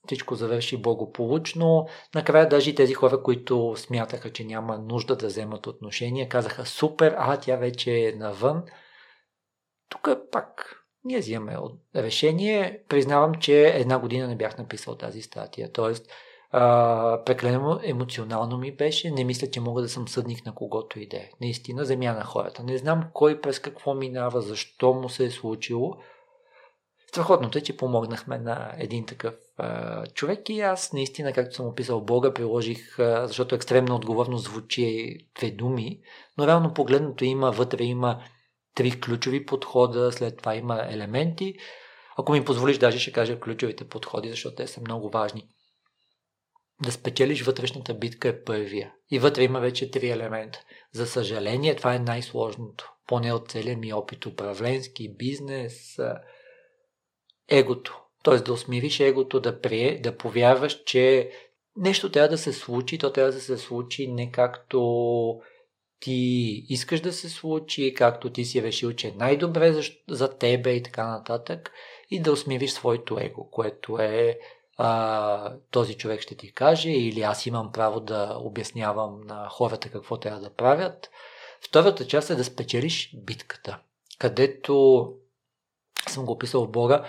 всичко 0.07 0.35
завърши 0.35 0.77
благополучно. 0.77 1.89
Накрая 2.15 2.49
даже 2.49 2.71
и 2.71 2.75
тези 2.75 2.95
хора, 2.95 3.23
които 3.23 3.75
смятаха, 3.77 4.33
че 4.33 4.45
няма 4.45 4.79
нужда 4.79 5.17
да 5.17 5.27
вземат 5.27 5.67
отношение, 5.67 6.29
казаха 6.29 6.67
супер, 6.67 7.15
а 7.19 7.41
тя 7.41 7.57
вече 7.57 8.09
е 8.09 8.13
навън. 8.13 8.63
Тук 9.89 10.09
пак 10.31 10.77
ние 11.05 11.19
взимаме 11.19 11.57
решение. 11.97 12.83
Признавам, 12.89 13.35
че 13.35 13.67
една 13.67 13.99
година 13.99 14.29
не 14.29 14.37
бях 14.37 14.59
написал 14.59 14.97
тази 14.97 15.23
статия. 15.23 15.73
Тоест, 15.73 16.13
а, 16.53 17.25
прекалено 17.25 17.81
емоционално 17.83 18.59
ми 18.59 18.73
беше. 18.73 19.11
Не 19.11 19.25
мисля, 19.25 19.51
че 19.51 19.61
мога 19.61 19.83
да 19.83 19.89
съм 19.89 20.09
съдник 20.09 20.47
на 20.47 20.55
когото 20.55 21.01
и 21.01 21.07
да 21.07 21.17
е. 21.17 21.31
Наистина, 21.41 21.85
земя 21.85 22.13
на 22.13 22.25
хората. 22.25 22.63
Не 22.63 22.79
знам 22.79 23.05
кой 23.13 23.41
през 23.41 23.59
какво 23.59 23.95
минава, 23.95 24.41
защо 24.41 24.93
му 24.93 25.09
се 25.09 25.25
е 25.25 25.31
случило. 25.31 25.97
Страхотното 27.09 27.59
е, 27.59 27.61
че 27.61 27.77
помогнахме 27.77 28.39
на 28.39 28.73
един 28.79 29.07
такъв 29.07 29.35
а, 29.57 30.07
човек 30.07 30.49
и 30.49 30.61
аз 30.61 30.93
наистина, 30.93 31.33
както 31.33 31.55
съм 31.55 31.67
описал 31.67 32.01
Бога, 32.01 32.35
приложих, 32.35 32.99
а, 32.99 33.27
защото 33.27 33.55
екстремна 33.55 33.95
отговорност 33.95 34.45
звучи 34.45 35.17
две 35.39 35.51
думи, 35.51 36.01
но 36.39 36.47
реално 36.47 36.75
погледното 36.75 37.25
има, 37.25 37.51
вътре 37.51 37.85
има 37.85 38.23
три 38.75 39.01
ключови 39.01 39.47
подхода, 39.47 40.13
след 40.13 40.37
това 40.37 40.55
има 40.55 40.87
елементи. 40.91 41.55
Ако 42.17 42.33
ми 42.33 42.45
позволиш, 42.45 42.79
даже 42.79 42.99
ще 42.99 43.13
кажа 43.13 43.41
ключовите 43.41 43.89
подходи, 43.89 44.31
защото 44.31 44.57
те 44.57 44.67
са 44.67 44.81
много 44.81 45.11
важни. 45.11 45.49
Да 46.83 46.93
спечелиш 46.93 47.43
вътрешната 47.43 47.95
битка 47.95 48.29
е 48.29 48.43
първия. 48.45 48.93
И 49.11 49.19
вътре 49.19 49.43
има 49.43 49.61
вече 49.61 49.91
три 49.91 50.11
елемента. 50.11 50.61
За 50.93 51.07
съжаление, 51.07 51.77
това 51.77 51.95
е 51.95 51.99
най-сложното. 51.99 52.93
Поне 53.07 53.33
от 53.33 53.51
целия 53.51 53.77
ми 53.77 53.93
опит 53.93 54.27
управленски, 54.27 55.15
бизнес, 55.17 55.99
егото. 57.49 58.03
Тоест 58.23 58.45
да 58.45 58.53
усмириш 58.53 59.01
егото, 59.01 59.41
да, 59.41 59.61
прие, 59.61 60.01
да 60.01 60.17
повярваш, 60.17 60.83
че 60.85 61.31
нещо 61.77 62.11
трябва 62.11 62.29
да 62.29 62.39
се 62.39 62.53
случи, 62.53 62.99
то 62.99 63.13
трябва 63.13 63.33
да 63.33 63.41
се 63.41 63.59
случи 63.59 64.09
не 64.09 64.31
както 64.33 65.41
ти 66.01 66.13
искаш 66.69 67.01
да 67.01 67.13
се 67.13 67.29
случи, 67.29 67.95
както 67.95 68.31
ти 68.31 68.45
си 68.45 68.63
решил, 68.63 68.93
че 68.93 69.09
е 69.09 69.15
най-добре 69.17 69.73
за, 69.73 69.83
за 70.09 70.39
тебе 70.39 70.71
и 70.71 70.83
така 70.83 71.07
нататък, 71.07 71.73
и 72.11 72.21
да 72.21 72.33
усмириш 72.33 72.71
своето 72.71 73.19
его, 73.21 73.51
което 73.51 73.99
е 73.99 74.39
а, 74.79 75.57
този 75.71 75.95
човек 75.95 76.21
ще 76.21 76.35
ти 76.35 76.53
каже, 76.53 76.91
или 76.91 77.23
аз 77.23 77.47
имам 77.47 77.73
право 77.73 78.01
да 78.01 78.37
обяснявам 78.39 79.21
на 79.21 79.49
хората 79.49 79.91
какво 79.91 80.17
трябва 80.17 80.41
да 80.41 80.55
правят. 80.55 81.11
Втората 81.65 82.07
част 82.07 82.31
е 82.31 82.35
да 82.35 82.45
спечелиш 82.45 83.17
битката, 83.17 83.79
където 84.19 85.07
съм 86.09 86.25
го 86.25 86.33
описал 86.33 86.65
в 86.65 86.71
Бога, 86.71 87.05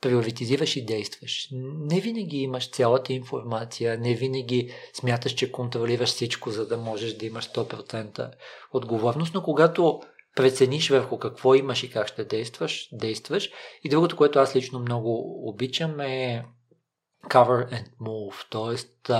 приоритизираш 0.00 0.76
и 0.76 0.84
действаш. 0.84 1.48
Не 1.52 2.00
винаги 2.00 2.36
имаш 2.36 2.70
цялата 2.70 3.12
информация, 3.12 3.98
не 3.98 4.14
винаги 4.14 4.72
смяташ, 4.92 5.32
че 5.32 5.52
контролираш 5.52 6.08
всичко, 6.08 6.50
за 6.50 6.68
да 6.68 6.76
можеш 6.76 7.14
да 7.14 7.26
имаш 7.26 7.50
100% 7.50 8.30
отговорност, 8.72 9.34
но 9.34 9.42
когато 9.42 10.00
прецениш 10.36 10.90
върху 10.90 11.18
какво 11.18 11.54
имаш 11.54 11.82
и 11.82 11.90
как 11.90 12.08
ще 12.08 12.24
действаш, 12.24 12.88
действаш. 12.92 13.50
И 13.84 13.88
другото, 13.88 14.16
което 14.16 14.38
аз 14.38 14.56
лично 14.56 14.78
много 14.78 15.42
обичам 15.48 16.00
е 16.00 16.44
cover 17.24 17.70
and 17.70 17.86
move, 18.00 18.34
т.е. 18.50 19.14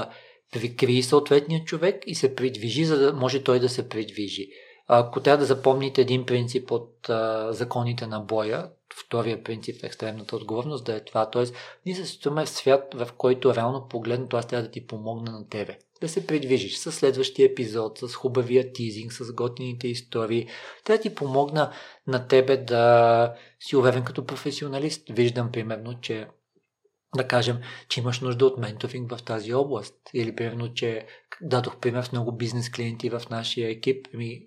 прикри 0.52 1.02
съответния 1.02 1.64
човек 1.64 2.02
и 2.06 2.14
се 2.14 2.34
придвижи, 2.34 2.84
за 2.84 2.98
да 2.98 3.12
може 3.12 3.44
той 3.44 3.60
да 3.60 3.68
се 3.68 3.88
придвижи. 3.88 4.48
Ако 4.88 5.20
трябва 5.20 5.38
да 5.38 5.44
запомните 5.44 6.00
един 6.00 6.26
принцип 6.26 6.70
от 6.70 7.08
а, 7.08 7.52
законите 7.52 8.06
на 8.06 8.20
боя, 8.20 8.70
втория 9.06 9.44
принцип 9.44 9.80
в 9.80 9.84
екстремната 9.84 10.36
отговорност 10.36 10.84
да 10.84 10.96
е 10.96 11.04
това. 11.04 11.30
Тоест, 11.30 11.54
ние 11.86 11.94
се 11.94 12.06
стоиме 12.06 12.44
в 12.44 12.48
свят, 12.48 12.94
в 12.94 13.08
който 13.16 13.54
реално 13.54 13.88
погледнато 13.88 14.36
аз 14.36 14.46
трябва 14.46 14.64
да 14.64 14.70
ти 14.70 14.86
помогна 14.86 15.32
на 15.32 15.48
тебе. 15.48 15.78
Да 16.00 16.08
се 16.08 16.26
придвижиш 16.26 16.76
с 16.76 16.92
следващия 16.92 17.46
епизод, 17.46 17.98
с 17.98 18.14
хубавия 18.14 18.72
тизинг, 18.72 19.12
с 19.12 19.32
готините 19.32 19.88
истории. 19.88 20.48
Трябва 20.84 20.98
да 20.98 21.02
ти 21.02 21.14
помогна 21.14 21.72
на 22.06 22.28
тебе 22.28 22.56
да 22.56 23.34
си 23.60 23.76
уверен 23.76 24.04
като 24.04 24.26
професионалист. 24.26 25.02
Виждам 25.10 25.52
примерно, 25.52 26.00
че 26.00 26.26
да 27.18 27.28
кажем, 27.28 27.58
че 27.88 28.00
имаш 28.00 28.20
нужда 28.20 28.46
от 28.46 28.58
менторинг 28.58 29.14
в 29.14 29.22
тази 29.22 29.54
област. 29.54 29.94
Или 30.14 30.36
примерно, 30.36 30.74
че 30.74 31.06
дадох 31.40 31.76
пример 31.76 32.02
с 32.02 32.12
много 32.12 32.32
бизнес 32.32 32.70
клиенти 32.70 33.10
в 33.10 33.22
нашия 33.30 33.70
екип. 33.70 34.06
Ми, 34.14 34.46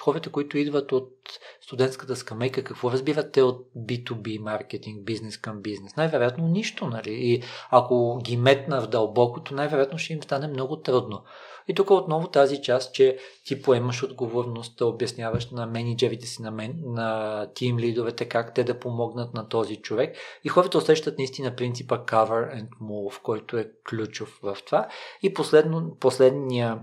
хората, 0.00 0.32
които 0.32 0.58
идват 0.58 0.92
от 0.92 1.12
студентската 1.60 2.16
скамейка, 2.16 2.64
какво 2.64 2.92
разбират 2.92 3.32
те 3.32 3.42
от 3.42 3.70
B2B 3.76 4.38
маркетинг, 4.38 5.04
бизнес 5.04 5.38
към 5.38 5.62
бизнес? 5.62 5.96
Най-вероятно 5.96 6.48
нищо, 6.48 6.86
нали? 6.86 7.12
И 7.12 7.42
ако 7.70 8.18
ги 8.24 8.36
метна 8.36 8.80
в 8.80 8.88
дълбокото, 8.88 9.54
най-вероятно 9.54 9.98
ще 9.98 10.12
им 10.12 10.22
стане 10.22 10.46
много 10.46 10.76
трудно. 10.76 11.22
И 11.68 11.74
тук 11.74 11.90
отново 11.90 12.28
тази 12.28 12.62
част, 12.62 12.94
че 12.94 13.18
ти 13.44 13.62
поемаш 13.62 14.02
отговорността, 14.02 14.84
обясняваш 14.84 15.50
на 15.50 15.66
менеджерите 15.66 16.26
си, 16.26 16.42
на, 16.42 16.50
мен, 16.50 16.82
на 16.84 17.46
тим 17.54 17.78
лидовете 17.78 18.28
как 18.28 18.54
те 18.54 18.64
да 18.64 18.78
помогнат 18.78 19.34
на 19.34 19.48
този 19.48 19.76
човек. 19.76 20.16
И 20.44 20.48
хората 20.48 20.78
усещат 20.78 21.18
наистина 21.18 21.56
принципа 21.56 21.98
cover 21.98 22.60
and 22.60 22.68
move, 22.82 23.22
който 23.22 23.56
е 23.56 23.70
ключов 23.88 24.38
в 24.42 24.56
това. 24.66 24.88
И 25.22 25.34
последно, 25.34 25.96
последния 26.00 26.80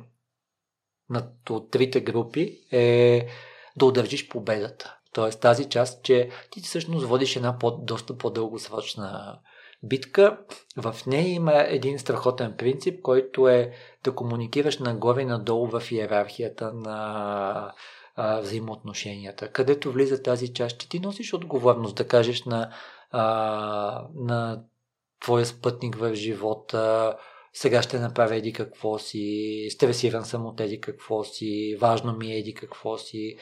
от 1.49 1.71
трите 1.71 2.01
групи 2.01 2.59
е 2.71 3.27
да 3.75 3.85
удържиш 3.85 4.29
победата. 4.29 4.97
Тоест 5.13 5.41
тази 5.41 5.69
част, 5.69 6.03
че 6.03 6.29
ти 6.51 6.61
всъщност 6.61 7.05
водиш 7.05 7.35
една 7.35 7.57
по, 7.57 7.71
доста 7.71 8.17
по-дългосрочна 8.17 9.39
битка. 9.83 10.37
В 10.77 10.95
нея 11.07 11.33
има 11.33 11.63
един 11.67 11.99
страхотен 11.99 12.53
принцип, 12.57 13.01
който 13.01 13.47
е 13.47 13.71
да 14.03 14.15
комуникираш 14.15 14.79
нагоре 14.79 15.25
надолу 15.25 15.67
в 15.67 15.91
иерархията 15.91 16.73
на 16.73 17.73
а, 18.15 18.39
взаимоотношенията. 18.39 19.51
Където 19.51 19.91
влиза 19.91 20.23
тази 20.23 20.53
част, 20.53 20.79
че 20.79 20.89
ти 20.89 20.99
носиш 20.99 21.33
отговорност 21.33 21.95
да 21.95 22.07
кажеш 22.07 22.43
на, 22.43 22.73
а, 23.11 24.07
на 24.15 24.63
твоя 25.21 25.45
спътник 25.45 25.95
в 25.95 26.15
живота, 26.15 27.15
сега 27.53 27.81
ще 27.81 27.99
направя 27.99 28.35
еди 28.35 28.53
какво 28.53 28.99
си, 28.99 29.67
стресиран 29.71 30.25
съм 30.25 30.45
от 30.45 30.59
еди 30.59 30.81
какво 30.81 31.23
си, 31.23 31.77
важно 31.79 32.13
ми 32.17 32.33
е 32.33 32.37
еди 32.37 32.53
какво 32.53 32.97
си. 32.97 33.37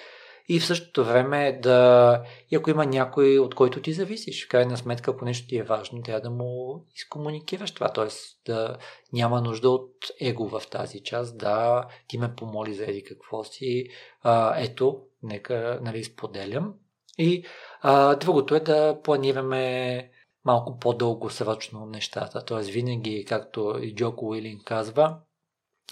И 0.52 0.60
в 0.60 0.66
същото 0.66 1.06
време 1.06 1.60
да, 1.64 2.24
и 2.50 2.56
ако 2.56 2.70
има 2.70 2.86
някой, 2.86 3.40
от 3.40 3.56
който 3.56 3.82
ти 3.82 3.94
зависиш, 3.94 4.46
в 4.46 4.50
крайна 4.50 4.78
сметка, 4.78 5.12
ако 5.12 5.26
нещо 5.26 5.48
ти 5.48 5.58
е 5.58 5.64
важно, 5.64 6.02
трябва 6.02 6.22
да 6.22 6.30
му 6.30 6.86
изкомуникираш 6.96 7.72
това, 7.72 7.94
т.е. 7.94 8.08
да 8.46 8.78
няма 9.14 9.42
нужда 9.42 9.70
от 9.70 9.92
его 10.20 10.48
в 10.48 10.62
тази 10.72 11.04
част, 11.04 11.38
да 11.38 11.88
ти 12.08 12.18
ме 12.18 12.36
помоли 12.36 12.74
за 12.74 12.84
еди 12.84 13.04
какво 13.04 13.44
си, 13.44 13.88
а, 14.22 14.62
ето, 14.62 15.02
нека 15.24 15.80
нали, 15.82 16.04
споделям. 16.04 16.74
И 17.18 17.46
а, 17.82 18.16
другото 18.16 18.56
е 18.56 18.60
да 18.60 19.02
планираме 19.04 20.10
малко 20.46 20.80
по-дългосрочно 20.80 21.86
нещата. 21.86 22.46
Т.е. 22.46 22.72
винаги, 22.72 23.26
както 23.26 23.80
и 23.82 23.96
Джоко 23.96 24.28
Уилин 24.28 24.60
казва, 24.66 25.18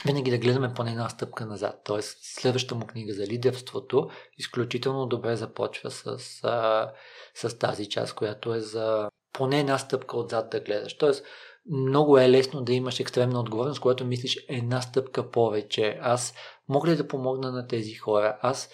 винаги 0.06 0.32
да 0.32 0.38
гледаме 0.38 0.74
поне 0.74 0.92
една 0.92 1.10
стъпка 1.10 1.46
назад. 1.46 1.82
Т.е. 1.86 2.02
следващата 2.02 2.76
му 2.76 2.88
книга 2.88 3.14
за 3.14 3.28
лидерството 3.28 4.10
изключително 4.38 5.08
добре 5.08 5.36
започва 5.36 5.92
с, 5.92 6.18
а, 6.44 6.92
с 7.36 7.58
тази 7.58 7.90
част, 7.90 8.16
която 8.16 8.54
е 8.54 8.60
за 8.60 9.10
поне 9.34 9.60
една 9.60 9.78
стъпка 9.78 10.18
отзад 10.18 10.50
да 10.50 10.60
гледаш. 10.60 10.98
Тоест, 10.98 11.26
много 11.72 12.18
е 12.18 12.30
лесно 12.30 12.62
да 12.62 12.74
имаш 12.74 13.00
екстремна 13.00 13.40
отговорност, 13.40 13.82
когато 13.82 14.06
мислиш 14.06 14.46
една 14.50 14.82
стъпка 14.82 15.32
повече. 15.32 16.00
Аз 16.02 16.34
мога 16.70 16.92
ли 16.92 16.96
да 16.96 17.08
помогна 17.08 17.52
на 17.52 17.68
тези 17.68 17.94
хора? 17.94 18.38
Аз 18.42 18.70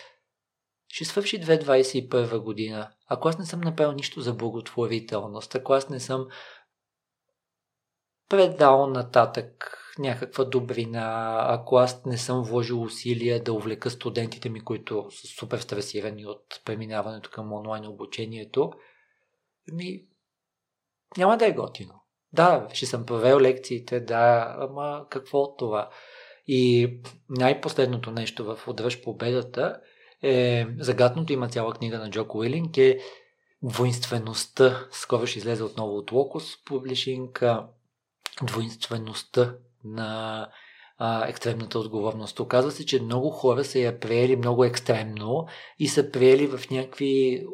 ще 0.87 1.05
свърши 1.05 1.41
2021 1.41 2.39
година. 2.39 2.89
Ако 3.07 3.27
аз 3.27 3.37
не 3.39 3.45
съм 3.45 3.61
направил 3.61 3.91
нищо 3.91 4.21
за 4.21 4.33
благотворителност, 4.33 5.55
ако 5.55 5.73
аз 5.73 5.89
не 5.89 5.99
съм 5.99 6.27
предал 8.29 8.87
нататък 8.87 9.77
някаква 9.99 10.45
добрина, 10.45 11.37
ако 11.49 11.75
аз 11.75 12.05
не 12.05 12.17
съм 12.17 12.43
вложил 12.43 12.81
усилия 12.81 13.43
да 13.43 13.53
увлека 13.53 13.89
студентите 13.89 14.49
ми, 14.49 14.61
които 14.61 15.07
са 15.11 15.27
супер 15.27 15.59
стресирани 15.59 16.25
от 16.25 16.61
преминаването 16.65 17.29
към 17.29 17.53
онлайн 17.53 17.87
обучението, 17.87 18.71
ми 19.73 20.03
няма 21.17 21.37
да 21.37 21.47
е 21.47 21.51
готино. 21.51 21.93
Да, 22.33 22.67
ще 22.73 22.85
съм 22.85 23.05
провел 23.05 23.39
лекциите, 23.39 23.99
да, 23.99 24.55
ама 24.59 25.05
какво 25.09 25.39
от 25.39 25.57
това? 25.57 25.89
И 26.47 26.93
най-последното 27.29 28.11
нещо 28.11 28.45
в 28.45 28.67
Удръж 28.67 29.03
победата– 29.03 29.81
е 30.25 30.67
загадното. 30.79 31.33
Има 31.33 31.49
цяла 31.49 31.73
книга 31.73 31.99
на 31.99 32.09
Джоко 32.09 32.37
Уилинг, 32.37 32.77
е 32.77 32.99
двойствеността. 33.63 34.87
Скоро 34.91 35.27
ще 35.27 35.39
излезе 35.39 35.63
отново 35.63 35.97
от 35.97 36.11
Локус 36.11 36.63
Публишинг. 36.65 37.43
Двойствеността 38.43 39.55
на 39.85 40.49
а, 40.97 41.27
екстремната 41.27 41.79
отговорност. 41.79 42.39
Оказва 42.39 42.71
се, 42.71 42.85
че 42.85 43.01
много 43.01 43.29
хора 43.29 43.63
са 43.63 43.79
я 43.79 43.99
приели 43.99 44.35
много 44.35 44.63
екстремно 44.63 45.47
и 45.79 45.87
са 45.87 46.11
приели 46.11 46.47
в 46.47 46.69
някакви 46.71 47.45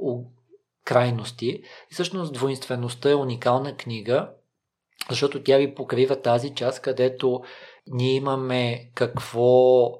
крайности. 0.85 1.49
И 1.91 1.93
всъщност 1.93 2.33
двойствеността 2.33 3.11
е 3.11 3.15
уникална 3.15 3.77
книга, 3.77 4.29
защото 5.09 5.43
тя 5.43 5.57
ви 5.57 5.75
покрива 5.75 6.21
тази 6.21 6.55
част, 6.55 6.81
където 6.81 7.41
ние 7.87 8.13
имаме 8.13 8.91
какво 8.95 9.91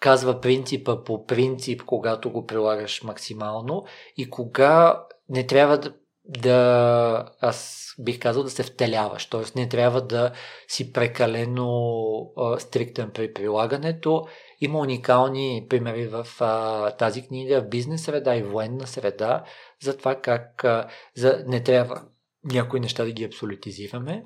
казва 0.00 0.40
принципа 0.40 1.04
по 1.04 1.24
принцип, 1.24 1.82
когато 1.86 2.30
го 2.30 2.46
прилагаш 2.46 3.02
максимално 3.02 3.84
и 4.16 4.30
кога 4.30 5.04
не 5.28 5.46
трябва 5.46 5.78
да, 5.78 5.94
да 6.38 7.26
аз 7.40 7.80
бих 7.98 8.18
казал 8.20 8.42
да 8.42 8.50
се 8.50 8.62
втеляваш, 8.62 9.26
т.е. 9.26 9.58
не 9.58 9.68
трябва 9.68 10.00
да 10.00 10.32
си 10.68 10.92
прекалено 10.92 12.32
а, 12.36 12.58
стриктен 12.58 13.10
при 13.14 13.32
прилагането. 13.32 14.26
Има 14.60 14.78
уникални 14.78 15.66
примери 15.68 16.06
в 16.06 16.26
а, 16.40 16.90
тази 16.90 17.26
книга, 17.26 17.62
в 17.62 17.68
бизнес 17.68 18.02
среда 18.02 18.36
и 18.36 18.42
военна 18.42 18.86
среда, 18.86 19.44
за 19.82 19.96
това 19.96 20.14
как 20.14 20.64
а, 20.64 20.88
за, 21.14 21.44
не 21.46 21.62
трябва 21.62 22.02
някои 22.44 22.80
неща 22.80 23.04
да 23.04 23.12
ги 23.12 23.24
абсолютизираме. 23.24 24.24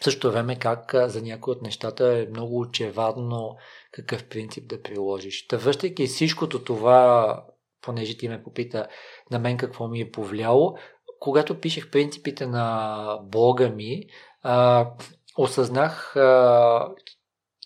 В 0.00 0.04
същото 0.04 0.32
време 0.32 0.58
как 0.58 0.94
за 1.06 1.22
някои 1.22 1.52
от 1.52 1.62
нещата 1.62 2.18
е 2.18 2.26
много 2.30 2.60
очевадно 2.60 3.56
какъв 3.92 4.24
принцип 4.24 4.68
да 4.68 4.82
приложиш. 4.82 5.46
Та 5.46 5.56
връщайки 5.56 6.06
всичкото 6.06 6.64
това, 6.64 7.44
понеже 7.82 8.16
ти 8.16 8.28
ме 8.28 8.42
попита 8.42 8.88
на 9.30 9.38
мен 9.38 9.56
какво 9.56 9.88
ми 9.88 10.00
е 10.00 10.10
повлияло, 10.10 10.76
когато 11.20 11.60
пишех 11.60 11.90
принципите 11.90 12.46
на 12.46 13.18
блога 13.22 13.68
ми, 13.68 14.02
а, 14.42 14.86
осъзнах, 15.38 16.16
а, 16.16 16.88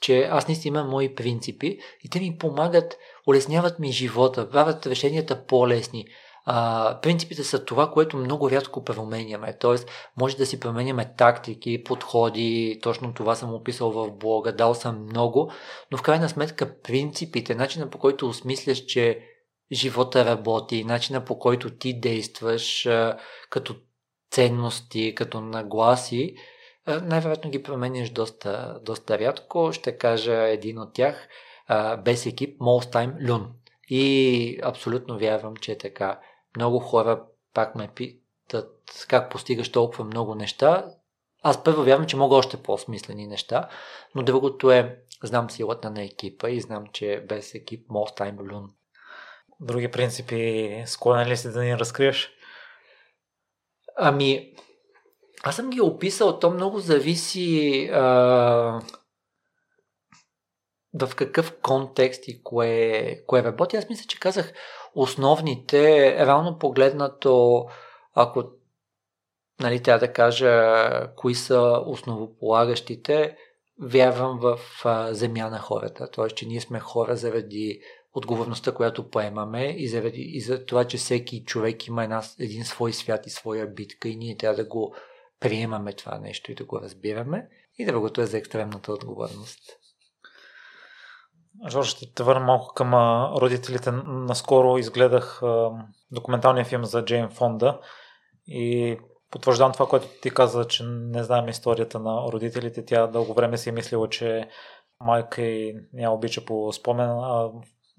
че 0.01 0.23
аз 0.23 0.49
наистина 0.49 0.79
имам 0.79 0.91
мои 0.91 1.15
принципи 1.15 1.79
и 2.05 2.11
те 2.11 2.21
ми 2.21 2.39
помагат, 2.39 2.97
улесняват 3.27 3.79
ми 3.79 3.93
живота, 3.93 4.51
правят 4.51 4.87
решенията 4.87 5.47
по-лесни. 5.47 6.07
А, 6.45 6.99
принципите 7.01 7.45
са 7.45 7.65
това, 7.65 7.91
което 7.91 8.17
много 8.17 8.51
рядко 8.51 8.85
променяме. 8.85 9.59
Тоест, 9.59 9.91
може 10.17 10.37
да 10.37 10.47
си 10.47 10.61
променяме 10.61 11.15
тактики, 11.17 11.85
подходи, 11.85 12.79
точно 12.83 13.15
това 13.15 13.35
съм 13.35 13.55
описал 13.55 13.91
в 13.91 14.11
блога, 14.11 14.53
дал 14.53 14.75
съм 14.75 15.03
много, 15.03 15.53
но 15.93 15.99
в 15.99 16.03
крайна 16.03 16.29
сметка 16.29 16.81
принципите, 16.83 17.55
начина 17.55 17.91
по 17.91 17.99
който 17.99 18.29
осмисляш, 18.29 18.85
че 18.85 19.30
живота 19.73 20.25
работи, 20.25 20.85
начина 20.85 21.25
по 21.25 21.39
който 21.39 21.71
ти 21.71 22.01
действаш 22.01 22.89
като 23.51 23.75
ценности, 24.31 25.15
като 25.15 25.41
нагласи, 25.41 26.37
най-вероятно 26.87 27.51
ги 27.51 27.63
променяш 27.63 28.11
доста, 28.11 28.81
доста 28.83 29.19
рядко. 29.19 29.73
Ще 29.73 29.99
кажа 29.99 30.49
един 30.49 30.79
от 30.79 30.95
тях, 30.95 31.29
без 32.05 32.27
екип, 32.27 32.61
Most 32.61 32.93
Time 32.93 33.29
Lun. 33.29 33.47
И 33.89 34.61
абсолютно 34.63 35.19
вярвам, 35.19 35.57
че 35.57 35.73
е 35.73 35.79
така. 35.79 36.21
Много 36.57 36.79
хора 36.79 37.23
пак 37.55 37.75
ме 37.75 37.89
питат 37.95 39.07
как 39.09 39.31
постигаш 39.31 39.73
толкова 39.73 40.05
много 40.05 40.35
неща. 40.35 40.87
Аз 41.43 41.65
първо 41.65 41.83
вярвам, 41.83 42.07
че 42.07 42.17
мога 42.17 42.37
още 42.37 42.57
по-смислени 42.57 43.27
неща, 43.27 43.69
но 44.15 44.23
другото 44.23 44.71
е, 44.71 44.99
знам 45.23 45.51
силата 45.51 45.91
на 45.91 46.03
екипа 46.03 46.51
и 46.51 46.61
знам, 46.61 46.87
че 46.93 47.25
без 47.29 47.55
екип 47.55 47.89
most 47.89 48.19
time 48.19 48.35
balloon. 48.35 48.69
Други 49.61 49.91
принципи 49.91 50.83
склонен 50.87 51.29
ли 51.29 51.37
си 51.37 51.53
да 51.53 51.63
ни 51.63 51.79
разкриеш? 51.79 52.31
Ами, 53.97 54.55
аз 55.43 55.57
съм 55.57 55.71
ги 55.71 55.81
описал, 55.81 56.39
то 56.39 56.51
много 56.51 56.79
зависи 56.79 57.89
а, 57.93 58.03
в 60.95 61.15
какъв 61.17 61.57
контекст 61.63 62.29
и 62.29 62.43
кое, 62.43 63.23
кое 63.27 63.43
работи. 63.43 63.77
Аз 63.77 63.89
мисля, 63.89 64.05
че 64.09 64.21
казах 64.21 64.53
основните, 64.95 66.13
реално 66.27 66.59
погледнато, 66.59 67.67
ако 68.15 68.45
нали, 69.61 69.83
трябва 69.83 70.07
да 70.07 70.13
кажа 70.13 71.15
кои 71.17 71.35
са 71.35 71.83
основополагащите, 71.87 73.37
вярвам 73.83 74.39
в 74.39 74.61
а, 74.85 75.15
земя 75.15 75.51
на 75.51 75.59
хората. 75.59 76.11
Т.е. 76.11 76.29
че 76.29 76.47
ние 76.47 76.61
сме 76.61 76.81
хора 76.81 77.17
заради 77.17 77.81
отговорността, 78.13 78.75
която 78.75 79.11
поемаме 79.11 79.75
и, 79.79 79.89
заради, 79.89 80.21
и 80.23 80.41
за 80.41 80.65
това, 80.65 80.85
че 80.85 80.97
всеки 80.97 81.45
човек 81.45 81.87
има 81.87 82.05
една, 82.05 82.23
един 82.39 82.65
свой 82.65 82.93
свят 82.93 83.27
и 83.27 83.31
своя 83.31 83.67
битка 83.67 84.09
и 84.09 84.17
ние 84.17 84.37
трябва 84.37 84.57
да 84.57 84.65
го 84.65 84.95
приемаме 85.41 85.93
това 85.93 86.19
нещо 86.19 86.53
и 86.53 86.55
да 86.55 86.65
го 86.65 86.81
разбираме. 86.81 87.49
И 87.79 87.87
другото 87.87 88.21
е 88.21 88.27
за 88.27 88.39
екстремната 88.39 88.93
отговорност. 88.93 89.61
Жорж, 91.69 91.89
ще 91.89 92.15
те 92.15 92.23
върна 92.23 92.45
малко 92.45 92.75
към 92.75 92.95
родителите. 93.37 93.91
Наскоро 94.07 94.79
изгледах 94.79 95.41
документалния 96.11 96.65
филм 96.65 96.85
за 96.85 97.05
Джейн 97.05 97.29
Фонда 97.29 97.81
и 98.47 98.99
потвърждавам 99.31 99.73
това, 99.73 99.89
което 99.89 100.07
ти 100.23 100.31
каза, 100.31 100.65
че 100.65 100.85
не 100.85 101.23
знаем 101.23 101.49
историята 101.49 101.99
на 101.99 102.33
родителите. 102.33 102.85
Тя 102.85 103.07
дълго 103.07 103.35
време 103.35 103.59
си 103.59 103.69
е 103.69 103.73
мислила, 103.73 104.09
че 104.09 104.49
майка 105.01 105.43
й 105.43 105.75
ня 105.93 106.13
обича 106.13 106.45
по 106.45 106.73
спомен, 106.73 107.11
а 107.11 107.51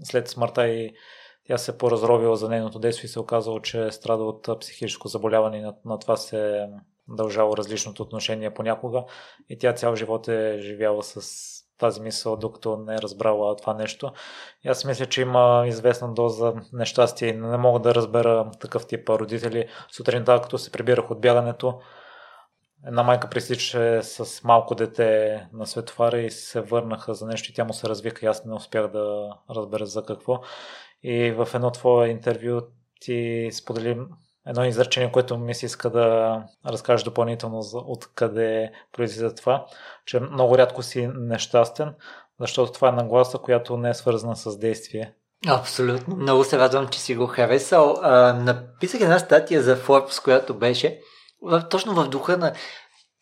след 0.04 0.28
смъртта 0.28 0.68
и 0.68 0.94
тя 1.48 1.58
се 1.58 1.78
поразровила 1.78 2.38
за 2.38 2.50
нейното 2.50 2.80
действие 2.80 3.06
и 3.06 3.10
се 3.10 3.20
оказало, 3.20 3.60
че 3.60 3.92
страда 3.92 4.24
от 4.24 4.60
психическо 4.60 5.08
заболяване 5.08 5.58
и 5.58 5.62
на, 5.62 5.76
на 5.86 6.00
това 6.00 6.18
се 6.18 6.70
дължало 7.08 7.58
различното 7.58 8.04
отношение 8.04 8.54
понякога 8.54 9.04
и 9.50 9.58
тя 9.58 9.74
цял 9.74 9.96
живот 9.96 10.28
е 10.28 10.58
живяла 10.62 11.04
с 11.04 11.22
тази 11.78 12.02
мисъл, 12.02 12.36
докато 12.36 12.78
не 12.78 12.96
е 12.96 13.02
разбрала 13.02 13.56
това 13.56 13.74
нещо. 13.74 14.12
И 14.64 14.70
аз 14.70 14.86
мисля, 14.86 15.06
че 15.06 15.22
има 15.22 15.64
известна 15.68 16.14
доза 16.14 16.54
нещастие 16.74 17.30
и 17.30 17.34
не 17.34 17.58
мога 17.58 17.80
да 17.80 17.96
разбера 17.96 18.52
такъв 18.60 18.88
тип 18.88 19.10
родители. 19.10 19.68
Сутринта, 19.92 20.40
като 20.42 20.58
се 20.58 20.72
прибирах 20.72 21.12
от 21.12 21.22
бягането, 21.22 21.80
една 22.88 23.04
майка 23.04 23.30
пресичаше 23.30 24.00
с 24.04 24.44
малко 24.44 24.76
дете 24.76 25.48
на 25.54 25.68
светофара 25.68 26.20
и 26.20 26.32
се 26.32 26.62
върнаха 26.62 27.14
за 27.14 27.26
нещо 27.26 27.52
и 27.52 27.54
тя 27.54 27.64
му 27.64 27.74
се 27.74 27.90
развика 27.90 28.26
и 28.26 28.30
аз 28.30 28.46
не 28.46 28.54
успях 28.54 28.88
да 28.88 29.30
разбера 29.50 29.86
за 29.86 30.06
какво. 30.06 30.42
И 31.04 31.32
в 31.32 31.48
едно 31.54 31.72
твое 31.72 32.08
интервю 32.08 32.62
ти 33.00 33.50
сподели 33.54 33.98
едно 34.48 34.66
изречение, 34.66 35.12
което 35.12 35.38
ми 35.38 35.56
се 35.56 35.66
иска 35.66 35.90
да 35.90 36.38
разкажеш 36.66 37.04
допълнително 37.04 37.62
за 37.62 37.78
откъде 37.78 38.72
произлиза 38.92 39.36
това, 39.36 39.66
че 40.06 40.20
много 40.20 40.58
рядко 40.58 40.84
си 40.84 41.10
нещастен, 41.16 41.94
защото 42.40 42.72
това 42.72 42.90
е 42.90 42.92
нагласа, 42.92 43.38
която 43.38 43.78
не 43.78 43.90
е 43.90 43.94
свързана 43.94 44.36
с 44.36 44.58
действие. 44.58 45.14
Абсолютно. 45.48 46.16
Много 46.16 46.44
се 46.44 46.58
радвам, 46.58 46.88
че 46.88 47.00
си 47.00 47.16
го 47.16 47.28
харесал. 47.28 47.98
А, 48.02 48.34
написах 48.34 49.02
една 49.02 49.20
статия 49.20 49.62
за 49.62 49.78
Forbes, 49.78 50.24
която 50.24 50.54
беше 50.54 51.02
точно 51.70 51.94
в 51.94 52.10
духа 52.10 52.38
на 52.38 52.54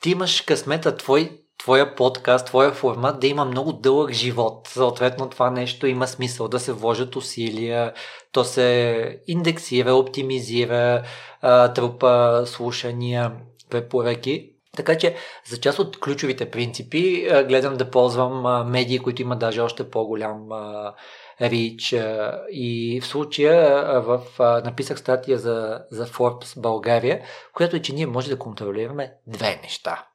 ти 0.01 0.09
имаш 0.09 0.41
късмета, 0.41 0.97
твой 0.97 1.39
твоя 1.59 1.95
подкаст, 1.95 2.45
твоя 2.45 2.71
формат 2.71 3.19
да 3.19 3.27
има 3.27 3.45
много 3.45 3.73
дълъг 3.73 4.11
живот. 4.11 4.67
Съответно 4.67 5.29
това 5.29 5.49
нещо 5.49 5.87
има 5.87 6.07
смисъл 6.07 6.47
да 6.47 6.59
се 6.59 6.71
вложат 6.73 7.15
усилия, 7.15 7.93
то 8.31 8.43
се 8.43 9.19
индексира, 9.27 9.93
оптимизира, 9.93 11.03
трупа 11.75 12.43
слушания, 12.45 13.31
препоръки. 13.69 14.49
Така 14.77 14.97
че 14.97 15.15
за 15.49 15.59
част 15.59 15.79
от 15.79 15.99
ключовите 15.99 16.51
принципи 16.51 17.27
гледам 17.47 17.77
да 17.77 17.91
ползвам 17.91 18.69
медии, 18.69 18.99
които 18.99 19.21
имат 19.21 19.39
даже 19.39 19.61
още 19.61 19.89
по-голям 19.89 20.47
рич. 21.41 21.95
И 22.51 22.99
в 23.01 23.07
случая 23.07 23.83
в, 24.01 24.21
написах 24.65 24.99
статия 24.99 25.37
за, 25.37 25.81
за 25.91 26.05
Forbes 26.05 26.59
България, 26.61 27.21
която 27.53 27.75
е, 27.75 27.81
че 27.81 27.93
ние 27.93 28.07
може 28.07 28.29
да 28.29 28.39
контролираме 28.39 29.13
две 29.27 29.59
неща 29.63 30.05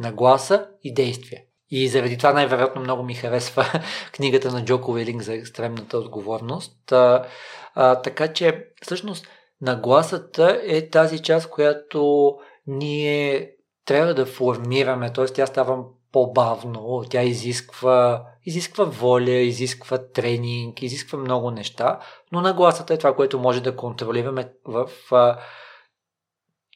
нагласа 0.00 0.68
и 0.82 0.94
действие. 0.94 1.46
И 1.70 1.88
заради 1.88 2.18
това 2.18 2.32
най-вероятно 2.32 2.80
много 2.80 3.02
ми 3.02 3.14
харесва 3.14 3.64
книгата 4.12 4.50
на 4.52 4.64
Джоко 4.64 4.92
Уилинг 4.92 5.22
за 5.22 5.34
екстремната 5.34 5.98
отговорност. 5.98 6.92
А, 6.92 7.26
а, 7.74 8.02
така 8.02 8.32
че, 8.32 8.66
всъщност, 8.82 9.26
нагласата 9.60 10.60
е 10.64 10.88
тази 10.88 11.22
част, 11.22 11.50
която 11.50 12.34
ние 12.66 13.50
трябва 13.84 14.14
да 14.14 14.26
формираме, 14.26 15.12
т.е. 15.12 15.24
тя 15.24 15.46
става 15.46 15.84
по-бавно, 16.12 17.04
тя 17.10 17.22
изисква, 17.22 18.24
изисква 18.44 18.84
воля, 18.84 19.30
изисква 19.30 19.98
тренинг, 19.98 20.82
изисква 20.82 21.18
много 21.18 21.50
неща, 21.50 22.00
но 22.32 22.40
нагласата 22.40 22.94
е 22.94 22.98
това, 22.98 23.16
което 23.16 23.38
може 23.38 23.62
да 23.62 23.76
контролираме 23.76 24.52
в 24.64 24.90
а, 25.10 25.38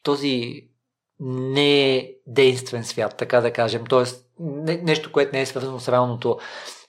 този 0.03 0.65
не 1.21 1.97
е 1.97 2.11
действен 2.27 2.85
свят, 2.85 3.17
така 3.17 3.41
да 3.41 3.53
кажем. 3.53 3.85
Тоест, 3.89 4.27
не, 4.39 4.77
нещо, 4.77 5.13
което 5.13 5.33
не 5.33 5.41
е 5.41 5.47
свързано 5.47 5.81
с 5.81 5.89
реалното 5.89 6.39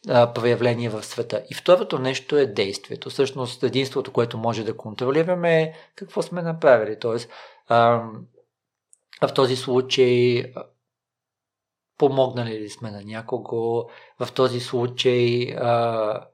а, 0.10 0.34
проявление 0.34 0.90
в 0.90 1.04
света. 1.04 1.44
И 1.50 1.54
второто 1.54 2.00
нещо 2.00 2.38
е 2.38 2.46
действието. 2.46 3.10
Всъщност, 3.10 3.64
единството, 3.64 4.14
което 4.14 4.38
може 4.38 4.64
да 4.64 4.78
контролираме 4.78 5.62
е 5.62 5.74
какво 5.96 6.22
сме 6.22 6.42
направили. 6.42 7.00
Тоест, 7.00 7.30
а, 7.68 8.04
в 9.22 9.34
този 9.34 9.56
случай 9.56 10.44
помогнали 11.98 12.60
ли 12.60 12.70
сме 12.70 12.92
на 12.92 13.02
някого, 13.04 13.90
в 14.20 14.32
този 14.34 14.60
случай 14.60 15.54
а, 15.58 16.26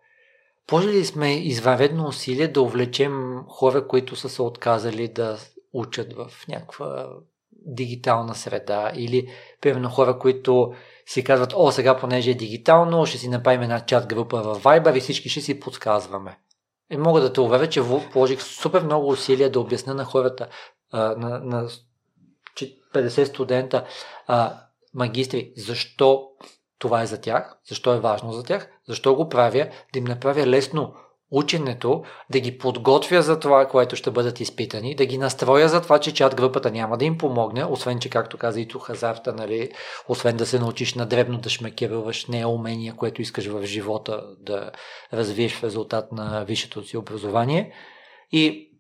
положили 0.68 1.06
сме 1.06 1.34
извънредно 1.34 2.08
усилие 2.08 2.48
да 2.48 2.62
увлечем 2.62 3.44
хора, 3.48 3.88
които 3.88 4.16
са 4.16 4.30
се 4.30 4.42
отказали 4.42 5.08
да 5.08 5.38
учат 5.74 6.14
в 6.14 6.32
някаква 6.48 7.10
дигитална 7.52 8.36
среда 8.36 8.92
или 8.96 9.28
примерно 9.62 9.90
хора, 9.90 10.20
които 10.20 10.74
си 11.06 11.24
казват, 11.24 11.54
о, 11.56 11.72
сега 11.72 11.98
понеже 11.98 12.32
е 12.32 12.36
дигитално, 12.36 13.06
ще 13.06 13.18
си 13.18 13.30
направим 13.30 13.62
една 13.62 13.80
чат 13.86 14.08
група 14.08 14.42
в 14.42 14.64
Viber 14.64 14.98
и 14.98 15.00
всички 15.00 15.30
ще 15.30 15.42
си 15.42 15.60
подсказваме. 15.60 16.38
И 16.92 16.98
мога 16.98 17.22
да 17.22 17.34
те 17.34 17.42
уверя, 17.42 17.70
че 17.70 17.82
положих 18.14 18.42
супер 18.42 18.84
много 18.84 19.08
усилия 19.10 19.52
да 19.52 19.60
обясня 19.60 19.94
на 19.94 20.06
хората, 20.06 20.48
на, 20.94 21.40
на 21.40 21.70
50 22.94 23.24
студента, 23.24 23.86
магистри, 24.94 25.54
защо 25.58 26.28
това 26.80 27.02
е 27.02 27.06
за 27.06 27.22
тях, 27.22 27.58
защо 27.70 27.94
е 27.94 28.00
важно 28.00 28.32
за 28.32 28.44
тях, 28.44 28.70
защо 28.88 29.16
го 29.16 29.30
правя, 29.30 29.70
да 29.94 30.00
им 30.00 30.06
направя 30.06 30.48
лесно 30.48 30.94
ученето, 31.32 32.04
да 32.30 32.40
ги 32.40 32.58
подготвя 32.58 33.22
за 33.22 33.40
това, 33.40 33.68
което 33.68 33.96
ще 33.96 34.12
бъдат 34.12 34.40
изпитани, 34.40 34.96
да 34.96 35.06
ги 35.06 35.18
настроя 35.18 35.70
за 35.70 35.82
това, 35.82 36.00
че 36.00 36.14
чат 36.14 36.36
групата 36.36 36.72
няма 36.72 36.98
да 36.98 37.06
им 37.06 37.18
помогне, 37.18 37.66
освен, 37.66 38.00
че, 38.00 38.10
както 38.10 38.38
каза 38.38 38.62
Ито 38.62 38.80
Хазарта, 38.80 39.34
нали, 39.34 39.72
освен 40.08 40.38
да 40.38 40.46
се 40.46 40.60
научиш 40.60 40.94
на 40.94 41.06
древно 41.06 41.38
да 41.38 41.50
шмекеруваш, 41.50 42.26
не 42.26 42.40
е 42.40 42.46
умение, 42.46 42.94
което 42.98 43.22
искаш 43.22 43.46
в 43.48 43.66
живота 43.66 44.24
да 44.40 44.72
развиеш 45.14 45.56
в 45.56 45.64
резултат 45.64 46.12
на 46.12 46.46
висшето 46.48 46.84
си 46.84 46.98
образование. 46.98 47.74
И 48.32 48.72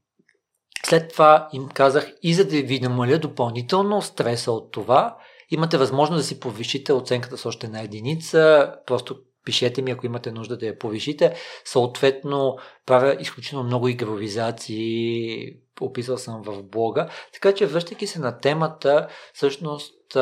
след 0.85 1.11
това 1.11 1.49
им 1.53 1.67
казах 1.73 2.13
и 2.23 2.33
за 2.33 2.45
да 2.45 2.61
ви 2.61 2.79
намаля 2.79 3.17
допълнително 3.17 4.01
стреса 4.01 4.51
от 4.51 4.71
това, 4.71 5.17
имате 5.51 5.77
възможност 5.77 6.19
да 6.19 6.27
си 6.27 6.39
повишите 6.39 6.93
оценката 6.93 7.37
с 7.37 7.45
още 7.45 7.65
една 7.65 7.81
единица, 7.81 8.71
просто 8.85 9.17
пишете 9.45 9.81
ми, 9.81 9.91
ако 9.91 10.05
имате 10.05 10.31
нужда 10.31 10.57
да 10.57 10.65
я 10.65 10.79
повишите. 10.79 11.35
Съответно, 11.65 12.57
правя 12.85 13.17
изключително 13.19 13.65
много 13.65 13.87
игровизации, 13.87 15.53
описал 15.81 16.17
съм 16.17 16.41
в 16.45 16.63
блога. 16.63 17.09
Така 17.33 17.53
че, 17.53 17.65
връщайки 17.65 18.07
се 18.07 18.19
на 18.19 18.39
темата, 18.39 19.07
всъщност 19.33 20.17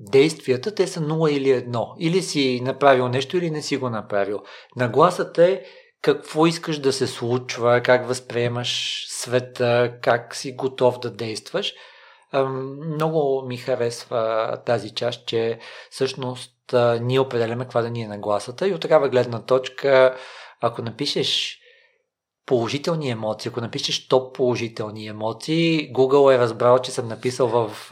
действията, 0.00 0.74
те 0.74 0.86
са 0.86 1.00
0 1.00 1.30
или 1.30 1.48
1. 1.48 1.94
Или 1.98 2.22
си 2.22 2.60
направил 2.64 3.08
нещо, 3.08 3.36
или 3.36 3.50
не 3.50 3.62
си 3.62 3.76
го 3.76 3.90
направил. 3.90 4.42
Нагласата 4.76 5.44
е 5.44 5.62
какво 6.02 6.46
искаш 6.46 6.78
да 6.78 6.92
се 6.92 7.06
случва, 7.06 7.80
как 7.84 8.06
възприемаш 8.06 9.04
света, 9.08 9.92
как 10.02 10.36
си 10.36 10.52
готов 10.52 10.98
да 10.98 11.10
действаш. 11.10 11.74
Много 12.34 13.44
ми 13.46 13.56
харесва 13.56 14.52
тази 14.66 14.94
част, 14.94 15.26
че 15.26 15.58
всъщност 15.90 16.52
ние 17.00 17.20
определяме 17.20 17.64
каква 17.64 17.82
да 17.82 17.90
ни 17.90 18.02
е 18.02 18.08
нагласата 18.08 18.68
и 18.68 18.74
от 18.74 18.80
такава 18.80 19.08
гледна 19.08 19.42
точка, 19.42 20.16
ако 20.60 20.82
напишеш 20.82 21.60
положителни 22.46 23.10
емоции, 23.10 23.48
ако 23.48 23.60
напишеш 23.60 24.08
топ 24.08 24.34
положителни 24.34 25.06
емоции, 25.06 25.92
Google 25.92 26.34
е 26.34 26.38
разбрал, 26.38 26.78
че 26.78 26.90
съм 26.90 27.08
написал 27.08 27.48
в 27.48 27.90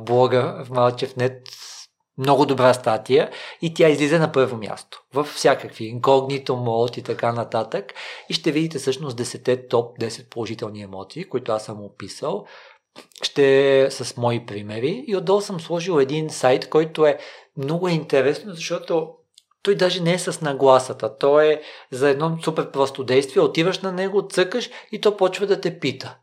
блога 0.00 0.64
в 0.64 0.70
Малчев.net 0.70 1.40
много 2.18 2.46
добра 2.46 2.74
статия 2.74 3.30
и 3.62 3.74
тя 3.74 3.88
излиза 3.88 4.18
на 4.18 4.32
първо 4.32 4.56
място 4.56 5.02
в 5.14 5.24
всякакви 5.24 5.84
инкогнито, 5.84 6.56
мод 6.56 6.96
и 6.96 7.02
така 7.02 7.32
нататък. 7.32 7.94
И 8.28 8.34
ще 8.34 8.52
видите 8.52 8.78
всъщност 8.78 9.18
10 9.18 9.70
топ 9.70 9.98
10 9.98 10.28
положителни 10.28 10.82
емоции, 10.82 11.24
които 11.24 11.52
аз 11.52 11.64
съм 11.64 11.84
описал 11.84 12.46
ще 13.22 13.80
е 13.80 13.90
с 13.90 14.16
мои 14.16 14.46
примери 14.46 15.04
и 15.06 15.16
отдолу 15.16 15.40
съм 15.40 15.60
сложил 15.60 16.00
един 16.00 16.30
сайт, 16.30 16.68
който 16.68 17.06
е 17.06 17.18
много 17.56 17.88
интересно, 17.88 18.54
защото 18.54 19.14
той 19.64 19.74
даже 19.74 20.02
не 20.02 20.12
е 20.12 20.18
с 20.18 20.40
нагласата. 20.40 21.18
То 21.18 21.40
е 21.40 21.62
за 21.90 22.08
едно 22.08 22.38
супер 22.44 22.70
просто 22.70 23.04
действие. 23.04 23.42
Отиваш 23.42 23.78
на 23.78 23.92
него, 23.92 24.28
цъкаш 24.30 24.70
и 24.92 25.00
то 25.00 25.16
почва 25.16 25.46
да 25.46 25.60
те 25.60 25.78
пита. 25.78 26.16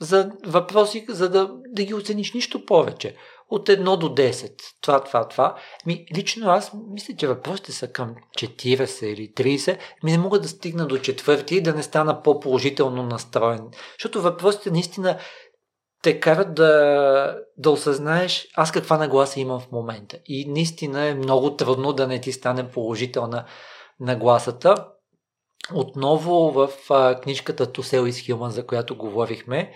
За 0.00 0.30
въпроси, 0.46 1.06
за 1.08 1.30
да, 1.30 1.50
да 1.68 1.84
ги 1.84 1.94
оцениш 1.94 2.32
нищо 2.32 2.66
повече. 2.66 3.16
От 3.50 3.68
1 3.68 3.96
до 3.96 4.08
10. 4.08 4.52
Това, 4.80 5.04
това, 5.04 5.28
това. 5.28 5.56
Ми, 5.86 6.06
лично 6.16 6.50
аз 6.50 6.72
мисля, 6.90 7.14
че 7.16 7.26
въпросите 7.26 7.72
са 7.72 7.88
към 7.88 8.14
40 8.38 9.06
или 9.06 9.32
30. 9.32 9.78
Ми 10.02 10.12
не 10.12 10.18
мога 10.18 10.40
да 10.40 10.48
стигна 10.48 10.86
до 10.86 10.98
четвърти 10.98 11.56
и 11.56 11.60
да 11.60 11.74
не 11.74 11.82
стана 11.82 12.22
по-положително 12.22 13.02
настроен. 13.02 13.68
Защото 13.98 14.22
въпросите 14.22 14.70
наистина 14.70 15.18
те 16.04 16.20
карат 16.20 16.54
да, 16.54 17.38
да 17.58 17.70
осъзнаеш 17.70 18.48
аз 18.54 18.72
каква 18.72 18.98
нагласа 18.98 19.40
имам 19.40 19.60
в 19.60 19.72
момента. 19.72 20.18
И 20.26 20.44
наистина 20.48 21.06
е 21.06 21.14
много 21.14 21.56
трудно 21.56 21.92
да 21.92 22.06
не 22.06 22.20
ти 22.20 22.32
стане 22.32 22.68
положителна 22.68 23.44
нагласата. 24.00 24.88
Отново 25.74 26.50
в 26.50 26.68
а, 26.90 27.20
книжката 27.20 27.66
Sell 27.66 28.10
is 28.10 28.34
Human, 28.34 28.48
за 28.48 28.66
която 28.66 28.96
говорихме, 28.96 29.72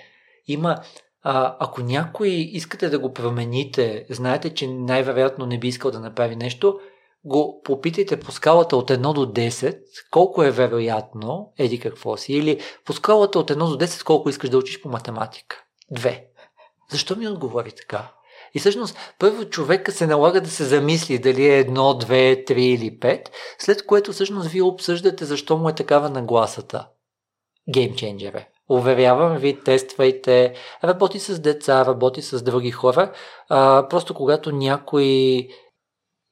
има 0.47 0.77
а, 1.23 1.57
ако 1.61 1.83
някой 1.83 2.29
искате 2.29 2.89
да 2.89 2.99
го 2.99 3.13
промените, 3.13 4.07
знаете, 4.11 4.55
че 4.55 4.69
най-вероятно 4.69 5.47
не 5.47 5.59
би 5.59 5.69
искал 5.69 5.91
да 5.91 6.01
направи 6.01 6.37
нещо, 6.37 6.79
го 7.25 7.63
попитайте 7.65 8.21
по 8.21 8.33
скалата 8.33 8.77
от 8.77 8.91
1 8.91 9.15
до 9.15 9.27
10, 9.27 9.79
колко 10.11 10.43
е 10.43 10.51
вероятно, 10.51 11.53
еди 11.59 11.81
какво 11.81 12.17
си, 12.17 12.33
или 12.33 12.61
по 12.85 12.93
скалата 12.93 13.39
от 13.39 13.51
1 13.51 13.57
до 13.57 13.85
10, 13.85 14.05
колко 14.05 14.29
искаш 14.29 14.51
да 14.51 14.59
учиш 14.59 14.83
по 14.83 14.89
математика. 14.89 15.65
Две. 15.91 16.27
Защо 16.91 17.17
ми 17.17 17.29
отговори 17.29 17.73
така? 17.73 18.13
И 18.55 18.59
всъщност, 18.59 18.99
първо 19.19 19.45
човека 19.45 19.93
се 19.93 20.07
налага 20.07 20.41
да 20.41 20.51
се 20.51 20.65
замисли 20.65 21.19
дали 21.19 21.47
е 21.47 21.59
едно, 21.59 21.95
две, 21.95 22.45
три 22.45 22.65
или 22.65 22.99
пет, 22.99 23.31
след 23.59 23.87
което 23.87 24.13
всъщност 24.13 24.49
вие 24.49 24.63
обсъждате 24.63 25.25
защо 25.25 25.57
му 25.57 25.69
е 25.69 25.75
такава 25.75 26.09
нагласата. 26.09 26.89
Геймченджер 27.69 28.35
е. 28.35 28.49
Уверявам 28.69 29.37
ви, 29.37 29.61
тествайте, 29.65 30.55
работи 30.85 31.19
с 31.19 31.39
деца, 31.39 31.87
работи 31.87 32.23
с 32.23 32.43
други 32.43 32.71
хора. 32.71 33.13
А, 33.49 33.87
просто 33.91 34.15
когато 34.15 34.53
някой 34.53 35.49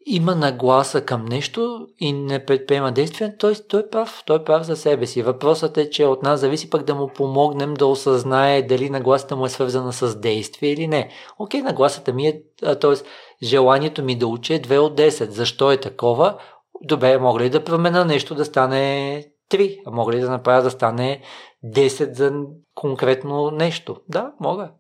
има 0.07 0.35
нагласа 0.35 1.01
към 1.01 1.25
нещо 1.25 1.87
и 1.99 2.13
не 2.13 2.45
предприема 2.45 2.93
действия, 2.93 3.37
той, 3.39 3.55
той 3.69 3.81
е 3.81 3.91
прав, 3.91 4.23
той 4.27 4.37
е 4.37 4.45
прав 4.45 4.63
за 4.63 4.77
себе 4.77 5.07
си. 5.07 5.23
Въпросът 5.23 5.79
е, 5.79 5.91
че 5.91 6.05
от 6.05 6.23
нас 6.23 6.41
зависи 6.41 6.71
пък 6.71 6.85
да 6.85 6.95
му 6.95 7.09
помогнем 7.09 7.75
да 7.75 7.87
осъзнае 7.87 8.63
дали 8.63 8.91
нагласата 8.91 9.37
му 9.37 9.47
е 9.47 9.49
свързана 9.49 9.93
с 9.93 10.21
действие 10.21 10.73
или 10.73 10.87
не. 10.87 11.11
Окей, 11.39 11.63
нагласата 11.63 12.13
ми 12.13 12.27
е, 12.27 12.43
т.е. 12.81 12.95
желанието 13.47 14.05
ми 14.05 14.19
да 14.19 14.27
уча 14.27 14.55
е 14.55 14.61
2 14.63 14.79
от 14.79 14.99
10. 14.99 15.29
Защо 15.29 15.73
е 15.73 15.77
такова? 15.77 16.39
Добре, 16.83 17.19
мога 17.19 17.41
ли 17.41 17.51
да 17.51 17.65
промена 17.65 18.05
нещо 18.05 18.35
да 18.35 18.45
стане 18.45 19.25
3, 19.51 19.79
а 19.87 19.91
мога 19.91 20.13
ли 20.13 20.21
да 20.21 20.31
направя 20.31 20.63
да 20.63 20.71
стане 20.71 21.21
10 21.65 22.13
за 22.13 22.33
конкретно 22.75 23.51
нещо? 23.51 23.97
Да, 24.09 24.33
мога. 24.41 24.71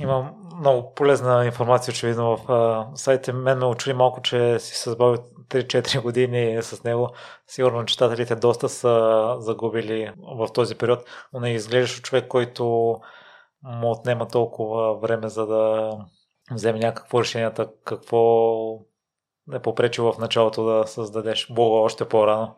Има 0.00 0.32
много 0.58 0.94
полезна 0.94 1.46
информация, 1.46 1.92
очевидно, 1.92 2.36
в 2.36 2.86
сайта. 2.94 3.32
Мен 3.32 3.58
ме 3.58 3.64
очуди 3.64 3.92
малко, 3.92 4.22
че 4.22 4.58
си 4.58 4.74
се 4.74 4.90
забавил 4.90 5.16
3-4 5.48 6.02
години 6.02 6.62
с 6.62 6.84
него. 6.84 7.10
Сигурно 7.46 7.84
читателите 7.84 8.36
доста 8.36 8.68
са 8.68 9.36
загубили 9.38 10.12
в 10.38 10.48
този 10.52 10.74
период, 10.74 11.04
но 11.32 11.40
не 11.40 11.52
изглеждаш 11.52 12.00
човек, 12.02 12.28
който 12.28 12.64
му 13.62 13.90
отнема 13.90 14.28
толкова 14.28 14.98
време, 14.98 15.28
за 15.28 15.46
да 15.46 15.90
вземе 16.52 16.78
някакво 16.78 17.20
решенията, 17.20 17.68
какво 17.84 18.62
не 19.46 19.62
попречи 19.62 20.00
в 20.00 20.14
началото 20.18 20.64
да 20.64 20.86
създадеш 20.86 21.48
Бога 21.50 21.80
още 21.80 22.08
по-рано. 22.08 22.56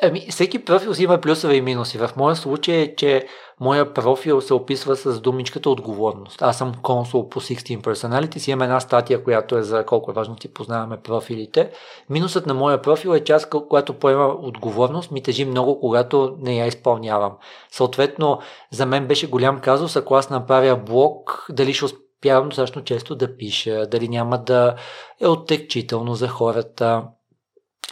Ами, 0.00 0.26
всеки 0.30 0.64
профил 0.64 0.94
си 0.94 1.02
има 1.02 1.20
плюсове 1.20 1.54
и 1.54 1.60
минуси. 1.60 1.98
В 1.98 2.10
моя 2.16 2.36
случай 2.36 2.76
е, 2.76 2.96
че 2.96 3.26
моя 3.60 3.94
профил 3.94 4.40
се 4.40 4.54
описва 4.54 4.96
с 4.96 5.20
думичката 5.20 5.70
отговорност. 5.70 6.42
Аз 6.42 6.58
съм 6.58 6.72
консул 6.82 7.28
по 7.28 7.40
16 7.40 7.80
Personalities, 7.80 8.50
имам 8.50 8.62
една 8.62 8.80
статия, 8.80 9.24
която 9.24 9.56
е 9.56 9.62
за 9.62 9.86
колко 9.86 10.10
е 10.10 10.14
важно 10.14 10.36
ти 10.36 10.54
познаваме 10.54 10.96
профилите. 10.96 11.70
Минусът 12.10 12.46
на 12.46 12.54
моя 12.54 12.82
профил 12.82 13.10
е 13.10 13.24
част, 13.24 13.48
която 13.68 13.92
поема 13.94 14.26
отговорност, 14.26 15.10
ми 15.10 15.22
тежи 15.22 15.44
много, 15.44 15.80
когато 15.80 16.36
не 16.40 16.56
я 16.56 16.66
изпълнявам. 16.66 17.32
Съответно, 17.70 18.38
за 18.70 18.86
мен 18.86 19.06
беше 19.06 19.30
голям 19.30 19.60
казус, 19.60 19.96
ако 19.96 20.14
аз 20.14 20.30
направя 20.30 20.76
блог, 20.76 21.46
дали 21.50 21.74
ще 21.74 21.84
успявам 21.84 22.48
достатъчно 22.48 22.84
често 22.84 23.14
да 23.14 23.36
пиша, 23.36 23.86
дали 23.86 24.08
няма 24.08 24.38
да 24.38 24.74
е 25.20 25.26
оттекчително 25.26 26.14
за 26.14 26.28
хората. 26.28 27.04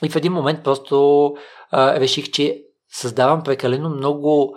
И 0.04 0.08
в 0.08 0.16
един 0.16 0.32
момент 0.32 0.64
просто 0.64 1.34
реших, 1.74 2.30
че 2.30 2.62
създавам 2.92 3.42
прекалено 3.42 3.90
много 3.90 4.56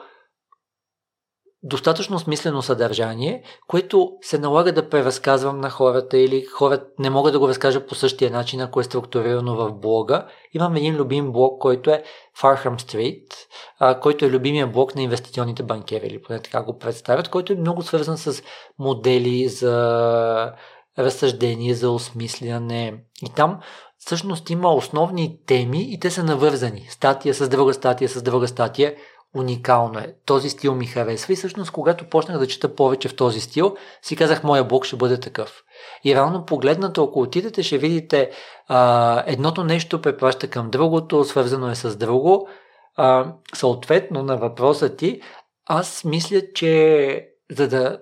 достатъчно 1.64 2.20
смислено 2.20 2.62
съдържание, 2.62 3.44
което 3.68 4.12
се 4.22 4.38
налага 4.38 4.72
да 4.72 4.90
преразказвам 4.90 5.60
на 5.60 5.70
хората 5.70 6.18
или 6.18 6.46
хората 6.46 6.86
не 7.00 7.10
могат 7.10 7.34
да 7.34 7.40
го 7.40 7.48
разкажа 7.48 7.86
по 7.86 7.96
същия 7.96 8.32
начин, 8.32 8.62
ако 8.62 8.80
е 8.80 8.84
структурирано 8.84 9.56
в 9.56 9.72
блога. 9.72 10.26
Имам 10.54 10.76
един 10.76 10.96
любим 10.96 11.32
блог, 11.32 11.62
който 11.62 11.92
е 11.92 12.04
Farham 12.42 12.76
Street, 12.76 13.34
а, 13.80 14.00
който 14.00 14.26
е 14.26 14.30
любимия 14.30 14.68
блог 14.68 14.96
на 14.96 15.02
инвестиционните 15.02 15.64
банкери, 15.64 16.08
или 16.08 16.22
поне 16.22 16.40
така 16.40 16.64
го 16.64 16.78
представят, 16.78 17.30
който 17.30 17.54
е 17.54 17.56
много 17.56 17.82
свързан 17.82 18.18
с 18.18 18.44
модели 18.80 19.48
за 19.48 20.54
разсъждение, 21.00 21.74
за 21.74 21.92
осмисляне. 21.92 22.94
И 23.22 23.30
там 23.36 23.60
всъщност 24.00 24.50
има 24.50 24.74
основни 24.74 25.40
теми 25.46 25.94
и 25.94 26.00
те 26.00 26.12
са 26.12 26.24
навързани. 26.24 26.88
Статия 26.90 27.34
с 27.34 27.50
друга 27.50 27.74
статия 27.74 28.10
с 28.10 28.22
друга 28.22 28.48
статия. 28.48 28.96
уникално 29.36 30.00
е. 30.00 30.16
Този 30.26 30.50
стил 30.50 30.76
ми 30.76 30.86
харесва 30.86 31.34
и 31.34 31.36
всъщност 31.36 31.72
когато 31.72 32.10
почнах 32.10 32.38
да 32.38 32.48
чета 32.48 32.76
повече 32.76 33.10
в 33.10 33.16
този 33.16 33.40
стил, 33.40 33.76
си 34.02 34.16
казах, 34.16 34.44
моя 34.44 34.64
блог 34.64 34.86
ще 34.86 34.96
бъде 34.96 35.20
такъв. 35.20 35.64
И 36.04 36.16
реално 36.16 36.46
погледнато, 36.46 37.04
ако 37.04 37.20
отидете, 37.20 37.64
ще 37.64 37.78
видите 37.78 38.32
а, 38.68 39.24
едното 39.28 39.64
нещо 39.64 40.02
препраща 40.02 40.48
към 40.48 40.70
другото, 40.70 41.24
свързано 41.24 41.70
е 41.70 41.76
с 41.76 41.96
друго. 41.96 42.48
А, 42.96 43.34
съответно 43.56 44.24
на 44.24 44.38
въпроса 44.38 44.96
ти, 44.96 45.22
аз 45.66 46.04
мисля, 46.04 46.42
че 46.56 47.28
за 47.52 47.68
да 47.68 48.00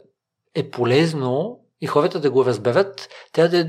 е 0.56 0.70
полезно 0.70 1.61
и 1.82 1.88
хората 1.88 2.20
да 2.20 2.32
го 2.32 2.46
разберат, 2.46 3.10
трябва 3.34 3.50
да 3.50 3.60
е 3.60 3.66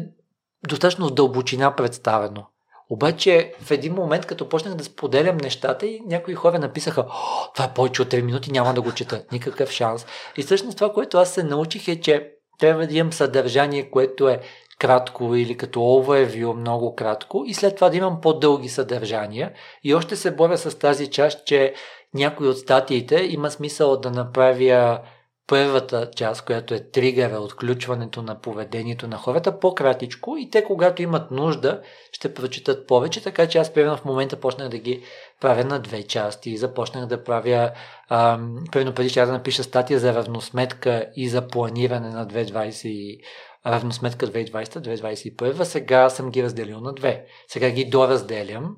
достатъчно 0.68 1.08
в 1.08 1.14
дълбочина 1.14 1.76
представено. 1.76 2.46
Обаче 2.90 3.54
в 3.60 3.70
един 3.70 3.94
момент, 3.94 4.26
като 4.26 4.48
почнах 4.48 4.74
да 4.74 4.84
споделям 4.84 5.36
нещата 5.36 5.86
и 5.86 6.00
някои 6.06 6.34
хора 6.34 6.58
написаха, 6.58 7.06
това 7.54 7.64
е 7.64 7.74
повече 7.74 8.02
от 8.02 8.08
3 8.08 8.22
минути, 8.22 8.52
няма 8.52 8.74
да 8.74 8.82
го 8.82 8.92
чета, 8.92 9.24
никакъв 9.32 9.70
шанс. 9.70 10.06
И 10.36 10.42
всъщност 10.42 10.78
това, 10.78 10.92
което 10.92 11.18
аз 11.18 11.34
се 11.34 11.42
научих 11.42 11.88
е, 11.88 12.00
че 12.00 12.30
трябва 12.58 12.86
да 12.86 12.94
имам 12.94 13.12
съдържание, 13.12 13.90
което 13.90 14.28
е 14.28 14.40
кратко 14.78 15.34
или 15.34 15.56
като 15.56 15.80
overview 15.80 16.52
много 16.52 16.94
кратко 16.94 17.44
и 17.46 17.54
след 17.54 17.74
това 17.74 17.90
да 17.90 17.96
имам 17.96 18.20
по-дълги 18.20 18.68
съдържания. 18.68 19.52
И 19.84 19.94
още 19.94 20.16
се 20.16 20.36
боря 20.36 20.58
с 20.58 20.78
тази 20.78 21.10
част, 21.10 21.46
че 21.46 21.74
някои 22.14 22.48
от 22.48 22.58
статиите 22.58 23.26
има 23.30 23.50
смисъл 23.50 23.96
да 23.96 24.10
направя 24.10 25.00
първата 25.46 26.10
част, 26.16 26.44
която 26.44 26.74
е 26.74 26.90
тригъра, 26.90 27.38
отключването 27.38 28.22
на 28.22 28.40
поведението 28.40 29.08
на 29.08 29.16
хората, 29.16 29.58
по-кратичко 29.58 30.36
и 30.36 30.50
те, 30.50 30.64
когато 30.64 31.02
имат 31.02 31.30
нужда, 31.30 31.82
ще 32.12 32.34
прочитат 32.34 32.86
повече, 32.86 33.22
така 33.22 33.46
че 33.46 33.58
аз 33.58 33.72
примерно 33.72 33.96
в 33.96 34.04
момента 34.04 34.40
почнах 34.40 34.68
да 34.68 34.78
ги 34.78 35.02
правя 35.40 35.64
на 35.64 35.78
две 35.78 36.02
части. 36.02 36.56
Започнах 36.56 37.06
да 37.06 37.24
правя, 37.24 37.70
ам, 38.08 38.64
примерно 38.72 38.94
преди 38.94 39.08
ще 39.08 39.26
да 39.26 39.32
напиша 39.32 39.62
статия 39.62 39.98
за 40.00 40.14
равносметка 40.14 41.06
и 41.16 41.28
за 41.28 41.48
планиране 41.48 42.08
на 42.08 42.26
2020 42.26 43.20
равносметка 43.66 44.26
2020-2021, 44.26 45.62
сега 45.62 46.10
съм 46.10 46.30
ги 46.30 46.42
разделил 46.42 46.80
на 46.80 46.92
две. 46.92 47.24
Сега 47.48 47.70
ги 47.70 47.84
доразделям 47.84 48.76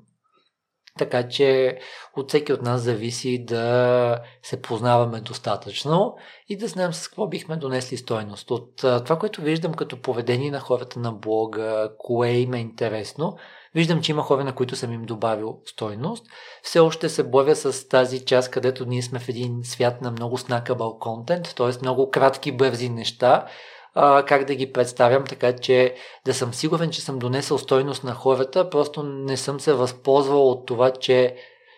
така 0.98 1.28
че 1.28 1.78
от 2.16 2.28
всеки 2.28 2.52
от 2.52 2.62
нас 2.62 2.80
зависи 2.80 3.44
да 3.44 4.18
се 4.42 4.62
познаваме 4.62 5.20
достатъчно 5.20 6.16
и 6.48 6.56
да 6.56 6.68
знаем 6.68 6.92
с 6.92 7.08
какво 7.08 7.26
бихме 7.26 7.56
донесли 7.56 7.96
стойност. 7.96 8.50
От 8.50 8.76
това, 8.76 9.18
което 9.18 9.42
виждам 9.42 9.74
като 9.74 10.02
поведение 10.02 10.50
на 10.50 10.60
хората 10.60 11.00
на 11.00 11.12
блога, 11.12 11.90
кое 11.98 12.28
им 12.28 12.54
е 12.54 12.58
интересно, 12.58 13.36
виждам, 13.74 14.02
че 14.02 14.12
има 14.12 14.22
хора, 14.22 14.44
на 14.44 14.54
които 14.54 14.76
съм 14.76 14.92
им 14.92 15.02
добавил 15.02 15.60
стойност. 15.66 16.26
Все 16.62 16.80
още 16.80 17.08
се 17.08 17.22
боря 17.22 17.56
с 17.56 17.88
тази 17.88 18.24
част, 18.24 18.50
където 18.50 18.86
ние 18.86 19.02
сме 19.02 19.18
в 19.18 19.28
един 19.28 19.60
свят 19.64 20.00
на 20.00 20.10
много 20.10 20.38
снакабъл 20.38 20.98
контент, 20.98 21.54
т.е. 21.56 21.70
много 21.82 22.10
кратки, 22.10 22.52
бързи 22.52 22.88
неща, 22.88 23.46
а, 23.94 24.24
как 24.24 24.44
да 24.44 24.54
ги 24.54 24.72
представям, 24.72 25.24
така 25.24 25.56
че 25.56 25.94
да 26.24 26.34
съм 26.34 26.54
сигурен, 26.54 26.90
че 26.90 27.00
съм 27.00 27.18
донесъл 27.18 27.58
стойност 27.58 28.04
на 28.04 28.14
хората, 28.14 28.70
просто 28.70 29.02
не 29.02 29.36
съм 29.36 29.60
се 29.60 29.72
възползвал 29.72 30.50
от 30.50 30.66
това, 30.66 30.90
че 30.90 31.36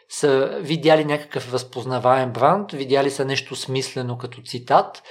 са 0.09 0.59
видяли 0.61 1.05
някакъв 1.05 1.53
разпознаваем 1.53 2.33
бранд, 2.33 2.73
видяли 2.73 3.11
са 3.11 3.25
нещо 3.25 3.57
смислено 3.57 4.19
като 4.19 4.43
цитат 4.43 5.03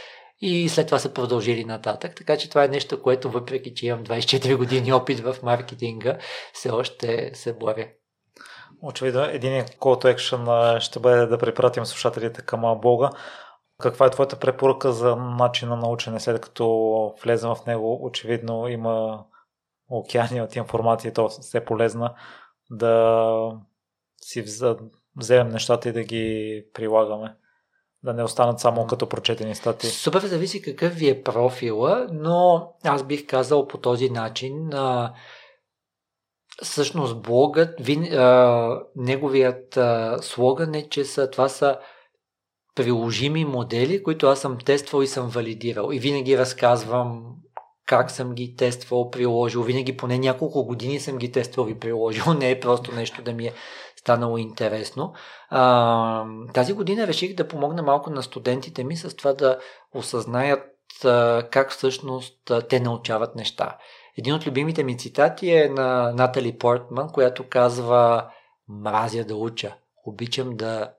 и 0.41 0.70
след 0.70 0.86
това 0.86 0.99
са 0.99 1.14
продължили 1.14 1.66
нататък. 1.66 2.16
Така 2.16 2.38
че 2.38 2.49
това 2.49 2.64
е 2.64 2.68
нещо, 2.68 3.01
което 3.01 3.32
въпреки, 3.32 3.74
че 3.74 3.88
имам 3.88 4.03
24 4.03 4.56
години 4.58 4.93
опит 4.93 5.20
в 5.20 5.36
маркетинга, 5.43 6.18
все 6.53 6.70
още 6.70 7.32
се 7.34 7.53
боря. 7.53 7.88
Очевидно, 8.82 9.24
един 9.24 9.64
call 9.64 10.03
to 10.03 10.16
action 10.16 10.80
ще 10.80 10.99
бъде 10.99 11.26
да 11.26 11.38
препратим 11.38 11.86
слушателите 11.86 12.41
към 12.41 12.80
блога. 12.82 13.10
Каква 13.78 14.06
е 14.06 14.10
твоята 14.10 14.40
препоръка 14.40 14.92
за 14.92 15.16
начина 15.16 15.76
на 15.76 15.90
учене, 15.90 16.20
след 16.20 16.42
като 16.42 17.16
влезем 17.24 17.50
в 17.50 17.66
него? 17.68 18.06
Очевидно 18.06 18.68
има 18.68 19.26
океани 19.90 20.42
от 20.42 20.56
информация, 20.56 21.14
то 21.14 21.30
все 21.30 21.66
полезна 21.66 22.14
да 22.72 23.52
си 24.22 24.46
вземем 25.16 25.50
нещата 25.50 25.90
и 25.90 25.94
да 25.94 26.04
ги 26.04 26.64
прилагаме. 26.74 27.36
Да 28.04 28.14
не 28.14 28.24
останат 28.24 28.60
само 28.60 28.88
като 28.88 29.10
прочетени 29.10 29.56
статии. 29.56 29.90
Супер 29.90 30.20
зависи 30.20 30.62
какъв 30.62 30.94
ви 30.94 31.10
е 31.10 31.24
профила, 31.24 32.08
но 32.12 32.70
аз 32.84 33.04
бих 33.04 33.28
казал 33.28 33.68
по 33.68 33.78
този 33.78 34.10
начин. 34.10 34.74
А, 34.74 35.14
всъщност 36.64 37.22
блогът, 37.22 37.80
ви, 37.80 38.16
а, 38.16 38.82
неговият 38.96 39.78
а, 39.78 40.18
слоган 40.22 40.76
е, 40.76 40.90
че 40.90 41.06
са, 41.06 41.30
това 41.30 41.50
са 41.50 41.80
приложими 42.76 43.46
модели, 43.46 44.04
които 44.04 44.28
аз 44.28 44.40
съм 44.40 44.58
тествал 44.58 45.02
и 45.02 45.08
съм 45.08 45.30
валидирал. 45.30 45.90
И 45.92 46.00
винаги 46.00 46.38
разказвам 46.38 47.36
как 47.86 48.12
съм 48.12 48.34
ги 48.34 48.56
тествал, 48.56 49.10
приложил. 49.10 49.62
Винаги 49.62 49.98
поне 49.98 50.18
няколко 50.18 50.66
години 50.66 51.00
съм 51.00 51.18
ги 51.18 51.32
тествал 51.32 51.68
и 51.68 51.80
приложил. 51.80 52.34
Не 52.40 52.52
е 52.52 52.60
просто 52.60 52.96
нещо 52.96 53.22
да 53.22 53.34
ми 53.34 53.48
е 53.48 53.54
станало 53.96 54.38
интересно. 54.38 55.14
А, 55.50 56.26
тази 56.54 56.74
година 56.74 57.08
реших 57.08 57.36
да 57.36 57.48
помогна 57.48 57.84
малко 57.84 58.10
на 58.10 58.24
студентите 58.24 58.84
ми 58.84 58.98
с 58.98 59.16
това 59.16 59.34
да 59.34 59.60
осъзнаят 59.94 60.66
а, 61.06 61.44
как 61.52 61.72
всъщност 61.72 62.52
а, 62.52 62.62
те 62.62 62.80
научават 62.80 63.36
неща. 63.36 63.78
Един 64.18 64.34
от 64.34 64.48
любимите 64.48 64.84
ми 64.84 64.98
цитати 64.98 65.52
е 65.52 65.70
на 65.70 66.12
Натали 66.12 66.58
Портман, 66.58 67.10
която 67.10 67.50
казва 67.50 68.30
Мразя 68.70 69.24
да 69.24 69.36
уча, 69.36 69.76
обичам 70.06 70.58
да 70.58 70.92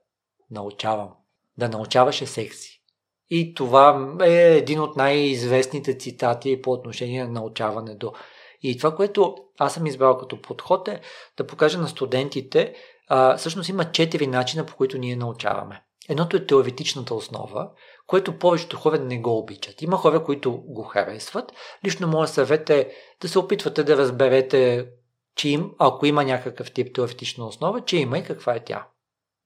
научавам 0.51 1.09
да 1.57 1.69
научаваше 1.69 2.25
секси. 2.25 2.81
И 3.29 3.53
това 3.53 4.15
е 4.23 4.57
един 4.57 4.79
от 4.79 4.95
най-известните 4.95 5.97
цитати 5.97 6.61
по 6.61 6.71
отношение 6.71 7.23
на 7.23 7.31
научаването. 7.31 8.13
И 8.61 8.77
това, 8.77 8.95
което 8.95 9.35
аз 9.57 9.73
съм 9.73 9.85
избрал 9.85 10.17
като 10.17 10.41
подход 10.41 10.87
е 10.87 11.01
да 11.37 11.47
покажа 11.47 11.77
на 11.77 11.87
студентите, 11.87 12.73
а, 13.07 13.37
всъщност 13.37 13.69
има 13.69 13.91
четири 13.91 14.27
начина 14.27 14.65
по 14.65 14.75
които 14.75 14.97
ние 14.97 15.15
научаваме. 15.15 15.83
Едното 16.09 16.37
е 16.37 16.45
теоретичната 16.45 17.15
основа, 17.15 17.69
което 18.07 18.39
повечето 18.39 18.77
хора 18.77 18.99
не 18.99 19.19
го 19.19 19.37
обичат. 19.37 19.81
Има 19.81 19.97
хора, 19.97 20.23
които 20.23 20.51
го 20.51 20.83
харесват. 20.83 21.51
Лично 21.85 22.07
моят 22.07 22.29
съвет 22.29 22.69
е 22.69 22.91
да 23.21 23.29
се 23.29 23.39
опитвате 23.39 23.83
да 23.83 23.97
разберете, 23.97 24.87
че 25.35 25.49
им, 25.49 25.71
ако 25.79 26.05
има 26.05 26.23
някакъв 26.23 26.73
тип 26.73 26.95
теоретична 26.95 27.47
основа, 27.47 27.81
че 27.81 27.97
има 27.97 28.17
и 28.17 28.23
каква 28.23 28.55
е 28.55 28.63
тя 28.63 28.87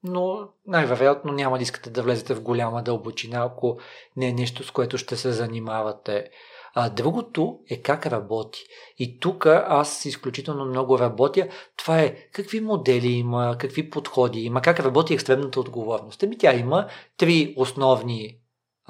но 0.04 0.48
най-вероятно 0.66 1.32
няма 1.32 1.56
да 1.56 1.62
искате 1.62 1.90
да 1.90 2.02
влезете 2.02 2.34
в 2.34 2.42
голяма 2.42 2.82
дълбочина, 2.82 3.44
ако 3.44 3.78
не 4.16 4.28
е 4.28 4.32
нещо, 4.32 4.64
с 4.64 4.70
което 4.70 4.98
ще 4.98 5.16
се 5.16 5.32
занимавате. 5.32 6.30
А 6.74 6.90
другото 6.90 7.58
е 7.70 7.82
как 7.82 8.06
работи. 8.06 8.64
И 8.98 9.20
тук 9.20 9.46
аз 9.46 10.04
изключително 10.04 10.64
много 10.64 10.98
работя. 10.98 11.48
Това 11.76 12.00
е 12.00 12.16
какви 12.32 12.60
модели 12.60 13.08
има, 13.08 13.56
какви 13.58 13.90
подходи 13.90 14.40
има, 14.40 14.62
как 14.62 14.80
работи 14.80 15.14
екстремната 15.14 15.60
отговорност. 15.60 16.22
Ами 16.22 16.38
тя 16.38 16.54
има 16.54 16.88
три 17.16 17.54
основни 17.56 18.38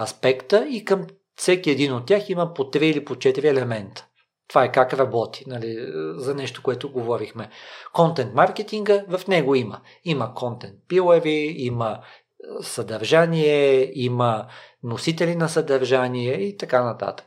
аспекта 0.00 0.66
и 0.70 0.84
към 0.84 1.06
всеки 1.36 1.70
един 1.70 1.92
от 1.92 2.06
тях 2.06 2.30
има 2.30 2.54
по 2.54 2.70
три 2.70 2.88
или 2.88 3.04
по 3.04 3.16
четири 3.16 3.48
елемента. 3.48 4.06
Това 4.52 4.64
е 4.64 4.72
как 4.72 4.92
работи, 4.92 5.44
нали, 5.46 5.92
за 6.16 6.34
нещо, 6.34 6.62
което 6.62 6.92
говорихме. 6.92 7.50
Контент 7.92 8.34
маркетинга 8.34 9.04
в 9.08 9.26
него 9.28 9.54
има. 9.54 9.80
Има 10.04 10.34
контент 10.34 10.74
пилари, 10.88 11.54
има 11.56 12.00
е, 12.00 12.62
съдържание, 12.62 13.92
има 13.94 14.46
носители 14.82 15.36
на 15.36 15.48
съдържание 15.48 16.34
и 16.34 16.56
така 16.56 16.84
нататък. 16.84 17.26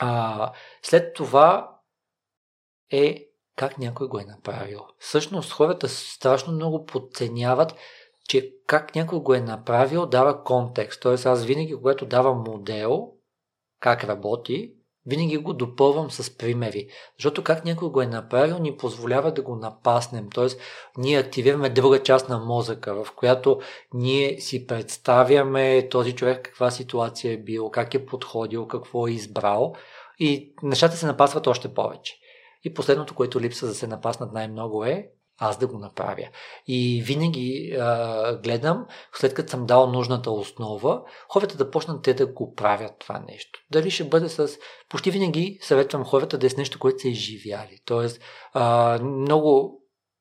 А, 0.00 0.52
след 0.82 1.14
това 1.14 1.76
е 2.90 3.26
как 3.56 3.78
някой 3.78 4.08
го 4.08 4.18
е 4.18 4.24
направил. 4.24 4.80
Всъщност 4.98 5.52
хората 5.52 5.88
страшно 5.88 6.52
много 6.52 6.86
подценяват, 6.86 7.74
че 8.28 8.54
как 8.66 8.94
някой 8.94 9.20
го 9.20 9.34
е 9.34 9.40
направил 9.40 10.06
дава 10.06 10.44
контекст. 10.44 11.02
Тоест 11.02 11.26
аз 11.26 11.44
винаги, 11.44 11.74
когато 11.74 12.06
давам 12.06 12.44
модел, 12.46 13.12
как 13.80 14.04
работи, 14.04 14.77
винаги 15.08 15.36
го 15.36 15.52
допълвам 15.52 16.10
с 16.10 16.36
примери. 16.36 16.88
Защото 17.18 17.44
как 17.44 17.64
някой 17.64 17.88
го 17.88 18.02
е 18.02 18.06
направил, 18.06 18.58
ни 18.58 18.76
позволява 18.76 19.32
да 19.32 19.42
го 19.42 19.56
напаснем. 19.56 20.28
Тоест, 20.34 20.60
ние 20.98 21.18
активираме 21.18 21.70
друга 21.70 22.02
част 22.02 22.28
на 22.28 22.38
мозъка, 22.38 23.04
в 23.04 23.12
която 23.16 23.60
ние 23.94 24.40
си 24.40 24.66
представяме 24.66 25.88
този 25.88 26.14
човек 26.14 26.44
каква 26.44 26.70
ситуация 26.70 27.32
е 27.32 27.36
бил, 27.36 27.70
как 27.70 27.94
е 27.94 28.06
подходил, 28.06 28.66
какво 28.66 29.08
е 29.08 29.10
избрал 29.10 29.74
и 30.18 30.54
нещата 30.62 30.96
се 30.96 31.06
напасват 31.06 31.46
още 31.46 31.74
повече. 31.74 32.14
И 32.64 32.74
последното, 32.74 33.14
което 33.14 33.40
липсва 33.40 33.68
да 33.68 33.74
се 33.74 33.86
напаснат 33.86 34.32
най-много 34.32 34.84
е 34.84 35.10
аз 35.38 35.58
да 35.58 35.66
го 35.66 35.78
направя. 35.78 36.28
И 36.66 37.02
винаги 37.04 37.76
а, 37.80 38.36
гледам, 38.36 38.86
след 39.12 39.34
като 39.34 39.50
съм 39.50 39.66
дал 39.66 39.90
нужната 39.90 40.30
основа, 40.30 41.02
хората 41.28 41.56
да 41.56 41.70
почнат 41.70 42.02
те 42.02 42.14
да 42.14 42.26
го 42.26 42.54
правят 42.54 42.92
това 42.98 43.24
нещо. 43.28 43.60
Дали 43.70 43.90
ще 43.90 44.04
бъде 44.04 44.28
с... 44.28 44.58
Почти 44.88 45.10
винаги 45.10 45.58
съветвам 45.62 46.04
хората 46.04 46.38
да 46.38 46.46
е 46.46 46.50
с 46.50 46.56
нещо, 46.56 46.78
което 46.78 46.98
са 46.98 47.08
изживяли. 47.08 47.78
Тоест, 47.84 48.20
а, 48.52 48.98
много... 49.02 49.74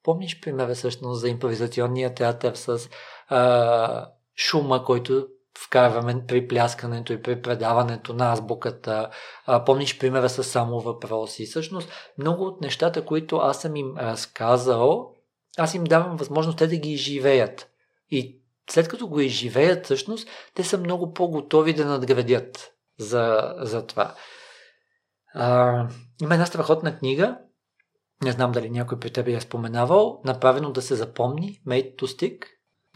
Помниш 0.03 0.39
примера 0.41 0.75
всъщност 0.75 1.21
за 1.21 1.29
импровизационния 1.29 2.13
театър 2.13 2.53
с 2.55 2.89
а, 3.27 4.09
шума, 4.37 4.83
който 4.83 5.27
вкарваме 5.63 6.25
при 6.27 6.47
пляскането 6.47 7.13
и 7.13 7.21
при 7.21 7.41
предаването 7.41 8.13
на 8.13 8.31
азбуката. 8.31 9.09
А, 9.45 9.65
помниш 9.65 9.99
примера 9.99 10.29
с 10.29 10.43
само 10.43 10.79
въпроси. 10.79 11.45
Всъщност, 11.45 11.91
много 12.17 12.43
от 12.43 12.61
нещата, 12.61 13.05
които 13.05 13.37
аз 13.37 13.61
съм 13.61 13.75
им 13.75 13.97
разказал, 13.97 15.13
аз 15.57 15.73
им 15.73 15.83
давам 15.83 16.17
възможност 16.17 16.57
те 16.57 16.67
да 16.67 16.77
ги 16.77 16.91
изживеят. 16.91 17.69
И 18.09 18.41
след 18.69 18.87
като 18.87 19.07
го 19.07 19.19
изживеят, 19.19 19.85
всъщност, 19.85 20.27
те 20.53 20.63
са 20.63 20.77
много 20.77 21.13
по-готови 21.13 21.73
да 21.73 21.85
надградят 21.85 22.71
за, 22.99 23.53
за 23.57 23.85
това. 23.85 24.15
А, 25.33 25.73
има 26.21 26.33
една 26.33 26.45
страхотна 26.45 26.97
книга, 26.97 27.37
не 28.23 28.31
знам 28.31 28.51
дали 28.51 28.69
някой 28.69 28.99
при 28.99 29.13
тебе 29.13 29.31
я 29.31 29.37
е 29.37 29.41
споменавал, 29.41 30.21
направено 30.25 30.71
да 30.71 30.81
се 30.81 30.95
запомни, 30.95 31.61
Made 31.67 31.95
to 31.95 32.03
Stick, 32.03 32.45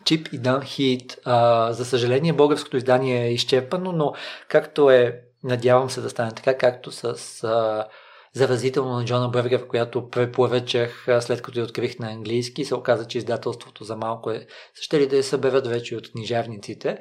Чип 0.06 0.30
и 0.34 0.38
Дан 0.38 0.62
Хит. 0.62 1.18
А, 1.26 1.74
за 1.74 1.86
съжаление, 1.86 2.34
българското 2.34 2.78
издание 2.78 3.26
е 3.26 3.34
изчерпано, 3.34 3.92
но 3.92 4.14
както 4.48 4.90
е, 4.90 5.22
надявам 5.44 5.90
се 5.90 6.02
да 6.02 6.10
стане 6.10 6.32
така, 6.32 6.58
както 6.58 6.92
с 6.92 7.04
а, 7.44 7.88
заразително 8.34 8.96
на 8.96 9.06
Джона 9.06 9.30
Бъргер, 9.30 9.68
която 9.68 10.10
препоръчах 10.10 11.08
след 11.20 11.42
като 11.42 11.60
я 11.60 11.66
открих 11.66 12.00
на 12.00 12.12
английски. 12.12 12.66
Се 12.66 12.76
оказа, 12.76 13.08
че 13.08 13.18
издателството 13.18 13.84
за 13.84 13.96
малко 13.96 14.32
е 14.32 14.48
също 14.76 14.96
ли 14.96 15.08
да 15.08 15.18
я 15.18 15.24
съберат 15.24 15.68
вече 15.68 15.96
от 15.96 16.12
книжарниците. 16.12 17.00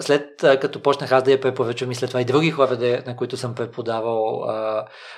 След 0.00 0.30
като 0.40 0.82
почнах 0.82 1.12
аз 1.12 1.22
да 1.22 1.30
я 1.30 1.40
препоръчвам 1.40 1.90
и 1.90 1.94
след 1.94 2.10
това 2.10 2.20
и 2.20 2.24
други 2.24 2.50
хора, 2.50 3.02
на 3.06 3.16
които 3.16 3.36
съм 3.36 3.54
преподавал 3.54 4.40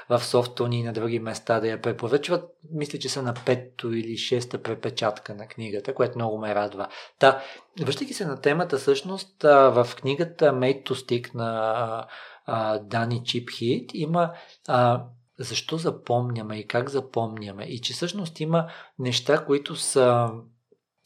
в 0.09 0.25
софтуни 0.25 0.81
и 0.81 0.83
на 0.83 0.93
други 0.93 1.19
места 1.19 1.61
да 1.61 1.69
я 1.69 1.83
препоръчват, 1.83 2.45
мисля, 2.73 2.99
че 2.99 3.09
са 3.09 3.23
на 3.23 3.35
пето 3.47 3.93
или 3.93 4.17
шеста 4.17 4.63
препечатка 4.63 5.35
на 5.35 5.47
книгата, 5.47 5.95
което 5.95 6.19
много 6.19 6.39
ме 6.39 6.55
радва. 6.55 6.89
Та, 7.19 7.43
връщайки 7.81 8.15
се 8.15 8.27
на 8.27 8.41
темата, 8.41 8.79
всъщност 8.79 9.43
в 9.43 9.89
книгата 9.97 10.45
Made 10.45 10.83
to 10.85 10.93
Stick 10.93 11.35
на 11.35 12.07
Дани 12.83 13.25
Чип 13.25 13.51
Хит 13.51 13.91
има 13.95 14.33
а, 14.69 15.05
защо 15.41 15.77
запомняме 15.77 16.59
и 16.59 16.67
как 16.67 16.91
запомняме. 16.91 17.65
И 17.65 17.81
че 17.81 17.93
всъщност 17.93 18.41
има 18.41 18.67
неща, 18.99 19.45
които 19.45 19.77
са 19.77 20.31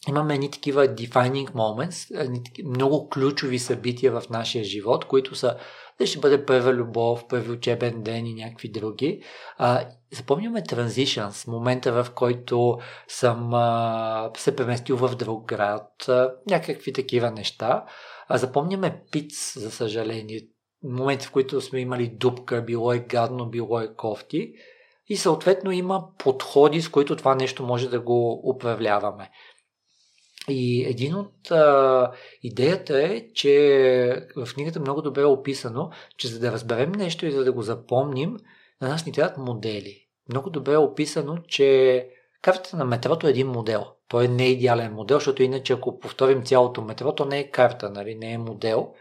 имаме 0.09 0.35
едни 0.35 0.51
такива 0.51 0.89
defining 0.89 1.51
moments, 1.51 2.29
много 2.65 3.09
ключови 3.09 3.59
събития 3.59 4.21
в 4.21 4.31
нашия 4.31 4.65
живот, 4.65 5.05
които 5.05 5.35
са 5.35 5.57
да 5.99 6.07
ще 6.07 6.19
бъде 6.19 6.47
първа 6.47 6.73
любов, 6.73 7.29
първи 7.29 7.51
учебен 7.51 8.03
ден 8.03 8.27
и 8.27 8.35
някакви 8.35 8.69
други. 8.69 9.23
А, 9.59 9.89
запомняме 10.13 10.63
transitions, 10.63 11.49
момента 11.49 12.05
в 12.05 12.11
който 12.11 12.79
съм 13.09 13.55
а, 13.55 14.31
се 14.37 14.57
преместил 14.57 14.97
в 14.97 15.17
друг 15.17 15.45
град, 15.45 16.09
а, 16.09 16.33
някакви 16.51 16.93
такива 16.93 17.31
неща. 17.31 17.85
А 18.29 18.39
запомняме 18.39 19.03
пиц, 19.11 19.59
за 19.59 19.71
съжаление 19.71 20.49
моменти, 20.85 21.27
в 21.27 21.31
които 21.31 21.61
сме 21.61 21.81
имали 21.81 22.09
дупка, 22.09 22.63
било 22.63 22.93
е 22.93 22.99
гадно, 22.99 23.47
било 23.47 23.81
е 23.81 23.95
кофти. 23.95 24.53
И 25.09 25.17
съответно 25.17 25.73
има 25.73 26.05
подходи, 26.19 26.83
с 26.83 26.89
които 26.89 27.17
това 27.17 27.35
нещо 27.35 27.63
може 27.63 27.89
да 27.89 28.01
го 28.01 28.51
управляваме. 28.55 29.31
И 30.49 30.85
един 30.85 31.15
от 31.15 31.51
а, 31.51 32.13
идеята 32.43 33.03
е, 33.03 33.33
че 33.35 34.27
в 34.37 34.49
книгата 34.55 34.81
много 34.81 35.03
добре 35.03 35.23
е 35.23 35.25
описано, 35.25 35.91
че 36.17 36.29
за 36.29 36.41
да 36.41 36.53
разберем 36.53 36.93
нещо 36.93 37.27
и 37.27 37.33
за 37.33 37.45
да 37.45 37.53
го 37.53 37.63
запомним, 37.63 38.37
на 38.81 38.89
нас 38.89 39.07
ни 39.07 39.13
трябват 39.13 39.39
модели. 39.39 40.01
Много 40.29 40.51
добре 40.51 40.73
е 40.73 40.77
описано, 40.77 41.39
че 41.49 42.09
картата 42.43 42.77
на 42.77 42.85
метрото 42.85 43.27
е 43.27 43.31
един 43.31 43.49
модел. 43.49 43.87
Той 44.09 44.29
не 44.29 44.45
е 44.45 44.51
идеален 44.51 44.93
модел, 44.93 45.17
защото 45.17 45.43
иначе 45.43 45.73
ако 45.73 45.99
повторим 45.99 46.43
цялото 46.43 46.83
метро, 46.83 47.15
то 47.15 47.25
не 47.25 47.39
е 47.39 47.51
карта, 47.51 47.91
нали? 47.91 48.15
не 48.15 48.33
е 48.33 48.39
модел. 48.39 48.93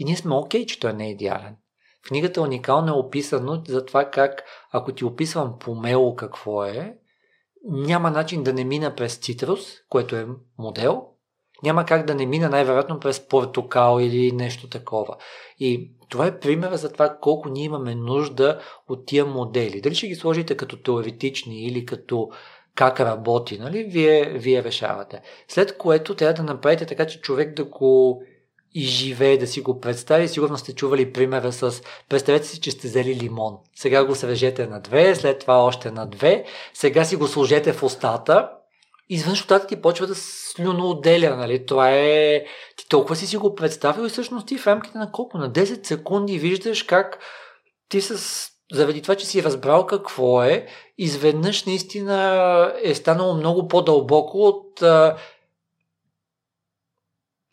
И 0.00 0.04
ние 0.04 0.16
сме 0.16 0.34
окей, 0.34 0.62
okay, 0.62 0.66
че 0.66 0.80
той 0.80 0.92
не 0.92 1.06
е 1.06 1.10
идеален. 1.10 1.56
В 2.04 2.08
книгата 2.08 2.42
уникално 2.42 2.88
е 2.88 2.98
описано 2.98 3.62
за 3.68 3.84
това 3.86 4.10
как, 4.10 4.42
ако 4.72 4.92
ти 4.92 5.04
описвам 5.04 5.58
помело 5.58 6.16
какво 6.16 6.64
е, 6.64 6.94
няма 7.64 8.10
начин 8.10 8.42
да 8.42 8.52
не 8.52 8.64
мина 8.64 8.94
през 8.94 9.16
цитрус, 9.16 9.60
което 9.88 10.16
е 10.16 10.26
модел, 10.58 11.06
няма 11.62 11.84
как 11.84 12.06
да 12.06 12.14
не 12.14 12.26
мина 12.26 12.48
най-вероятно 12.48 13.00
през 13.00 13.28
портокал 13.28 13.98
или 14.00 14.32
нещо 14.32 14.68
такова. 14.68 15.16
И 15.58 15.92
това 16.08 16.26
е 16.26 16.40
примера 16.40 16.76
за 16.76 16.92
това 16.92 17.16
колко 17.20 17.48
ние 17.48 17.64
имаме 17.64 17.94
нужда 17.94 18.60
от 18.88 19.06
тия 19.06 19.26
модели. 19.26 19.80
Дали 19.80 19.94
ще 19.94 20.08
ги 20.08 20.14
сложите 20.14 20.56
като 20.56 20.82
теоретични 20.82 21.62
или 21.62 21.86
като 21.86 22.30
как 22.74 23.00
работи, 23.00 23.58
нали? 23.58 23.84
Вие, 23.84 24.24
вие 24.24 24.64
решавате. 24.64 25.22
След 25.48 25.78
което 25.78 26.14
трябва 26.14 26.34
да 26.34 26.42
направите 26.42 26.86
така, 26.86 27.06
че 27.06 27.20
човек 27.20 27.54
да 27.54 27.64
го 27.64 28.22
и 28.74 28.80
живее 28.82 29.38
да 29.38 29.46
си 29.46 29.60
го 29.60 29.80
представи. 29.80 30.28
Сигурно 30.28 30.58
сте 30.58 30.74
чували 30.74 31.12
примера 31.12 31.52
с 31.52 31.82
представете 32.08 32.46
си, 32.46 32.60
че 32.60 32.70
сте 32.70 32.88
взели 32.88 33.14
лимон. 33.14 33.56
Сега 33.74 34.04
го 34.04 34.14
свежете 34.14 34.66
на 34.66 34.80
две, 34.80 35.14
след 35.14 35.38
това 35.38 35.64
още 35.64 35.90
на 35.90 36.06
две, 36.06 36.44
сега 36.74 37.04
си 37.04 37.16
го 37.16 37.26
сложете 37.26 37.72
в 37.72 37.82
устата. 37.82 38.50
Извънш 39.08 39.40
устата 39.40 39.66
ти 39.66 39.76
почва 39.76 40.06
да 40.06 40.14
слюно 40.14 40.90
отделя, 40.90 41.36
нали? 41.36 41.66
Това 41.66 41.90
е... 41.90 42.44
Ти 42.76 42.88
толкова 42.88 43.16
си 43.16 43.26
си 43.26 43.36
го 43.36 43.54
представил 43.54 44.06
и 44.06 44.08
всъщност 44.08 44.46
ти 44.46 44.58
в 44.58 44.66
рамките 44.66 44.98
на 44.98 45.12
колко? 45.12 45.38
На 45.38 45.52
10 45.52 45.86
секунди 45.86 46.38
виждаш 46.38 46.82
как 46.82 47.18
ти 47.88 48.00
с 48.00 48.46
заради 48.72 49.02
това, 49.02 49.14
че 49.14 49.26
си 49.26 49.42
разбрал 49.42 49.86
какво 49.86 50.42
е, 50.42 50.66
изведнъж 50.98 51.64
наистина 51.64 52.74
е 52.82 52.94
станало 52.94 53.34
много 53.34 53.68
по-дълбоко 53.68 54.38
от 54.38 54.82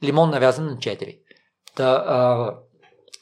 лимон 0.03 0.29
навязан 0.29 0.65
на 0.65 0.77
4. 0.77 1.19
Та, 1.75 2.03
а, 2.07 2.53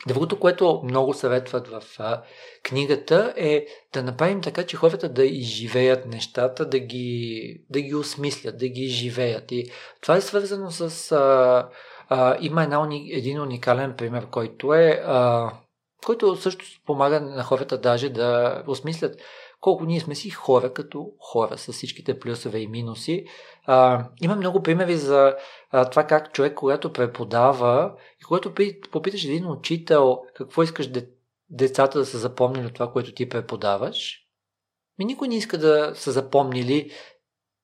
другото, 0.08 0.40
което 0.40 0.82
много 0.84 1.14
съветват 1.14 1.68
в 1.68 1.84
а, 2.00 2.22
книгата 2.64 3.34
е 3.38 3.66
да 3.94 4.04
направим 4.04 4.42
така, 4.42 4.66
че 4.66 4.78
хората 4.78 5.10
да 5.10 5.26
изживеят 5.26 6.06
нещата, 6.06 6.66
да 6.66 6.80
ги, 6.80 7.62
да 7.70 7.82
ги 7.82 7.96
осмислят, 7.96 8.58
да 8.58 8.68
ги 8.68 8.82
изживеят. 8.82 9.52
И 9.52 9.72
това 10.02 10.16
е 10.16 10.22
свързано 10.22 10.72
с... 10.72 11.12
А, 11.12 11.70
а, 12.10 12.38
има 12.42 12.64
една, 12.64 12.90
един 13.12 13.42
уникален 13.42 13.96
пример, 13.98 14.30
който 14.30 14.74
е... 14.74 15.02
А, 15.06 15.52
който 16.06 16.36
също 16.36 16.66
помага 16.86 17.22
на 17.22 17.44
хората 17.44 17.78
даже 17.78 18.10
да 18.10 18.64
осмислят 18.68 19.22
колко 19.66 19.86
ние 19.86 20.00
сме 20.00 20.16
си 20.16 20.30
хора 20.30 20.74
като 20.74 21.12
хора, 21.20 21.58
с 21.58 21.74
всичките 21.74 22.20
плюсове 22.20 22.60
и 22.60 22.68
минуси. 22.68 23.26
А, 23.64 24.10
има 24.22 24.36
много 24.36 24.64
примери 24.64 24.98
за 24.98 25.36
а, 25.72 25.90
това 25.90 26.04
как 26.04 26.34
човек, 26.34 26.54
когато 26.54 26.94
преподава 26.94 27.96
и 28.22 28.24
когато 28.24 28.54
попиташ 28.92 29.24
един 29.24 29.52
учител 29.52 30.22
какво 30.36 30.64
искаш 30.64 30.88
де, 30.88 31.08
децата 31.50 32.00
да 32.00 32.06
са 32.06 32.18
запомнили 32.18 32.66
от 32.66 32.74
това, 32.74 32.92
което 32.92 33.14
ти 33.14 33.30
преподаваш, 33.30 34.20
ми 35.00 35.06
никой 35.06 35.28
не 35.28 35.38
иска 35.38 35.58
да 35.58 35.92
са 35.96 36.12
запомнили 36.12 36.92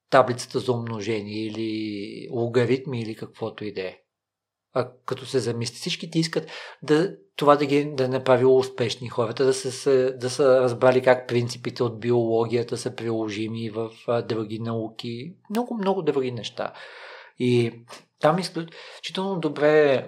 таблицата 0.10 0.60
за 0.60 0.72
умножение 0.72 1.45
или 1.45 2.28
логаритми 2.32 3.02
или 3.02 3.16
каквото 3.16 3.66
и 3.66 3.74
да 3.74 3.82
е 3.82 3.97
а, 4.74 4.89
като 5.05 5.26
се 5.26 5.39
замисли. 5.39 5.76
Всички 5.76 6.11
ти 6.11 6.19
искат 6.19 6.47
да, 6.84 7.15
това 7.36 7.55
да 7.55 7.65
ги 7.65 7.86
да 7.86 8.07
направило 8.07 8.57
успешни 8.57 9.09
хората, 9.09 9.45
да 9.45 9.53
са, 9.53 10.13
да 10.17 10.30
са 10.30 10.61
разбрали 10.61 11.01
как 11.01 11.28
принципите 11.28 11.84
от 11.84 11.99
биологията 11.99 12.78
са 12.78 12.95
приложими 12.95 13.69
в 13.69 13.91
а, 14.07 14.22
други 14.22 14.59
науки, 14.59 15.34
много, 15.49 15.78
много 15.78 16.01
други 16.01 16.32
неща. 16.32 16.74
И 17.39 17.72
там 18.19 18.39
изключително 18.39 19.39
добре 19.39 19.93
е 19.93 20.05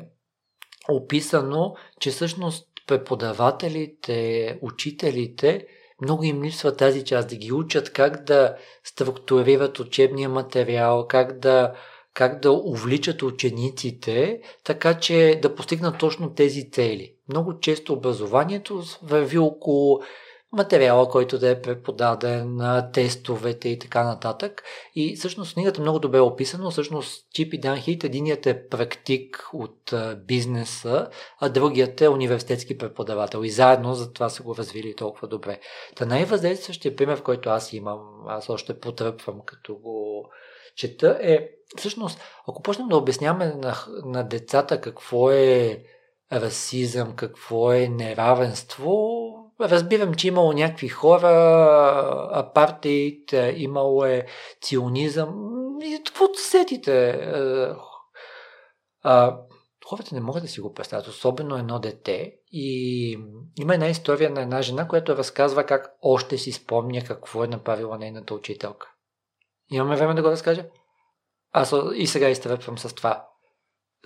описано, 0.90 1.76
че 2.00 2.12
всъщност 2.12 2.68
преподавателите, 2.88 4.60
учителите, 4.62 5.68
много 6.02 6.24
им 6.24 6.44
липсва 6.44 6.76
тази 6.76 7.06
част 7.06 7.30
да 7.30 7.36
ги 7.36 7.52
учат 7.52 7.94
как 7.94 8.24
да 8.24 8.56
структурират 8.84 9.80
учебния 9.80 10.30
материал, 10.30 11.08
как 11.08 11.40
да 11.40 11.74
как 12.14 12.42
да 12.42 12.52
увличат 12.52 13.22
учениците, 13.24 14.42
така 14.64 15.00
че 15.00 15.40
да 15.42 15.56
постигнат 15.56 15.98
точно 15.98 16.34
тези 16.34 16.72
цели. 16.72 17.14
Много 17.30 17.60
често 17.60 17.94
образованието 17.94 18.84
върви 19.04 19.38
около 19.38 20.02
материала, 20.54 21.10
който 21.10 21.40
да 21.40 21.50
е 21.50 21.62
преподаден, 21.62 22.60
тестовете 22.94 23.70
и 23.70 23.80
така 23.80 24.04
нататък. 24.04 24.64
И 24.96 25.16
всъщност 25.16 25.54
книгата 25.54 25.82
много 25.82 26.00
добре 26.00 26.18
е 26.18 26.22
описано. 26.22 26.72
Всъщност 26.72 27.28
Чип 27.34 27.54
и 27.54 27.60
Дан 27.60 27.78
Хит, 27.78 28.04
единият 28.04 28.46
е 28.46 28.68
практик 28.68 29.50
от 29.54 29.94
бизнеса, 30.26 31.10
а 31.40 31.50
другият 31.50 32.02
е 32.02 32.10
университетски 32.10 32.78
преподавател. 32.78 33.44
И 33.44 33.50
заедно 33.50 33.94
за 33.94 34.14
това 34.14 34.30
са 34.30 34.44
го 34.44 34.56
развили 34.56 34.96
толкова 34.96 35.28
добре. 35.28 35.60
Та 35.96 36.06
най-въздействащия 36.06 36.96
пример, 36.96 37.24
който 37.24 37.50
аз 37.50 37.74
имам, 37.74 38.00
аз 38.28 38.50
още 38.50 38.80
потръпвам 38.80 39.42
като 39.46 39.76
го 39.76 40.30
чета 40.76 41.20
е, 41.22 41.50
всъщност, 41.78 42.22
ако 42.48 42.62
почнем 42.62 42.88
да 42.88 42.98
обясняваме 42.98 43.46
на, 43.46 43.76
на 44.06 44.24
децата 44.24 44.82
какво 44.82 45.32
е 45.32 45.84
расизъм, 46.32 47.16
какво 47.16 47.74
е 47.74 47.88
неравенство, 47.88 48.98
разбирам, 49.62 50.14
че 50.14 50.28
имало 50.28 50.54
някакви 50.54 50.88
хора, 50.88 52.30
апартейт, 52.32 53.34
имало 53.56 54.06
е 54.06 54.26
ционизъм, 54.62 55.54
и 55.84 56.02
какво 56.06 56.34
сетите? 56.34 57.12
А, 59.04 59.38
хората 59.86 60.16
не 60.16 60.22
могат 60.22 60.44
да 60.44 60.50
си 60.50 60.62
го 60.62 60.74
представят, 60.74 61.08
особено 61.08 61.58
едно 61.58 61.80
дете. 61.80 62.34
И 62.52 63.12
има 63.60 63.74
една 63.74 63.88
история 63.88 64.30
на 64.30 64.42
една 64.42 64.62
жена, 64.62 64.88
която 64.88 65.18
разказва 65.18 65.64
как 65.64 65.96
още 66.02 66.38
си 66.38 66.52
спомня 66.52 67.04
какво 67.04 67.44
е 67.44 67.48
направила 67.48 67.98
нейната 67.98 68.34
учителка. 68.34 68.92
Имаме 69.72 69.96
време 69.96 70.14
да 70.14 70.22
го 70.22 70.28
разкажа? 70.28 70.66
Аз 71.54 71.74
и 71.96 72.08
сега 72.08 72.30
изтръпвам 72.30 72.78
с 72.78 72.96
това. 72.96 73.28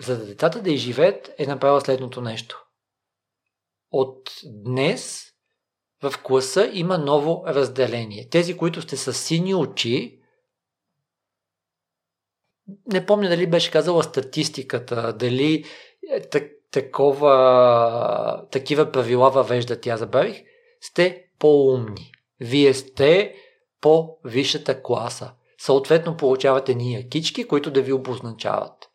За 0.00 0.18
да 0.18 0.26
децата 0.26 0.62
да 0.62 0.70
изживеят 0.70 1.30
е 1.38 1.46
направила 1.46 1.80
следното 1.80 2.20
нещо. 2.20 2.64
От 3.90 4.30
днес 4.44 5.24
в 6.02 6.22
класа 6.22 6.70
има 6.72 6.98
ново 6.98 7.44
разделение. 7.46 8.28
Тези, 8.28 8.56
които 8.56 8.82
сте 8.82 8.96
с 8.96 9.12
сини 9.12 9.54
очи, 9.54 10.20
не 12.86 13.06
помня 13.06 13.28
дали 13.28 13.46
беше 13.46 13.70
казала 13.70 14.02
статистиката, 14.02 15.12
дали 15.12 15.64
е, 16.10 16.20
такова, 16.70 18.46
такива 18.50 18.92
правила 18.92 19.30
въвежда 19.30 19.80
тя, 19.80 19.96
забравих, 19.96 20.42
сте 20.80 21.24
по-умни. 21.38 22.12
Вие 22.40 22.74
сте 22.74 23.34
по-висшата 23.80 24.82
класа. 24.82 25.32
Съответно 25.60 26.16
получавате 26.16 26.74
ние 26.74 27.08
кички, 27.08 27.48
които 27.48 27.70
да 27.70 27.82
ви 27.82 27.92
обозначават. 27.92 28.88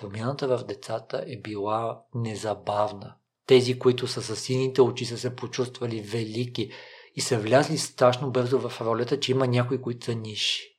Промяната 0.00 0.58
в 0.58 0.64
децата 0.64 1.24
е 1.26 1.40
била 1.40 2.02
незабавна. 2.14 3.14
Тези, 3.46 3.78
които 3.78 4.06
са 4.06 4.22
с 4.22 4.36
сините 4.36 4.82
очи, 4.82 5.04
са 5.04 5.18
се 5.18 5.36
почувствали 5.36 6.00
велики 6.00 6.70
и 7.14 7.20
са 7.20 7.38
влязли 7.38 7.78
страшно 7.78 8.30
бързо 8.30 8.68
в 8.68 8.80
ролята, 8.80 9.20
че 9.20 9.32
има 9.32 9.46
някои, 9.46 9.82
които 9.82 10.04
са 10.04 10.14
ниши. 10.14 10.78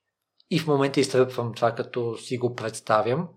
И 0.49 0.59
в 0.59 0.67
момента 0.67 0.99
изтръпвам 0.99 1.53
това, 1.53 1.71
като 1.75 2.17
си 2.17 2.37
го 2.37 2.55
представям. 2.55 3.29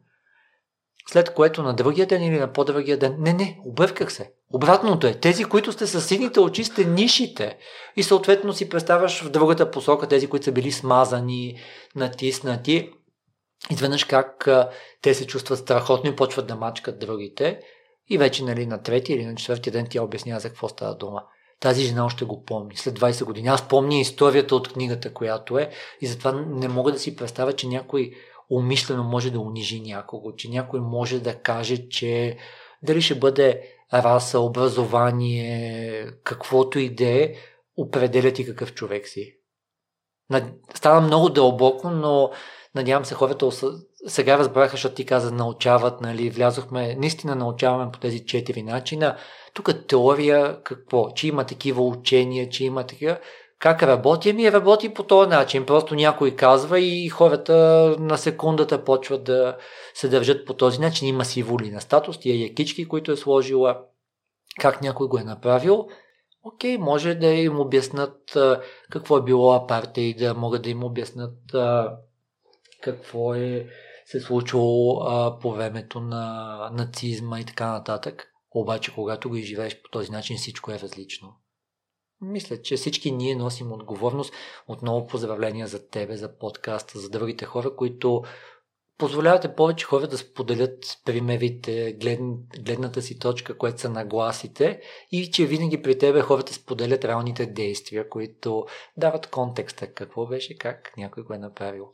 След 1.09 1.35
което 1.35 1.63
на 1.63 1.75
другия 1.75 2.07
ден 2.07 2.23
или 2.23 2.39
на 2.39 2.53
по-другия 2.53 2.99
ден, 2.99 3.17
не, 3.19 3.33
не, 3.33 3.61
обърках 3.65 4.13
се. 4.13 4.33
Обратното 4.53 5.07
е, 5.07 5.15
тези, 5.15 5.45
които 5.45 5.73
сте 5.73 5.87
с 5.87 6.01
сините 6.01 6.41
очи, 6.41 6.65
сте 6.65 6.85
нишите. 6.85 7.59
И 7.97 8.03
съответно 8.03 8.53
си 8.53 8.69
представяш 8.69 9.23
в 9.23 9.31
другата 9.31 9.71
посока 9.71 10.09
тези, 10.09 10.27
които 10.27 10.45
са 10.45 10.53
били 10.53 10.73
смазани, 10.73 11.59
натиснати. 11.97 12.91
Изведнъж 13.71 14.05
как 14.05 14.49
те 15.03 15.15
се 15.15 15.27
чувстват 15.27 15.59
страхотно 15.59 16.11
и 16.11 16.17
почват 16.17 16.47
да 16.47 16.57
мачкат 16.57 16.99
другите. 16.99 17.61
И 18.11 18.19
вече 18.19 18.45
нали, 18.45 18.67
на 18.67 18.83
трети 18.83 19.13
или 19.13 19.25
на 19.27 19.35
четвъртия 19.35 19.73
ден 19.73 19.87
тя 19.91 20.03
обяснява 20.03 20.41
за 20.41 20.49
какво 20.49 20.69
става 20.69 20.95
дума. 20.97 21.23
Тази 21.61 21.83
жена 21.83 22.05
още 22.05 22.25
го 22.25 22.45
помни. 22.45 22.77
След 22.77 22.99
20 22.99 23.25
години. 23.25 23.49
Аз 23.49 23.69
помня 23.69 23.95
историята 23.95 24.57
от 24.57 24.73
книгата, 24.73 25.15
която 25.15 25.59
е. 25.59 25.71
И 26.01 26.07
затова 26.07 26.33
не 26.33 26.69
мога 26.69 26.93
да 26.93 26.99
си 26.99 27.17
представя, 27.17 27.53
че 27.53 27.69
някой 27.69 28.11
умишлено 28.51 29.05
може 29.05 29.31
да 29.31 29.41
унижи 29.41 29.81
някого, 29.81 30.33
че 30.37 30.49
някой 30.49 30.81
може 30.81 31.21
да 31.21 31.35
каже, 31.35 31.89
че 31.89 32.37
дали 32.83 33.03
ще 33.03 33.15
бъде 33.15 33.76
раса, 33.95 34.41
образование, 34.41 36.07
каквото 36.25 36.79
и 36.79 36.95
да 36.95 37.09
е, 37.09 37.35
определя 37.77 38.33
ти 38.33 38.47
какъв 38.47 38.75
човек 38.75 39.09
си. 39.09 39.37
Става 40.75 41.01
много 41.01 41.29
дълбоко, 41.29 41.91
но 41.91 42.31
надявам 42.75 43.05
се 43.05 43.15
хората 43.15 43.51
сега 44.07 44.39
разбраха, 44.39 44.71
защото 44.71 44.95
ти 44.95 45.07
каза 45.07 45.33
научават, 45.33 46.01
нали, 46.01 46.31
влязохме, 46.31 46.97
наистина 46.97 47.37
научаваме 47.37 47.93
по 47.93 47.99
тези 47.99 48.27
четири 48.27 48.63
начина. 48.63 49.17
Тук 49.55 49.87
теория 49.89 50.63
какво? 50.63 51.11
Че 51.11 51.29
има 51.29 51.45
такива 51.45 51.83
учения, 51.83 52.49
че 52.49 52.65
има 52.65 52.87
такива. 52.87 53.19
Как 53.59 53.83
работи? 53.83 54.31
Ами 54.31 54.53
работи 54.53 54.95
по 54.95 55.03
този 55.03 55.31
начин. 55.31 55.67
Просто 55.67 55.95
някой 55.95 56.37
казва 56.37 56.81
и 56.81 57.09
хората 57.09 57.55
на 57.99 58.19
секундата 58.19 58.85
почват 58.85 59.25
да 59.25 59.57
се 59.95 60.09
държат 60.09 60.47
по 60.47 60.55
този 60.55 60.81
начин. 60.81 61.09
Има 61.09 61.25
си 61.25 61.43
воли 61.43 61.71
на 61.71 61.81
статус, 61.81 62.19
тия 62.19 62.43
якички, 62.43 62.89
които 62.89 63.13
е 63.13 63.17
сложила, 63.17 63.81
как 64.61 64.83
някой 64.83 65.09
го 65.09 65.19
е 65.19 65.25
направил. 65.25 65.89
Окей, 66.43 66.79
може 66.79 67.15
да 67.15 67.27
им 67.27 67.61
обяснат 67.61 68.37
какво 68.91 69.17
е 69.17 69.23
било 69.23 69.53
апартей, 69.53 70.15
да 70.15 70.35
могат 70.35 70.63
да 70.63 70.71
им 70.71 70.85
обяснат 70.85 71.39
какво 72.83 73.35
е 73.35 73.67
се 74.07 74.21
случило 74.21 75.01
а, 75.01 75.39
по 75.39 75.53
времето 75.53 76.01
на 76.01 76.71
нацизма 76.73 77.41
и 77.41 77.45
така 77.45 77.71
нататък. 77.71 78.33
Обаче, 78.51 78.95
когато 78.95 79.29
го 79.29 79.37
изживееш 79.37 79.83
по 79.83 79.89
този 79.91 80.11
начин, 80.11 80.37
всичко 80.37 80.73
е 80.73 80.79
различно. 80.79 81.35
Мисля, 82.21 82.63
че 82.63 82.77
всички 82.77 83.11
ние 83.13 83.35
носим 83.35 83.73
отговорност. 83.73 84.35
Отново 84.69 85.07
поздравления 85.07 85.67
за 85.67 85.89
тебе, 85.89 86.17
за 86.17 86.39
подкаста, 86.39 86.99
за 86.99 87.11
другите 87.11 87.45
хора, 87.45 87.77
които 87.77 88.23
позволявате 88.99 89.55
повече 89.55 89.87
хора 89.87 90.09
да 90.09 90.19
споделят 90.19 90.99
примерите, 91.05 91.93
глед, 91.93 92.21
гледната 92.61 93.03
си 93.03 93.19
точка, 93.19 93.59
което 93.59 93.81
са 93.81 93.89
нагласите 93.89 94.81
и 95.11 95.31
че 95.31 95.47
винаги 95.47 95.83
при 95.83 95.99
тебе 95.99 96.21
хората 96.21 96.55
споделят 96.55 97.05
реалните 97.05 97.47
действия, 97.47 98.09
които 98.09 98.67
дават 98.97 99.27
контекста. 99.27 99.95
Какво 99.95 100.27
беше, 100.27 100.59
как 100.59 100.93
някой 100.97 101.23
го 101.23 101.33
е 101.33 101.39
направил. 101.39 101.91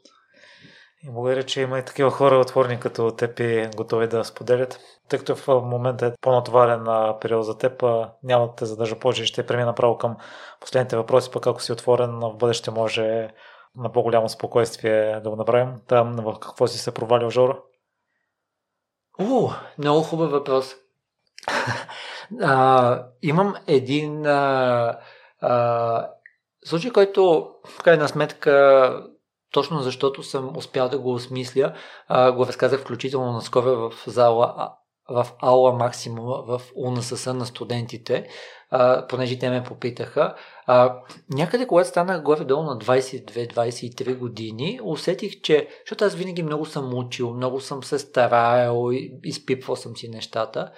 И 1.05 1.11
благодаря, 1.11 1.43
че 1.43 1.61
има 1.61 1.79
и 1.79 1.85
такива 1.85 2.11
хора 2.11 2.39
отворни 2.39 2.81
като 2.81 3.11
теб 3.11 3.41
и 3.41 3.69
готови 3.77 4.09
да 4.09 4.25
споделят. 4.25 4.81
Тъй 5.09 5.19
като 5.19 5.37
в 5.37 5.49
момента 5.49 6.07
е 6.07 6.13
по-натоварен 6.21 7.15
период 7.21 7.47
за 7.47 7.59
теб, 7.59 7.85
няма 8.23 8.47
да 8.47 8.55
те 8.55 8.65
задържа 8.65 8.99
повече, 8.99 9.25
ще 9.25 9.47
премина 9.47 9.67
направо 9.67 9.99
към 9.99 10.17
последните 10.61 10.97
въпроси, 10.97 11.31
пък 11.31 11.47
ако 11.47 11.63
си 11.63 11.73
отворен 11.73 12.11
в 12.11 12.37
бъдеще 12.37 12.71
може 12.71 13.31
на 13.77 13.93
по-голямо 13.93 14.29
спокойствие 14.29 15.21
да 15.21 15.31
го 15.31 15.37
направим. 15.37 15.75
Там 15.89 16.17
в 16.17 16.39
какво 16.41 16.67
си 16.67 16.79
се 16.79 16.95
провалил, 16.95 17.31
Жоро? 17.31 17.57
О, 19.21 19.51
много 19.79 20.03
хубав 20.03 20.31
въпрос. 20.31 20.75
а, 22.43 23.05
имам 23.23 23.55
един 23.67 24.27
а, 24.27 24.99
а, 25.41 26.09
случай, 26.65 26.91
който 26.91 27.51
в 27.69 27.83
крайна 27.83 28.09
сметка 28.09 29.07
точно 29.53 29.81
защото 29.81 30.23
съм 30.23 30.57
успял 30.57 30.89
да 30.89 30.99
го 30.99 31.13
осмисля, 31.13 31.75
а, 32.09 32.33
го 32.33 32.47
разказах 32.47 32.81
включително 32.81 33.33
наскоро 33.33 33.91
в 33.91 33.93
зала 34.07 34.73
в 35.09 35.27
Аула 35.41 35.73
Максимума 35.73 36.43
в 36.47 36.61
УНСС 36.75 37.35
на 37.35 37.47
студентите, 37.47 38.29
а, 38.71 39.07
понеже 39.07 39.39
те 39.39 39.51
ме 39.51 39.65
попитаха. 39.65 40.35
А, 40.67 40.99
някъде, 41.31 41.67
когато 41.67 41.89
станах 41.89 42.23
горе-долу 42.23 42.63
на 42.63 42.79
22-23 42.79 44.19
години, 44.19 44.81
усетих, 44.83 45.41
че, 45.41 45.69
защото 45.85 46.05
аз 46.05 46.15
винаги 46.15 46.43
много 46.43 46.67
съм 46.67 46.95
учил, 46.95 47.35
много 47.35 47.61
съм 47.61 47.83
се 47.83 47.99
стараял, 47.99 48.91
изпипвал 49.25 49.77
съм 49.77 49.97
си 49.97 50.09
нещата, 50.09 50.73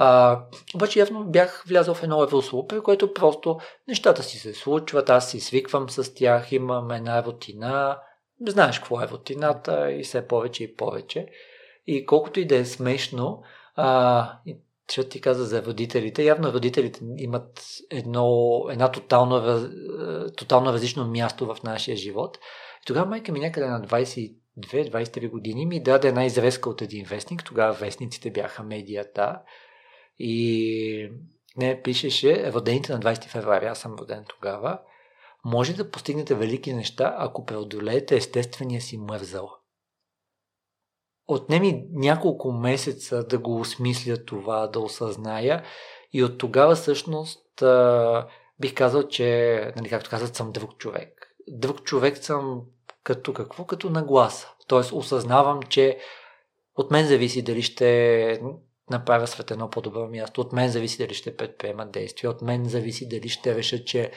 а, 0.00 0.40
обаче 0.74 0.98
явно 0.98 1.24
бях 1.24 1.64
влязъл 1.68 1.94
в 1.94 2.02
едно 2.02 2.28
русло, 2.28 2.66
при 2.66 2.80
което 2.80 3.14
просто 3.14 3.58
нещата 3.88 4.22
си 4.22 4.38
се 4.38 4.54
случват, 4.54 5.10
аз 5.10 5.30
си 5.30 5.40
свиквам 5.40 5.90
с 5.90 6.14
тях, 6.14 6.52
имам 6.52 6.90
една 6.90 7.24
рутина, 7.24 7.98
знаеш 8.46 8.78
какво 8.78 9.00
е 9.02 9.08
рутината 9.08 9.92
и 9.92 10.02
все 10.02 10.26
повече 10.26 10.64
и 10.64 10.76
повече. 10.76 11.26
И 11.86 12.06
колкото 12.06 12.40
и 12.40 12.44
да 12.44 12.56
е 12.56 12.64
смешно, 12.64 13.42
а, 13.74 14.38
защото 14.88 15.08
ти 15.08 15.20
каза 15.20 15.44
за 15.44 15.64
родителите, 15.64 16.22
явно 16.22 16.52
родителите 16.52 17.00
имат 17.16 17.64
едно, 17.90 18.62
една 18.70 18.90
тотално, 18.90 19.68
тотално 20.36 20.72
различно 20.72 21.08
място 21.08 21.46
в 21.46 21.62
нашия 21.64 21.96
живот. 21.96 22.38
И 22.82 22.86
тогава 22.86 23.06
майка 23.06 23.32
ми 23.32 23.40
някъде 23.40 23.66
на 23.66 23.82
22-23 23.82 25.30
години 25.30 25.66
ми 25.66 25.82
даде 25.82 26.08
една 26.08 26.24
изрезка 26.24 26.70
от 26.70 26.82
един 26.82 27.04
вестник. 27.04 27.44
Тогава 27.44 27.72
вестниците 27.72 28.30
бяха 28.30 28.62
медията. 28.62 29.40
И 30.18 31.10
не 31.56 31.82
пишеше 31.82 32.52
родените 32.52 32.92
на 32.92 33.00
20 33.00 33.24
февруари. 33.24 33.66
Аз 33.66 33.78
съм 33.78 33.96
роден 33.98 34.24
тогава 34.28 34.78
може 35.48 35.74
да 35.74 35.90
постигнете 35.90 36.34
велики 36.34 36.72
неща, 36.72 37.14
ако 37.18 37.44
преодолеете 37.44 38.16
естествения 38.16 38.80
си 38.80 38.98
мързъл. 38.98 39.50
Отнеми 41.26 41.84
няколко 41.92 42.52
месеца 42.52 43.24
да 43.24 43.38
го 43.38 43.60
осмисля 43.60 44.24
това, 44.24 44.66
да 44.66 44.80
осъзная 44.80 45.64
и 46.12 46.24
от 46.24 46.38
тогава 46.38 46.74
всъщност 46.74 47.62
бих 48.60 48.74
казал, 48.74 49.08
че, 49.08 49.72
нали, 49.76 49.88
както 49.88 50.10
казват, 50.10 50.36
съм 50.36 50.52
друг 50.52 50.76
човек. 50.78 51.34
Друг 51.48 51.82
човек 51.82 52.18
съм 52.18 52.62
като 53.04 53.32
какво? 53.32 53.66
Като 53.66 53.90
нагласа. 53.90 54.54
Тоест 54.66 54.92
осъзнавам, 54.92 55.62
че 55.62 55.98
от 56.76 56.90
мен 56.90 57.06
зависи 57.06 57.42
дали 57.42 57.62
ще 57.62 58.40
направя 58.90 59.26
света 59.26 59.54
едно 59.54 59.70
по-добро 59.70 60.08
място. 60.08 60.40
От 60.40 60.52
мен 60.52 60.70
зависи 60.70 60.98
дали 60.98 61.14
ще 61.14 61.36
предприема 61.36 61.86
действия. 61.86 62.30
От 62.30 62.42
мен 62.42 62.64
зависи 62.64 63.08
дали 63.08 63.28
ще 63.28 63.54
реша, 63.54 63.84
че 63.84 64.12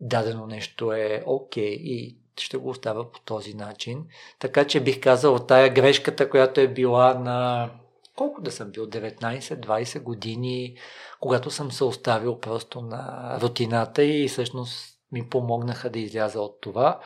дадено 0.00 0.46
нещо 0.46 0.92
е 0.92 1.22
окей 1.26 1.76
okay 1.76 1.80
и 1.80 2.16
ще 2.38 2.56
го 2.56 2.68
оставя 2.68 3.12
по 3.12 3.20
този 3.20 3.54
начин. 3.54 4.04
Така 4.38 4.64
че 4.64 4.80
бих 4.80 5.00
казал 5.00 5.34
от 5.34 5.46
тая 5.46 5.74
грешката, 5.74 6.30
която 6.30 6.60
е 6.60 6.68
била 6.68 7.14
на 7.14 7.70
колко 8.16 8.42
да 8.42 8.52
съм 8.52 8.70
бил, 8.70 8.86
19-20 8.86 10.02
години, 10.02 10.76
когато 11.20 11.50
съм 11.50 11.72
се 11.72 11.84
оставил 11.84 12.38
просто 12.38 12.80
на 12.80 13.32
рутината 13.42 14.04
и 14.04 14.28
всъщност 14.28 14.98
ми 15.12 15.28
помогнаха 15.28 15.90
да 15.90 15.98
изляза 15.98 16.40
от 16.40 16.60
това. 16.60 17.00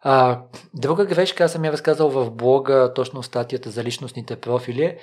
А, 0.00 0.42
друга 0.74 1.04
грешка, 1.04 1.44
аз 1.44 1.52
съм 1.52 1.64
я 1.64 1.72
разказал 1.72 2.10
в 2.10 2.30
блога, 2.30 2.92
точно 2.94 3.22
статията 3.22 3.70
за 3.70 3.84
личностните 3.84 4.36
профили, 4.36 4.98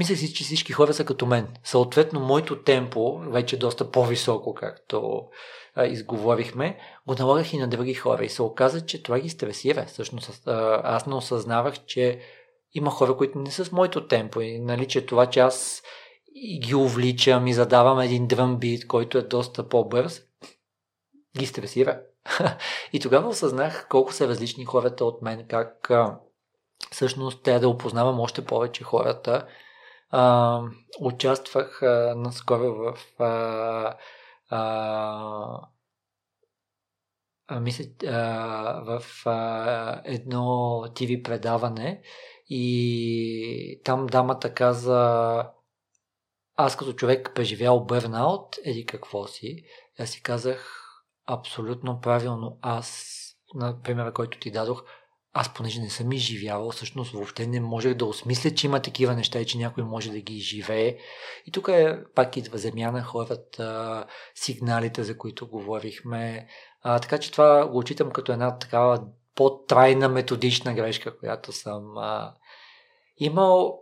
мисля 0.00 0.16
си, 0.16 0.34
че 0.34 0.44
всички 0.44 0.72
хора 0.72 0.94
са 0.94 1.04
като 1.04 1.26
мен. 1.26 1.48
Съответно, 1.64 2.20
моето 2.20 2.62
темпо, 2.62 3.18
вече 3.18 3.58
доста 3.58 3.90
по-високо, 3.90 4.54
както 4.54 5.22
а, 5.74 5.86
изговорихме, 5.86 6.78
го 7.06 7.14
налагах 7.18 7.52
и 7.52 7.58
на 7.58 7.68
други 7.68 7.94
хора. 7.94 8.24
И 8.24 8.28
се 8.28 8.42
оказа, 8.42 8.86
че 8.86 9.02
това 9.02 9.20
ги 9.20 9.28
стресира. 9.28 9.86
Всъщност, 9.86 10.48
а, 10.48 10.80
аз 10.84 11.06
не 11.06 11.14
осъзнавах, 11.14 11.84
че 11.84 12.20
има 12.74 12.90
хора, 12.90 13.16
които 13.16 13.38
не 13.38 13.50
са 13.50 13.64
с 13.64 13.72
моето 13.72 14.08
темпо. 14.08 14.40
И 14.40 14.58
нали, 14.58 14.88
че 14.88 15.06
това, 15.06 15.26
че 15.26 15.40
аз 15.40 15.82
ги 16.60 16.74
увличам 16.74 17.46
и 17.46 17.52
задавам 17.52 18.00
един 18.00 18.26
дръмбит, 18.26 18.86
който 18.86 19.18
е 19.18 19.22
доста 19.22 19.68
по-бърз, 19.68 20.22
ги 21.38 21.46
стресира. 21.46 22.00
и 22.92 23.00
тогава 23.00 23.28
осъзнах 23.28 23.86
колко 23.90 24.12
са 24.12 24.28
различни 24.28 24.64
хората 24.64 25.04
от 25.04 25.22
мен, 25.22 25.46
как 25.48 25.90
а, 25.90 26.18
всъщност 26.90 27.42
трябва 27.42 27.60
да 27.60 27.68
опознавам 27.68 28.20
още 28.20 28.44
повече 28.44 28.84
хората. 28.84 29.46
А, 30.10 30.62
участвах 31.00 31.82
а, 31.82 32.14
наскоро 32.16 32.74
в 32.74 33.22
а, 33.22 33.96
а, 37.48 37.60
мисля, 37.60 37.84
в 38.84 39.02
едно 40.04 40.40
TV 40.86 41.22
предаване 41.22 42.02
и 42.48 43.80
там 43.84 44.06
дамата 44.06 44.54
каза 44.54 45.50
аз 46.62 46.76
като 46.76 46.92
човек 46.92 47.30
преживял 47.34 47.84
бърнаут, 47.84 48.56
еди 48.64 48.86
какво 48.86 49.26
си. 49.26 49.64
Аз 49.98 50.10
си 50.10 50.22
казах 50.22 50.84
абсолютно 51.26 52.00
правилно. 52.00 52.58
Аз, 52.62 53.16
на 53.54 53.82
примера, 53.82 54.12
който 54.12 54.38
ти 54.38 54.50
дадох, 54.50 54.84
аз 55.32 55.54
понеже 55.54 55.80
не 55.80 55.90
съм 55.90 56.12
изживявал, 56.12 56.70
всъщност 56.70 57.12
въобще 57.12 57.46
не 57.46 57.60
можех 57.60 57.94
да 57.94 58.04
осмисля, 58.04 58.54
че 58.54 58.66
има 58.66 58.82
такива 58.82 59.14
неща 59.14 59.40
и 59.40 59.46
че 59.46 59.58
някой 59.58 59.84
може 59.84 60.10
да 60.10 60.20
ги 60.20 60.36
изживее. 60.36 60.98
И 61.46 61.52
тук 61.52 61.68
е, 61.68 61.98
пак 62.14 62.36
идва 62.36 62.58
земя 62.58 62.90
на 62.90 63.02
хората, 63.02 64.06
сигналите, 64.34 65.02
за 65.02 65.18
които 65.18 65.48
говорихме. 65.48 66.48
А, 66.82 66.98
така 66.98 67.18
че 67.18 67.32
това 67.32 67.68
го 67.68 67.78
отчитам 67.78 68.10
като 68.10 68.32
една 68.32 68.58
такава 68.58 69.06
по-трайна 69.34 70.08
методична 70.08 70.74
грешка, 70.74 71.18
която 71.18 71.52
съм 71.52 71.98
а, 71.98 72.34
имал. 73.16 73.80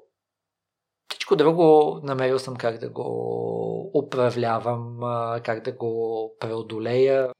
Всичко 1.11 1.37
друго 1.37 2.01
намерил 2.03 2.39
съм 2.39 2.57
как 2.57 2.79
да 2.79 2.91
го 2.91 3.91
управлявам, 3.95 5.03
а, 5.03 5.41
как 5.45 5.65
да 5.65 5.73
го 5.73 6.33
преодолея. 6.41 7.33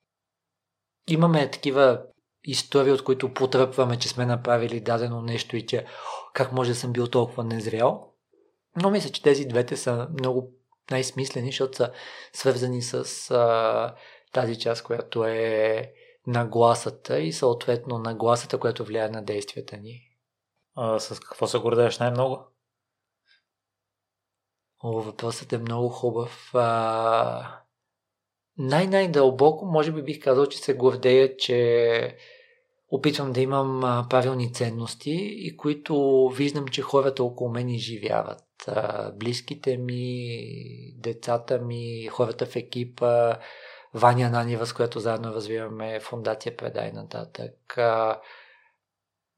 Имаме 1.09 1.51
такива 1.51 2.03
истории, 2.45 2.93
от 2.93 3.05
които 3.05 3.35
потръпваме, 3.35 3.99
че 3.99 4.09
сме 4.09 4.27
направили 4.27 4.81
дадено 4.81 5.23
нещо 5.23 5.57
и 5.57 5.67
че 5.67 5.87
как 6.33 6.53
може 6.53 6.71
да 6.71 6.77
съм 6.77 6.93
бил 6.93 7.07
толкова 7.07 7.45
незрял. 7.45 8.13
Но 8.83 8.91
мисля, 8.91 9.11
че 9.11 9.23
тези 9.23 9.45
двете 9.45 9.77
са 9.77 10.09
много 10.21 10.53
най-смислени, 10.91 11.47
защото 11.47 11.77
са 11.77 11.93
свързани 12.33 12.83
с 12.83 13.31
а, 13.31 13.95
тази 14.33 14.59
част, 14.59 14.83
която 14.83 15.25
е 15.25 15.93
нагласата 16.27 17.21
и 17.21 17.33
съответно 17.33 17.99
нагласата, 17.99 18.59
която 18.59 18.85
влияе 18.85 19.09
на 19.09 19.25
действията 19.25 19.77
ни. 19.77 20.01
А, 20.75 20.99
с 20.99 21.21
какво 21.21 21.47
се 21.47 21.59
гордееш 21.59 21.99
най-много? 21.99 22.45
О, 24.83 25.01
въпросът 25.03 25.53
е 25.53 25.59
много 25.59 25.89
хубав. 25.89 26.51
А... 26.55 27.63
Най-най-дълбоко, 28.59 29.67
може 29.67 29.93
би 29.93 30.03
бих 30.03 30.21
казал, 30.21 30.47
че 30.47 30.59
се 30.59 30.75
гордея, 30.75 31.37
че 31.37 32.17
опитвам 32.91 33.33
да 33.33 33.41
имам 33.41 34.07
правилни 34.11 34.53
ценности 34.53 35.15
и 35.33 35.57
които 35.57 36.29
виждам, 36.37 36.69
че 36.69 36.83
хората 36.83 37.25
около 37.25 37.51
мен 37.51 37.69
изживяват. 37.69 38.71
Близките 39.15 39.77
ми, 39.77 40.39
децата 40.97 41.59
ми, 41.59 42.07
хората 42.07 42.47
в 42.47 42.57
екипа, 42.57 43.37
Ваня 43.95 44.31
Нанива, 44.31 44.67
с 44.67 44.73
която 44.73 45.01
заедно 45.01 45.35
развиваме 45.35 46.01
фундация 46.01 46.57
Предай 46.57 46.93
нататък. 46.93 47.79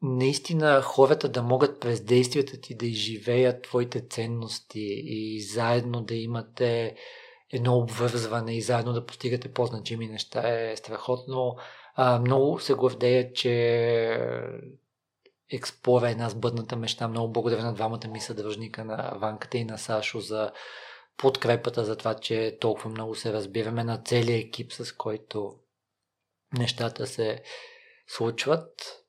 Наистина 0.03 0.83
хората 0.83 1.29
да 1.29 1.43
могат 1.43 1.81
през 1.81 2.01
действията 2.01 2.61
ти 2.61 2.75
да 2.75 2.87
изживеят 2.87 3.63
твоите 3.63 4.09
ценности 4.09 5.03
и 5.05 5.41
заедно 5.41 6.03
да 6.03 6.15
имате 6.15 6.97
едно 7.53 7.79
обвързване 7.79 8.57
и 8.57 8.63
заедно 8.63 8.93
да 8.93 9.07
постигате 9.07 9.53
по-значими 9.53 10.09
неща 10.09 10.43
е 10.49 10.77
страхотно. 10.77 11.57
А, 11.95 12.19
много 12.19 12.61
се 12.61 12.75
гордея, 12.75 13.33
че 13.33 13.55
Експлора 15.51 16.09
е 16.09 16.13
една 16.13 16.29
сбъдната 16.29 16.77
мечта. 16.77 17.09
Много 17.09 17.33
благодаря 17.33 17.63
на 17.63 17.75
двамата 17.75 18.09
ми 18.09 18.21
съдружника, 18.21 18.85
на 18.85 19.13
Ванката 19.17 19.59
и 19.59 19.65
на 19.65 19.79
Сашо 19.79 20.21
за 20.21 20.53
подкрепата, 21.17 21.85
за 21.85 21.97
това, 21.97 22.15
че 22.15 22.59
толкова 22.61 22.91
много 22.91 23.15
се 23.15 23.33
разбираме 23.33 23.85
на 23.85 24.03
целия 24.05 24.39
екип, 24.39 24.73
с 24.73 24.93
който 24.93 25.55
нещата 26.59 27.07
се 27.07 27.43
случват. 28.07 29.00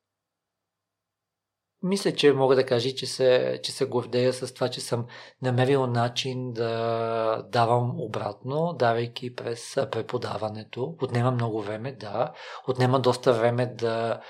Мисля, 1.84 2.12
че 2.12 2.34
мога 2.34 2.56
да 2.56 2.66
кажа, 2.66 2.96
че 2.96 3.06
се, 3.06 3.60
че 3.64 3.72
се 3.72 3.86
гордея 3.86 4.34
с 4.34 4.54
това, 4.54 4.70
че 4.70 4.82
съм 4.82 5.06
намерил 5.42 5.88
начин 5.88 6.54
да 6.54 7.46
давам 7.52 8.02
обратно, 8.02 8.76
давайки 8.80 9.36
през 9.36 9.76
преподаването. 9.92 10.96
Отнема 11.02 11.32
много 11.32 11.62
време, 11.62 11.92
да. 11.92 12.34
Отнема 12.68 13.00
доста 13.00 13.34
време 13.34 13.66
да 13.66 14.22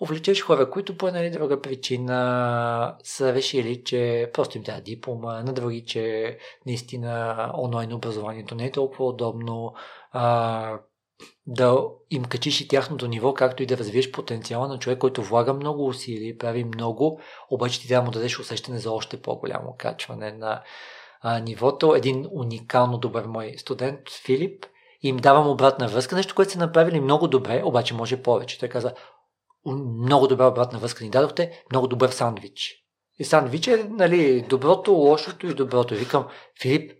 увлечеш 0.00 0.42
хора, 0.42 0.70
които 0.70 0.98
по 0.98 1.08
една 1.08 1.20
или 1.20 1.30
друга 1.30 1.60
причина 1.60 2.96
са 3.02 3.34
решили, 3.34 3.84
че 3.84 4.30
просто 4.32 4.58
им 4.58 4.64
трябва 4.64 4.80
диплома, 4.82 5.42
на 5.42 5.52
други, 5.52 5.84
че 5.84 6.38
наистина 6.66 7.52
онлайн 7.58 7.92
образованието 7.92 8.54
не 8.54 8.66
е 8.66 8.72
толкова 8.72 9.06
удобно, 9.06 9.74
а, 10.12 10.78
да 11.46 11.78
им 12.10 12.24
качиш 12.24 12.60
и 12.60 12.68
тяхното 12.68 13.06
ниво, 13.06 13.34
както 13.34 13.62
и 13.62 13.66
да 13.66 13.76
развиеш 13.76 14.10
потенциала 14.10 14.68
на 14.68 14.78
човек, 14.78 14.98
който 14.98 15.22
влага 15.22 15.54
много 15.54 15.86
усилия, 15.86 16.38
прави 16.38 16.64
много, 16.64 17.20
обаче 17.50 17.80
ти 17.80 17.88
трябва 17.88 18.02
да 18.02 18.06
му 18.06 18.12
дадеш 18.12 18.38
усещане 18.38 18.78
за 18.78 18.92
още 18.92 19.22
по-голямо 19.22 19.74
качване 19.78 20.32
на 20.32 20.62
а, 21.20 21.40
нивото. 21.40 21.94
Един 21.94 22.26
уникално 22.32 22.98
добър 22.98 23.24
мой 23.24 23.54
студент, 23.58 24.00
Филип, 24.24 24.66
им 25.02 25.16
давам 25.16 25.48
обратна 25.48 25.88
връзка, 25.88 26.16
нещо, 26.16 26.34
което 26.34 26.52
са 26.52 26.58
направили 26.58 27.00
много 27.00 27.28
добре, 27.28 27.62
обаче 27.64 27.94
може 27.94 28.22
повече. 28.22 28.58
Той 28.58 28.68
каза, 28.68 28.94
много 30.02 30.26
добра 30.26 30.46
обратна 30.46 30.78
връзка 30.78 31.04
ни 31.04 31.10
дадохте, 31.10 31.62
много 31.70 31.86
добър 31.86 32.08
сандвич. 32.08 32.84
И 33.18 33.24
сандвич 33.24 33.66
е, 33.66 33.88
нали, 33.90 34.42
доброто, 34.48 34.92
лошото 34.92 35.46
и 35.46 35.54
доброто. 35.54 35.94
Викам, 35.94 36.26
Филип, 36.62 36.92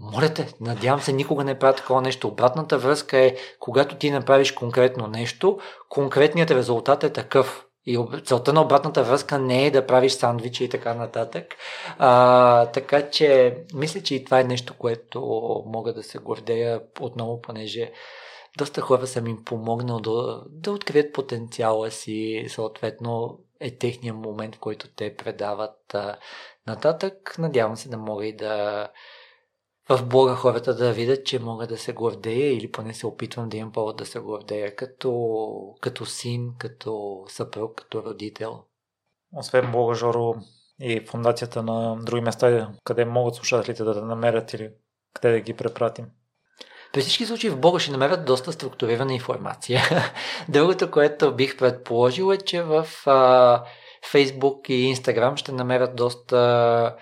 моля 0.00 0.34
те, 0.34 0.54
надявам 0.60 1.00
се 1.00 1.12
никога 1.12 1.44
не 1.44 1.58
правя 1.58 1.74
такова 1.74 2.02
нещо. 2.02 2.28
Обратната 2.28 2.78
връзка 2.78 3.18
е, 3.18 3.36
когато 3.58 3.96
ти 3.96 4.10
направиш 4.10 4.52
конкретно 4.52 5.06
нещо, 5.06 5.58
конкретният 5.88 6.50
резултат 6.50 7.04
е 7.04 7.12
такъв. 7.12 7.66
И 7.86 7.98
целта 8.24 8.52
на 8.52 8.62
обратната 8.62 9.04
връзка 9.04 9.38
не 9.38 9.66
е 9.66 9.70
да 9.70 9.86
правиш 9.86 10.12
сандвичи 10.12 10.64
и 10.64 10.68
така 10.68 10.94
нататък. 10.94 11.54
А, 11.98 12.66
така 12.66 13.10
че, 13.10 13.56
мисля, 13.74 14.00
че 14.00 14.14
и 14.14 14.24
това 14.24 14.40
е 14.40 14.44
нещо, 14.44 14.74
което 14.78 15.20
мога 15.66 15.94
да 15.94 16.02
се 16.02 16.18
гордея 16.18 16.80
отново, 17.00 17.40
понеже 17.40 17.92
доста 18.58 18.80
хора 18.80 19.06
съм 19.06 19.26
им 19.26 19.44
помогнал 19.44 20.00
да, 20.00 20.42
да 20.50 20.72
открият 20.72 21.12
потенциала 21.12 21.90
си, 21.90 22.46
съответно 22.48 23.38
е 23.60 23.78
техният 23.78 24.16
момент, 24.16 24.58
който 24.58 24.88
те 24.96 25.16
предават 25.16 25.94
а, 25.94 26.16
нататък. 26.66 27.34
Надявам 27.38 27.76
се 27.76 27.88
да 27.88 27.98
мога 27.98 28.26
и 28.26 28.36
да 28.36 28.88
в 29.88 30.06
Бога 30.06 30.34
хората 30.34 30.74
да 30.74 30.92
видят, 30.92 31.26
че 31.26 31.38
мога 31.38 31.66
да 31.66 31.78
се 31.78 31.92
гордея 31.92 32.56
или 32.56 32.72
поне 32.72 32.94
се 32.94 33.06
опитвам 33.06 33.48
да 33.48 33.56
имам 33.56 33.72
повод 33.72 33.96
да 33.96 34.06
се 34.06 34.18
гордея 34.18 34.76
като, 34.76 35.74
като 35.80 36.06
син, 36.06 36.54
като 36.58 37.24
съпруг, 37.28 37.74
като 37.74 38.02
родител. 38.02 38.64
Освен 39.36 39.72
Бога, 39.72 39.94
Жоро, 39.94 40.34
и 40.80 41.00
фундацията 41.00 41.62
на 41.62 41.96
други 42.02 42.22
места, 42.22 42.70
къде 42.84 43.04
могат 43.04 43.34
слушателите 43.34 43.84
да 43.84 44.02
намерят 44.02 44.52
или 44.52 44.70
къде 45.14 45.32
да 45.32 45.40
ги 45.40 45.54
препратим? 45.54 46.06
При 46.92 47.00
всички 47.00 47.26
случаи 47.26 47.50
в 47.50 47.60
Бога 47.60 47.78
ще 47.78 47.90
намерят 47.90 48.24
доста 48.24 48.52
структурирана 48.52 49.14
информация. 49.14 49.82
Другото, 50.48 50.90
което 50.90 51.34
бих 51.34 51.58
предположил 51.58 52.32
е, 52.32 52.36
че 52.36 52.62
в 52.62 52.86
а, 53.06 53.64
Facebook 54.12 54.70
и 54.70 54.96
Instagram 54.96 55.36
ще 55.36 55.52
намерят 55.52 55.96
доста 55.96 56.96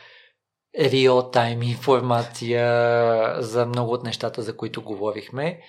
реал-тайм 0.78 1.62
информация 1.62 2.62
за 3.42 3.66
много 3.66 3.92
от 3.92 4.04
нещата, 4.04 4.42
за 4.42 4.56
които 4.56 4.82
говорихме. 4.82 5.60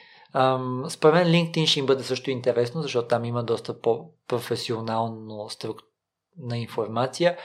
Според 0.90 1.14
мен 1.14 1.28
LinkedIn 1.28 1.66
ще 1.66 1.80
им 1.80 1.86
бъде 1.86 2.04
също 2.04 2.32
интересно, 2.32 2.82
защото 2.82 3.08
там 3.08 3.26
има 3.26 3.44
доста 3.44 3.82
по-професионално 3.82 5.50
на 6.38 6.58
информация. 6.58 7.38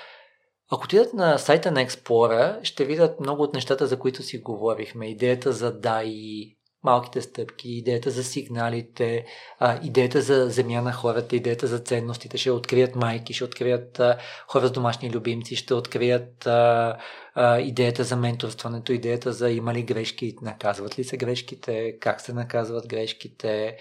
Ако 0.70 0.84
отидат 0.84 1.14
на 1.14 1.38
сайта 1.38 1.70
на 1.70 1.86
Explorer, 1.86 2.64
ще 2.64 2.84
видят 2.84 3.20
много 3.20 3.42
от 3.42 3.54
нещата, 3.54 3.86
за 3.86 3.98
които 3.98 4.22
си 4.22 4.38
говорихме. 4.38 5.10
Идеята 5.10 5.52
за 5.52 5.80
DAI, 5.80 6.55
малките 6.86 7.22
стъпки, 7.22 7.68
идеята 7.68 8.10
за 8.10 8.24
сигналите, 8.24 9.26
а, 9.58 9.80
идеята 9.82 10.22
за 10.22 10.48
земя 10.50 10.82
на 10.82 10.92
хората, 10.92 11.36
идеята 11.36 11.66
за 11.66 11.78
ценностите. 11.78 12.38
Ще 12.38 12.50
открият 12.50 12.96
майки, 12.96 13.34
ще 13.34 13.44
открият 13.44 14.00
а, 14.00 14.18
хора 14.48 14.66
с 14.66 14.70
домашни 14.70 15.10
любимци, 15.10 15.56
ще 15.56 15.74
открият 15.74 16.46
а, 16.46 16.98
а, 17.34 17.60
идеята 17.60 18.04
за 18.04 18.16
менторстването, 18.16 18.92
идеята 18.92 19.32
за 19.32 19.50
има 19.50 19.74
ли 19.74 19.82
грешки, 19.82 20.36
наказват 20.42 20.98
ли 20.98 21.04
се 21.04 21.16
грешките, 21.16 21.98
как 21.98 22.20
се 22.20 22.32
наказват 22.32 22.88
грешките. 22.88 23.76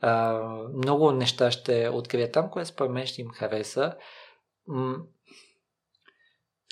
А, 0.00 0.40
много 0.74 1.12
неща 1.12 1.50
ще 1.50 1.88
открият 1.88 2.32
там, 2.32 2.50
което 2.50 2.68
според 2.68 2.92
мен 2.92 3.06
ще 3.06 3.20
им 3.20 3.28
хареса. 3.28 3.94
М- 4.66 4.96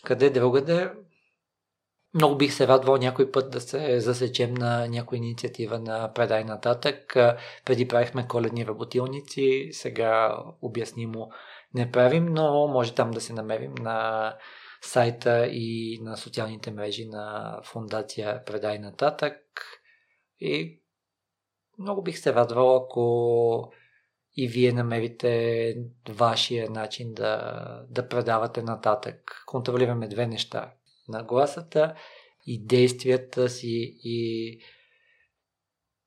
къде 0.05 0.30
другаде? 0.30 0.90
Много 2.15 2.36
бих 2.36 2.55
се 2.55 2.69
радвал 2.69 2.97
някой 2.97 3.32
път 3.32 3.51
да 3.51 3.61
се 3.61 4.01
засечем 4.01 4.55
на 4.55 4.89
някоя 4.89 5.16
инициатива 5.16 5.78
на 5.78 6.12
Предай 6.12 6.45
нататък. 6.45 7.16
Преди 7.65 7.89
правихме 7.89 8.28
коледни 8.28 8.66
работилници, 8.66 9.69
сега 9.73 10.39
обяснимо 10.62 11.31
не 11.74 11.91
правим, 11.91 12.27
но 12.27 12.69
може 12.69 12.95
там 12.95 13.11
да 13.11 13.20
се 13.20 13.32
намерим 13.32 13.74
на 13.74 14.35
сайта 14.82 15.47
и 15.47 15.99
на 16.03 16.16
социалните 16.16 16.70
мрежи 16.70 17.07
на 17.07 17.59
фундация 17.65 18.45
Предай 18.45 18.78
нататък. 18.78 19.36
И 20.41 20.81
много 21.78 22.03
бих 22.03 22.19
се 22.19 22.35
радвал, 22.35 22.77
ако 22.77 23.73
и 24.36 24.49
вие 24.49 24.73
намерите 24.73 25.74
вашия 26.09 26.70
начин 26.70 27.15
да, 27.15 27.62
да 27.91 28.09
предавате 28.09 28.62
нататък. 28.62 29.43
Контролираме 29.47 30.09
две 30.09 30.27
неща 30.27 30.73
нагласата 31.09 31.94
и 32.47 32.66
действията 32.66 33.48
си 33.48 33.98
и 34.05 34.59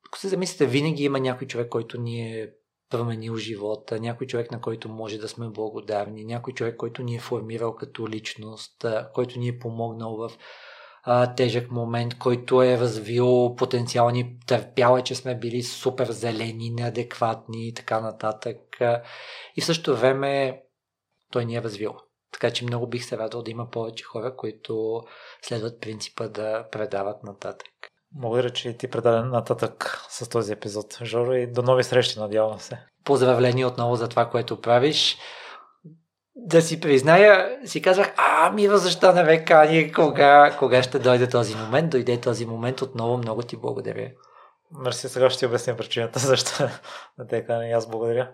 ако 0.08 0.18
се 0.18 0.28
замислите, 0.28 0.66
винаги 0.66 1.04
има 1.04 1.20
някой 1.20 1.46
човек, 1.46 1.68
който 1.68 2.00
ни 2.00 2.20
е 2.20 2.50
променил 2.90 3.36
живота, 3.36 4.00
някой 4.00 4.26
човек, 4.26 4.50
на 4.50 4.60
който 4.60 4.88
може 4.88 5.18
да 5.18 5.28
сме 5.28 5.48
благодарни, 5.48 6.24
някой 6.24 6.52
човек, 6.52 6.76
който 6.76 7.02
ни 7.02 7.16
е 7.16 7.20
формирал 7.20 7.76
като 7.76 8.08
личност, 8.08 8.84
който 9.14 9.38
ни 9.38 9.48
е 9.48 9.58
помогнал 9.58 10.16
в 10.16 10.30
а, 11.02 11.34
тежък 11.34 11.70
момент, 11.70 12.18
който 12.18 12.62
е 12.62 12.78
развил 12.78 13.54
потенциални, 13.58 14.38
търпял 14.46 14.96
е, 14.98 15.02
че 15.02 15.14
сме 15.14 15.38
били 15.38 15.62
супер 15.62 16.10
зелени, 16.10 16.70
неадекватни 16.70 17.68
и 17.68 17.74
така 17.74 18.00
нататък. 18.00 18.56
И 19.56 19.60
в 19.60 19.64
същото 19.64 19.96
време 19.96 20.62
той 21.32 21.44
ни 21.44 21.56
е 21.56 21.62
развил. 21.62 21.94
Така 22.32 22.50
че 22.50 22.64
много 22.64 22.86
бих 22.86 23.04
се 23.04 23.18
радвал 23.18 23.42
да 23.42 23.50
има 23.50 23.70
повече 23.70 24.04
хора, 24.04 24.36
които 24.36 25.02
следват 25.42 25.80
принципа 25.80 26.28
да 26.28 26.66
предават 26.72 27.24
нататък. 27.24 27.68
Благодаря, 28.12 28.50
че 28.50 28.76
ти 28.76 28.88
предаде 28.88 29.28
нататък 29.28 30.00
с 30.08 30.28
този 30.28 30.52
епизод, 30.52 30.98
Жоро, 31.02 31.32
и 31.32 31.46
до 31.46 31.62
нови 31.62 31.84
срещи, 31.84 32.18
надявам 32.18 32.60
се. 32.60 32.78
Поздравление 33.04 33.66
отново 33.66 33.96
за 33.96 34.08
това, 34.08 34.30
което 34.30 34.60
правиш. 34.60 35.18
Да 36.36 36.62
си 36.62 36.80
призная, 36.80 37.58
си 37.64 37.82
казах, 37.82 38.14
а, 38.16 38.50
Мира, 38.50 38.78
защо 38.78 39.12
не 39.12 39.22
ме 39.22 39.44
кани, 39.44 39.92
кога, 39.92 40.56
кога 40.58 40.82
ще 40.82 40.98
дойде 40.98 41.28
този 41.28 41.56
момент? 41.56 41.90
Дойде 41.90 42.20
този 42.20 42.46
момент, 42.46 42.82
отново 42.82 43.16
много 43.16 43.42
ти 43.42 43.56
благодаря. 43.56 44.10
Мерси, 44.70 45.08
сега 45.08 45.30
ще 45.30 45.38
ти 45.38 45.46
обясня 45.46 45.76
причината, 45.76 46.18
защо 46.26 46.68
не 47.18 47.26
те 47.26 47.46
кани, 47.46 47.72
аз 47.72 47.88
благодаря. 47.88 48.30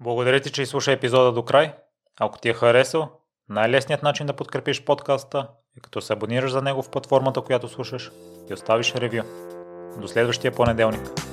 Благодаря 0.00 0.40
ти, 0.40 0.52
че 0.52 0.62
изслуша 0.62 0.92
епизода 0.92 1.32
до 1.32 1.44
край. 1.44 1.74
Ако 2.20 2.38
ти 2.38 2.48
е 2.48 2.54
харесал, 2.54 3.17
най-лесният 3.48 4.02
начин 4.02 4.26
да 4.26 4.32
подкрепиш 4.32 4.84
подкаста 4.84 5.48
е 5.76 5.80
като 5.80 6.00
се 6.00 6.12
абонираш 6.12 6.50
за 6.50 6.62
него 6.62 6.82
в 6.82 6.90
платформата, 6.90 7.40
която 7.40 7.68
слушаш 7.68 8.10
и 8.50 8.54
оставиш 8.54 8.94
ревю. 8.94 9.22
До 10.00 10.08
следващия 10.08 10.52
понеделник. 10.52 11.27